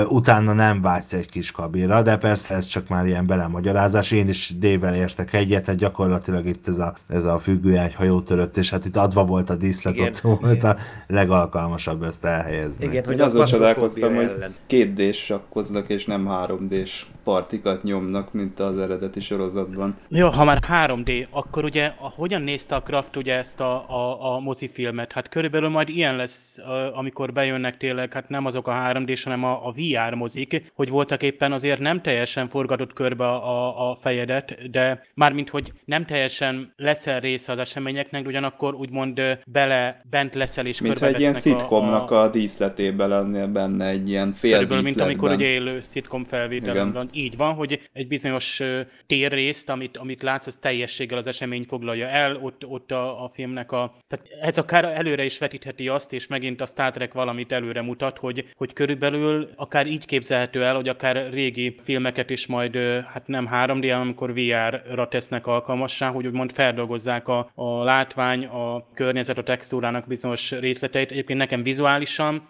utána 0.07 0.53
nem 0.53 0.81
vágysz 0.81 1.13
egy 1.13 1.29
kis 1.29 1.51
kabinra, 1.51 2.01
de 2.01 2.17
persze 2.17 2.55
ez 2.55 2.65
csak 2.65 2.87
már 2.87 3.05
ilyen 3.05 3.25
belemagyarázás, 3.25 4.11
én 4.11 4.27
is 4.27 4.53
dével 4.57 4.95
értek 4.95 5.33
egyet, 5.33 5.65
tehát 5.65 5.79
gyakorlatilag 5.79 6.45
itt 6.45 6.67
ez 6.67 6.77
a, 6.77 6.95
ez 7.07 7.25
a 7.25 7.39
függőjágy 7.39 7.93
hajó 7.93 8.21
törött, 8.21 8.57
és 8.57 8.69
hát 8.69 8.85
itt 8.85 8.95
adva 8.95 9.25
volt 9.25 9.49
a 9.49 9.55
díszlet, 9.55 9.99
ott 9.99 10.19
volt 10.19 10.63
a 10.63 10.77
legalkalmasabb 11.07 12.03
ezt 12.03 12.25
elhelyezni. 12.25 12.85
Igen, 12.85 13.05
hogy 13.05 13.19
azon 13.19 13.45
csodálkoztam, 13.45 14.18
hogy 14.27 14.53
két 14.65 14.93
d 14.93 15.13
sakkoznak, 15.13 15.89
és 15.89 16.05
nem 16.05 16.25
3 16.25 16.67
d 16.67 16.87
partikat 17.29 17.83
nyomnak, 17.83 18.33
mint 18.33 18.59
az 18.59 18.77
eredeti 18.77 19.19
sorozatban. 19.19 19.97
Jó, 20.07 20.29
ha 20.29 20.43
már 20.43 20.59
3D, 20.67 21.27
akkor 21.29 21.63
ugye 21.63 21.91
hogyan 21.97 22.41
nézte 22.41 22.75
a 22.75 22.81
Kraft 22.81 23.15
ugye 23.15 23.37
ezt 23.37 23.59
a, 23.59 23.89
a, 23.89 24.33
a 24.33 24.39
mozifilmet? 24.39 25.11
Hát 25.11 25.29
körülbelül 25.29 25.69
majd 25.69 25.89
ilyen 25.89 26.15
lesz, 26.15 26.57
amikor 26.93 27.33
bejönnek 27.33 27.77
tényleg, 27.77 28.13
hát 28.13 28.29
nem 28.29 28.45
azok 28.45 28.67
a 28.67 28.71
3D-s, 28.71 29.23
hanem 29.23 29.43
a, 29.43 29.67
a 29.67 29.71
VR 29.71 30.13
mozik, 30.13 30.71
hogy 30.75 30.89
voltak 30.89 31.23
éppen 31.23 31.51
azért 31.51 31.79
nem 31.79 32.01
teljesen 32.01 32.47
forgatott 32.47 32.93
körbe 32.93 33.27
a, 33.27 33.89
a 33.89 33.95
fejedet, 33.95 34.71
de 34.71 35.01
mármint, 35.13 35.49
hogy 35.49 35.73
nem 35.85 36.05
teljesen 36.05 36.73
leszel 36.77 37.19
része 37.19 37.51
az 37.51 37.57
eseményeknek, 37.57 38.27
ugyanakkor 38.27 38.73
úgymond 38.73 39.21
bele 39.45 40.01
bent 40.09 40.35
leszel 40.35 40.65
és 40.65 40.81
Mint 40.81 41.01
egy 41.01 41.19
ilyen 41.19 41.33
szitkomnak 41.33 42.11
a, 42.11 42.15
a... 42.15 42.23
a 42.23 42.29
díszletében 42.29 43.09
lennél 43.09 43.47
benne 43.47 43.85
egy 43.85 44.09
ilyen 44.09 44.33
fél 44.33 44.51
Körülbelül, 44.51 44.83
mint 44.83 44.99
amikor 44.99 45.31
egy 45.31 45.41
élő 45.41 45.79
szitkom 45.79 46.23
felvételen 46.23 46.91
van. 46.93 47.09
Így 47.19 47.37
van, 47.37 47.53
hogy 47.53 47.89
egy 47.93 48.07
bizonyos 48.07 48.61
térrészt, 49.07 49.69
amit, 49.69 49.97
amit 49.97 50.21
látsz, 50.21 50.47
az 50.47 50.57
teljességgel 50.57 51.17
az 51.17 51.27
esemény 51.27 51.63
foglalja 51.63 52.07
el, 52.07 52.35
ott, 52.35 52.65
ott 52.65 52.91
a, 52.91 53.23
a 53.23 53.29
filmnek 53.33 53.71
a... 53.71 53.93
Tehát 54.07 54.27
ez 54.41 54.57
akár 54.57 54.83
előre 54.83 55.25
is 55.25 55.37
vetítheti 55.37 55.87
azt, 55.87 56.13
és 56.13 56.27
megint 56.27 56.61
a 56.61 56.65
Star 56.65 56.91
Trek 56.91 57.13
valamit 57.13 57.51
előre 57.51 57.81
mutat, 57.81 58.17
hogy, 58.17 58.45
hogy 58.55 58.73
körülbelül 58.73 59.49
akár 59.55 59.87
így 59.87 60.05
képzelhető 60.05 60.63
el, 60.63 60.75
hogy 60.75 60.87
akár 60.87 61.29
régi 61.31 61.75
filmeket 61.81 62.29
is 62.29 62.47
majd, 62.47 62.75
hát 63.13 63.27
nem 63.27 63.49
3D, 63.51 64.01
amikor 64.01 64.33
VR-ra 64.33 65.07
tesznek 65.07 65.47
alkalmassá, 65.47 66.09
hogy 66.09 66.25
úgymond 66.25 66.51
feldolgozzák 66.51 67.27
a, 67.27 67.51
a 67.55 67.83
látvány, 67.83 68.45
a 68.45 68.87
környezet, 68.93 69.37
a 69.37 69.43
textúrának 69.43 70.07
bizonyos 70.07 70.51
részleteit. 70.51 71.11
Egyébként 71.11 71.39
nekem 71.39 71.63
vizuálisan 71.63 72.47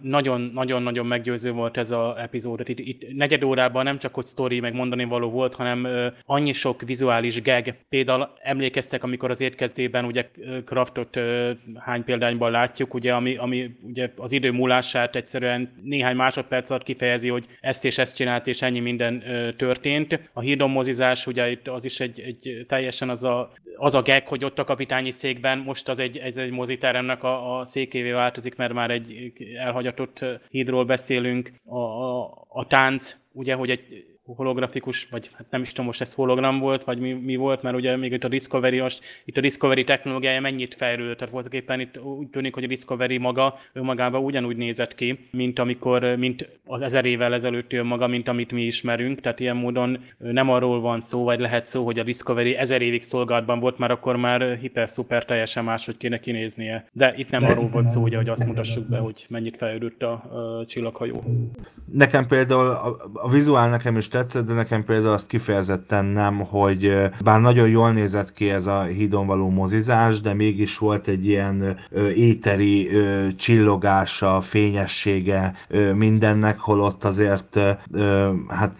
nagyon-nagyon-nagyon 0.00 1.06
meggyőző 1.06 1.52
volt 1.52 1.76
ez 1.76 1.90
az 1.90 2.16
epizód. 2.16 2.68
Itt, 2.68 2.78
itt 2.78 3.14
negyed 3.14 3.44
órában 3.44 3.84
nem 3.84 3.98
csak 3.98 4.11
csak 4.12 4.20
hogy 4.20 4.30
sztori, 4.30 4.60
meg 4.60 4.74
mondani 4.74 5.04
való 5.04 5.30
volt, 5.30 5.54
hanem 5.54 5.88
annyi 6.26 6.52
sok 6.52 6.82
vizuális 6.82 7.42
gag. 7.42 7.74
Például 7.88 8.32
emlékeztek, 8.42 9.02
amikor 9.02 9.30
az 9.30 9.40
étkezdében 9.40 10.04
ugye 10.04 10.30
Craftot 10.64 11.18
hány 11.78 12.04
példányban 12.04 12.50
látjuk, 12.50 12.94
ugye, 12.94 13.12
ami, 13.12 13.36
ami 13.36 13.70
ugye 13.82 14.12
az 14.16 14.32
idő 14.32 14.50
múlását 14.50 15.16
egyszerűen 15.16 15.72
néhány 15.82 16.16
másodperc 16.16 16.70
alatt 16.70 16.82
kifejezi, 16.82 17.28
hogy 17.28 17.46
ezt 17.60 17.84
és 17.84 17.98
ezt 17.98 18.16
csinált, 18.16 18.46
és 18.46 18.62
ennyi 18.62 18.80
minden 18.80 19.22
történt. 19.56 20.30
A 20.32 20.40
hídomozizás, 20.40 21.26
ugye 21.26 21.50
itt 21.50 21.68
az 21.68 21.84
is 21.84 22.00
egy, 22.00 22.20
egy 22.20 22.64
teljesen 22.68 23.08
az 23.08 23.24
a, 23.24 23.52
az 23.82 23.94
a 23.94 24.02
gag, 24.02 24.26
hogy 24.26 24.44
ott 24.44 24.58
a 24.58 24.64
kapitányi 24.64 25.10
székben, 25.10 25.58
most 25.58 25.88
az 25.88 25.98
egy, 25.98 26.18
ez 26.18 26.36
egy 26.36 26.50
moziteremnek 26.50 27.22
a, 27.22 27.58
a 27.58 27.64
székévé 27.64 28.10
változik, 28.10 28.56
mert 28.56 28.72
már 28.72 28.90
egy 28.90 29.32
elhagyatott 29.58 30.24
hídról 30.50 30.84
beszélünk. 30.84 31.52
A, 31.64 31.78
a, 31.78 32.44
a 32.48 32.66
tánc, 32.66 33.16
ugye, 33.32 33.54
hogy 33.54 33.70
egy 33.70 34.11
holografikus, 34.24 35.08
vagy 35.10 35.30
hát 35.32 35.46
nem 35.50 35.62
is 35.62 35.68
tudom, 35.68 35.86
most 35.86 36.00
ez 36.00 36.14
hologram 36.14 36.58
volt, 36.58 36.84
vagy 36.84 36.98
mi, 36.98 37.12
mi 37.12 37.36
volt, 37.36 37.62
mert 37.62 37.76
ugye 37.76 37.96
még 37.96 38.12
itt 38.12 38.24
a 38.24 38.28
Discovery, 38.28 38.80
most 38.80 39.04
itt 39.24 39.36
a 39.36 39.40
Discovery 39.40 39.84
technológiája 39.84 40.40
mennyit 40.40 40.74
fejlődött, 40.74 41.18
tehát 41.18 41.32
voltak 41.32 41.54
éppen 41.54 41.80
itt 41.80 41.98
úgy 41.98 42.28
tűnik, 42.28 42.54
hogy 42.54 42.64
a 42.64 42.66
Discovery 42.66 43.18
maga 43.18 43.54
önmagában 43.72 44.24
ugyanúgy 44.24 44.56
nézett 44.56 44.94
ki, 44.94 45.28
mint 45.30 45.58
amikor, 45.58 46.16
mint 46.16 46.48
az 46.64 46.82
ezer 46.82 47.04
évvel 47.04 47.34
ezelőtti 47.34 47.76
önmaga, 47.76 48.06
mint 48.06 48.28
amit 48.28 48.52
mi 48.52 48.62
ismerünk, 48.62 49.20
tehát 49.20 49.40
ilyen 49.40 49.56
módon 49.56 50.04
nem 50.18 50.50
arról 50.50 50.80
van 50.80 51.00
szó, 51.00 51.24
vagy 51.24 51.40
lehet 51.40 51.66
szó, 51.66 51.84
hogy 51.84 51.98
a 51.98 52.02
Discovery 52.02 52.56
ezer 52.56 52.82
évig 52.82 53.02
szolgálatban 53.02 53.60
volt, 53.60 53.78
már 53.78 53.90
akkor 53.90 54.16
már 54.16 54.58
hiper-szuper 54.60 55.24
teljesen 55.24 55.64
máshogy 55.64 55.96
kéne 55.96 56.18
kinéznie. 56.18 56.88
De 56.92 57.14
itt 57.16 57.30
nem 57.30 57.44
arról 57.44 57.68
volt 57.68 57.88
szó, 57.88 58.02
ugye, 58.02 58.16
hogy 58.16 58.28
azt 58.28 58.46
mutassuk 58.46 58.88
be, 58.88 58.98
hogy 58.98 59.26
mennyit 59.28 59.56
fejlődött 59.56 60.02
a, 60.02 60.12
a 60.12 60.66
csillaghajó. 60.66 61.24
Nekem 61.92 62.26
például 62.26 62.66
a, 62.66 62.96
a 63.12 63.30
vizuál 63.30 63.68
nekem 63.68 63.96
is 63.96 64.08
tetszett, 64.12 64.46
de 64.46 64.52
nekem 64.52 64.84
például 64.84 65.12
azt 65.12 65.26
kifejezetten 65.26 66.04
nem, 66.04 66.38
hogy 66.38 66.92
bár 67.24 67.40
nagyon 67.40 67.68
jól 67.68 67.92
nézett 67.92 68.32
ki 68.32 68.50
ez 68.50 68.66
a 68.66 68.82
hídon 68.82 69.26
való 69.26 69.48
mozizás, 69.48 70.20
de 70.20 70.34
mégis 70.34 70.78
volt 70.78 71.08
egy 71.08 71.26
ilyen 71.26 71.78
éteri 72.14 72.88
csillogása, 73.36 74.40
fényessége 74.40 75.54
mindennek, 75.94 76.58
holott 76.58 77.04
azért 77.04 77.60
hát 78.48 78.78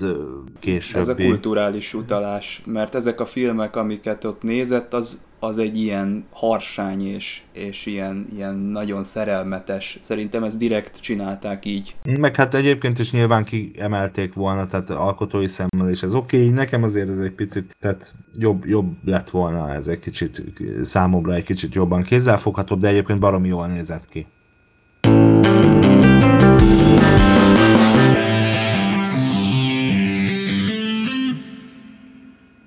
később. 0.61 1.01
Ez 1.01 1.09
a 1.09 1.14
kulturális 1.14 1.95
utalás, 1.95 2.62
mert 2.66 2.95
ezek 2.95 3.20
a 3.20 3.24
filmek, 3.24 3.76
amiket 3.76 4.24
ott 4.24 4.43
nézett, 4.43 4.95
az 4.95 5.22
az 5.43 5.59
egy 5.59 5.80
ilyen 5.80 6.24
harsány 6.30 7.07
és, 7.07 7.40
és 7.53 7.86
ilyen, 7.86 8.26
ilyen 8.34 8.59
nagyon 8.59 9.03
szerelmetes. 9.03 9.99
Szerintem 10.03 10.43
ezt 10.43 10.59
direkt 10.59 11.01
csinálták 11.01 11.64
így. 11.64 11.95
Meg 12.20 12.36
hát 12.36 12.55
egyébként 12.55 12.99
is 12.99 13.12
nyilván 13.12 13.45
kiemelték 13.45 14.34
volna, 14.34 14.66
tehát 14.66 14.90
alkotói 14.90 15.47
szemmel 15.47 15.90
is 15.90 16.03
ez 16.03 16.14
oké, 16.14 16.36
okay. 16.36 16.51
nekem 16.51 16.82
azért 16.82 17.09
ez 17.09 17.18
egy 17.18 17.32
picit, 17.32 17.76
tehát 17.80 18.14
jobb, 18.38 18.66
jobb 18.66 18.95
lett 19.05 19.30
volna 19.30 19.74
ez 19.74 19.86
egy 19.86 19.99
kicsit, 19.99 20.43
számomra 20.82 21.34
egy 21.34 21.45
kicsit 21.45 21.74
jobban 21.74 22.03
kézzelfoghatóbb, 22.03 22.80
de 22.80 22.88
egyébként 22.88 23.18
baromi 23.18 23.49
jól 23.49 23.66
nézett 23.66 24.09
ki. 24.09 24.26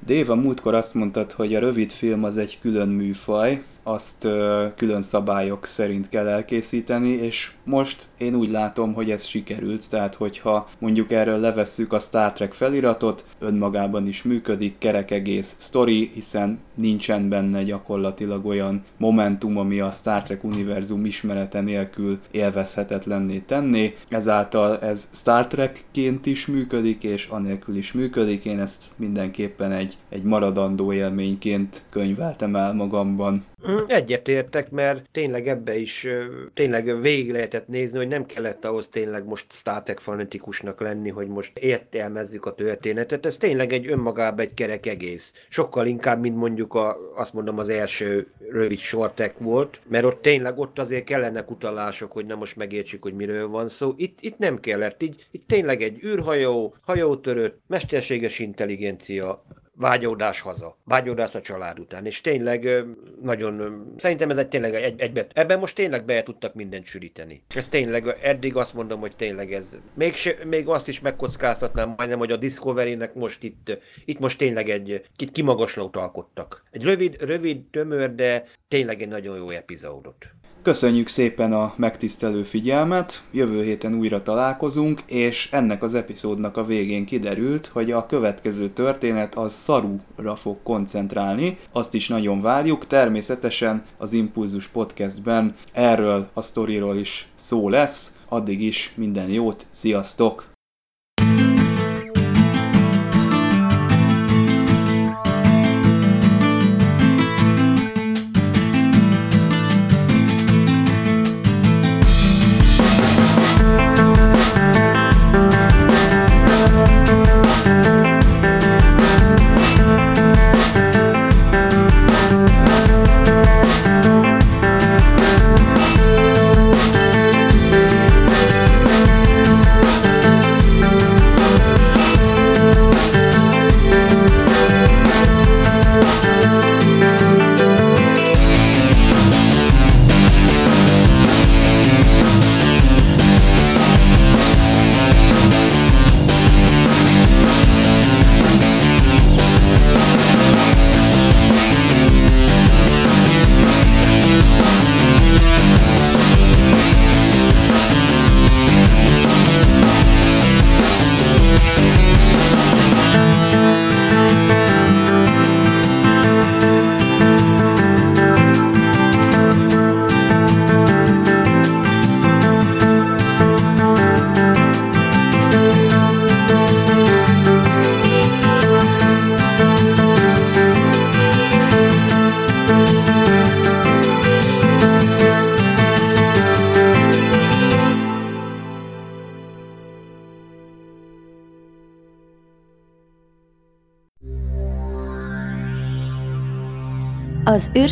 Dave, 0.05 0.31
a 0.31 0.35
múltkor 0.35 0.73
azt 0.73 0.93
mondtad, 0.93 1.31
hogy 1.31 1.55
a 1.55 1.59
rövid 1.59 1.91
film 1.91 2.23
az 2.23 2.37
egy 2.37 2.59
külön 2.59 2.89
műfaj, 2.89 3.63
azt 3.87 4.27
külön 4.75 5.01
szabályok 5.01 5.65
szerint 5.65 6.09
kell 6.09 6.27
elkészíteni, 6.27 7.09
és 7.09 7.51
most 7.63 8.05
én 8.17 8.35
úgy 8.35 8.49
látom, 8.49 8.93
hogy 8.93 9.11
ez 9.11 9.23
sikerült, 9.23 9.89
tehát 9.89 10.15
hogyha 10.15 10.67
mondjuk 10.79 11.11
erről 11.11 11.39
levesszük 11.39 11.93
a 11.93 11.99
Star 11.99 12.33
Trek 12.33 12.53
feliratot, 12.53 13.25
önmagában 13.39 14.07
is 14.07 14.23
működik, 14.23 14.77
kerek 14.77 15.11
egész 15.11 15.55
sztori, 15.59 16.11
hiszen 16.13 16.59
nincsen 16.75 17.29
benne 17.29 17.63
gyakorlatilag 17.63 18.45
olyan 18.45 18.83
momentum, 18.97 19.57
ami 19.57 19.79
a 19.79 19.91
Star 19.91 20.23
Trek 20.23 20.43
univerzum 20.43 21.05
ismerete 21.05 21.61
nélkül 21.61 22.19
élvezhetetlenné 22.31 23.39
tenné, 23.39 23.95
ezáltal 24.09 24.79
ez 24.79 25.09
Star 25.13 25.47
Trekként 25.47 26.25
is 26.25 26.47
működik, 26.47 27.03
és 27.03 27.27
anélkül 27.27 27.75
is 27.75 27.93
működik, 27.93 28.45
én 28.45 28.59
ezt 28.59 28.83
mindenképpen 28.95 29.71
egy, 29.71 29.97
egy 30.09 30.23
maradandó 30.23 30.93
élményként 30.93 31.81
könyveltem 31.89 32.55
el 32.55 32.73
magamban. 32.73 33.43
Mm, 33.69 33.77
egyetértek, 33.85 34.71
mert 34.71 35.09
tényleg 35.11 35.47
ebbe 35.47 35.77
is 35.77 36.07
tényleg 36.53 37.01
végig 37.01 37.31
lehetett 37.31 37.67
nézni, 37.67 37.97
hogy 37.97 38.07
nem 38.07 38.25
kellett 38.25 38.65
ahhoz 38.65 38.87
tényleg 38.87 39.25
most 39.25 39.53
Star 39.53 39.81
Trek 39.81 39.99
fanatikusnak 39.99 40.81
lenni, 40.81 41.09
hogy 41.09 41.27
most 41.27 41.57
értelmezzük 41.57 42.45
a 42.45 42.53
történetet. 42.53 43.25
Ez 43.25 43.37
tényleg 43.37 43.73
egy 43.73 43.87
önmagában 43.87 44.45
egy 44.45 44.53
kerek 44.53 44.85
egész. 44.85 45.33
Sokkal 45.49 45.85
inkább, 45.87 46.19
mint 46.19 46.35
mondjuk 46.35 46.73
a, 46.73 46.97
azt 47.15 47.33
mondom 47.33 47.57
az 47.57 47.69
első 47.69 48.27
rövid 48.49 48.77
sortek 48.77 49.37
volt, 49.37 49.81
mert 49.87 50.05
ott 50.05 50.21
tényleg 50.21 50.57
ott 50.57 50.79
azért 50.79 51.03
kellenek 51.03 51.51
utalások, 51.51 52.11
hogy 52.11 52.25
nem 52.25 52.37
most 52.37 52.55
megértsük, 52.55 53.03
hogy 53.03 53.13
miről 53.13 53.47
van 53.47 53.67
szó. 53.67 53.93
Itt, 53.95 54.17
itt 54.21 54.37
nem 54.37 54.59
kellett, 54.59 55.01
így, 55.01 55.27
itt 55.31 55.47
tényleg 55.47 55.81
egy 55.81 56.03
űrhajó, 56.03 56.75
hajótörött, 56.81 57.59
mesterséges 57.67 58.39
intelligencia, 58.39 59.43
vágyódás 59.77 60.39
haza, 60.39 60.77
vágyódás 60.83 61.35
a 61.35 61.41
család 61.41 61.79
után, 61.79 62.05
és 62.05 62.21
tényleg 62.21 62.85
nagyon, 63.21 63.85
szerintem 63.97 64.29
ez 64.29 64.37
egy 64.37 64.47
tényleg 64.47 64.73
egy, 64.73 64.99
egybe, 64.99 65.27
ebben 65.33 65.59
most 65.59 65.75
tényleg 65.75 66.05
be 66.05 66.23
tudtak 66.23 66.53
mindent 66.53 66.85
sűríteni. 66.85 67.43
Ez 67.55 67.67
tényleg, 67.67 68.17
eddig 68.21 68.55
azt 68.55 68.73
mondom, 68.73 68.99
hogy 68.99 69.15
tényleg 69.15 69.53
ez, 69.53 69.77
még, 69.93 70.13
se, 70.13 70.35
még 70.45 70.67
azt 70.67 70.87
is 70.87 70.99
megkockáztatnám 70.99 71.93
majdnem, 71.97 72.19
hogy 72.19 72.31
a 72.31 72.37
Discovery-nek 72.37 73.13
most 73.13 73.43
itt, 73.43 73.77
itt 74.05 74.19
most 74.19 74.37
tényleg 74.37 74.69
egy, 74.69 75.05
itt 75.17 75.31
kimagaslót 75.31 75.95
alkottak. 75.95 76.63
Egy 76.71 76.83
rövid, 76.83 77.21
rövid, 77.21 77.65
tömör, 77.71 78.15
de 78.15 78.43
tényleg 78.67 79.01
egy 79.01 79.07
nagyon 79.07 79.37
jó 79.37 79.49
epizódot. 79.49 80.25
Köszönjük 80.65 81.07
szépen 81.07 81.53
a 81.53 81.73
megtisztelő 81.75 82.43
figyelmet, 82.43 83.23
jövő 83.31 83.63
héten 83.63 83.95
újra 83.95 84.23
találkozunk, 84.23 85.01
és 85.07 85.49
ennek 85.51 85.83
az 85.83 85.93
epizódnak 85.93 86.57
a 86.57 86.65
végén 86.65 87.05
kiderült, 87.05 87.65
hogy 87.65 87.91
a 87.91 88.05
következő 88.05 88.69
történet 88.69 89.35
az 89.35 89.53
Szarúra 89.53 90.35
fog 90.35 90.57
koncentrálni, 90.63 91.57
azt 91.71 91.93
is 91.93 92.07
nagyon 92.07 92.39
várjuk, 92.39 92.87
természetesen 92.87 93.83
az 93.97 94.13
Impulzus 94.13 94.67
podcastben 94.67 95.55
erről 95.71 96.29
a 96.33 96.41
sztoriról 96.41 96.97
is 96.97 97.27
szó 97.35 97.69
lesz, 97.69 98.17
addig 98.29 98.61
is 98.61 98.93
minden 98.95 99.29
jót, 99.29 99.65
sziasztok! 99.71 100.54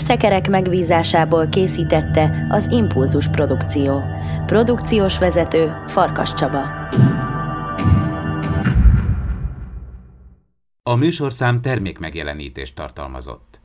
Az 0.03 0.09
űrszekerek 0.09 0.49
megbízásából 0.49 1.47
készítette 1.47 2.47
az 2.49 2.67
Impulzus 2.71 3.27
Produkció. 3.27 4.01
Produkciós 4.45 5.17
vezető 5.17 5.71
Farkas 5.87 6.33
Csaba. 6.33 6.61
A 10.83 10.95
műsorszám 10.95 11.61
termékmegjelenítést 11.61 12.75
tartalmazott. 12.75 13.61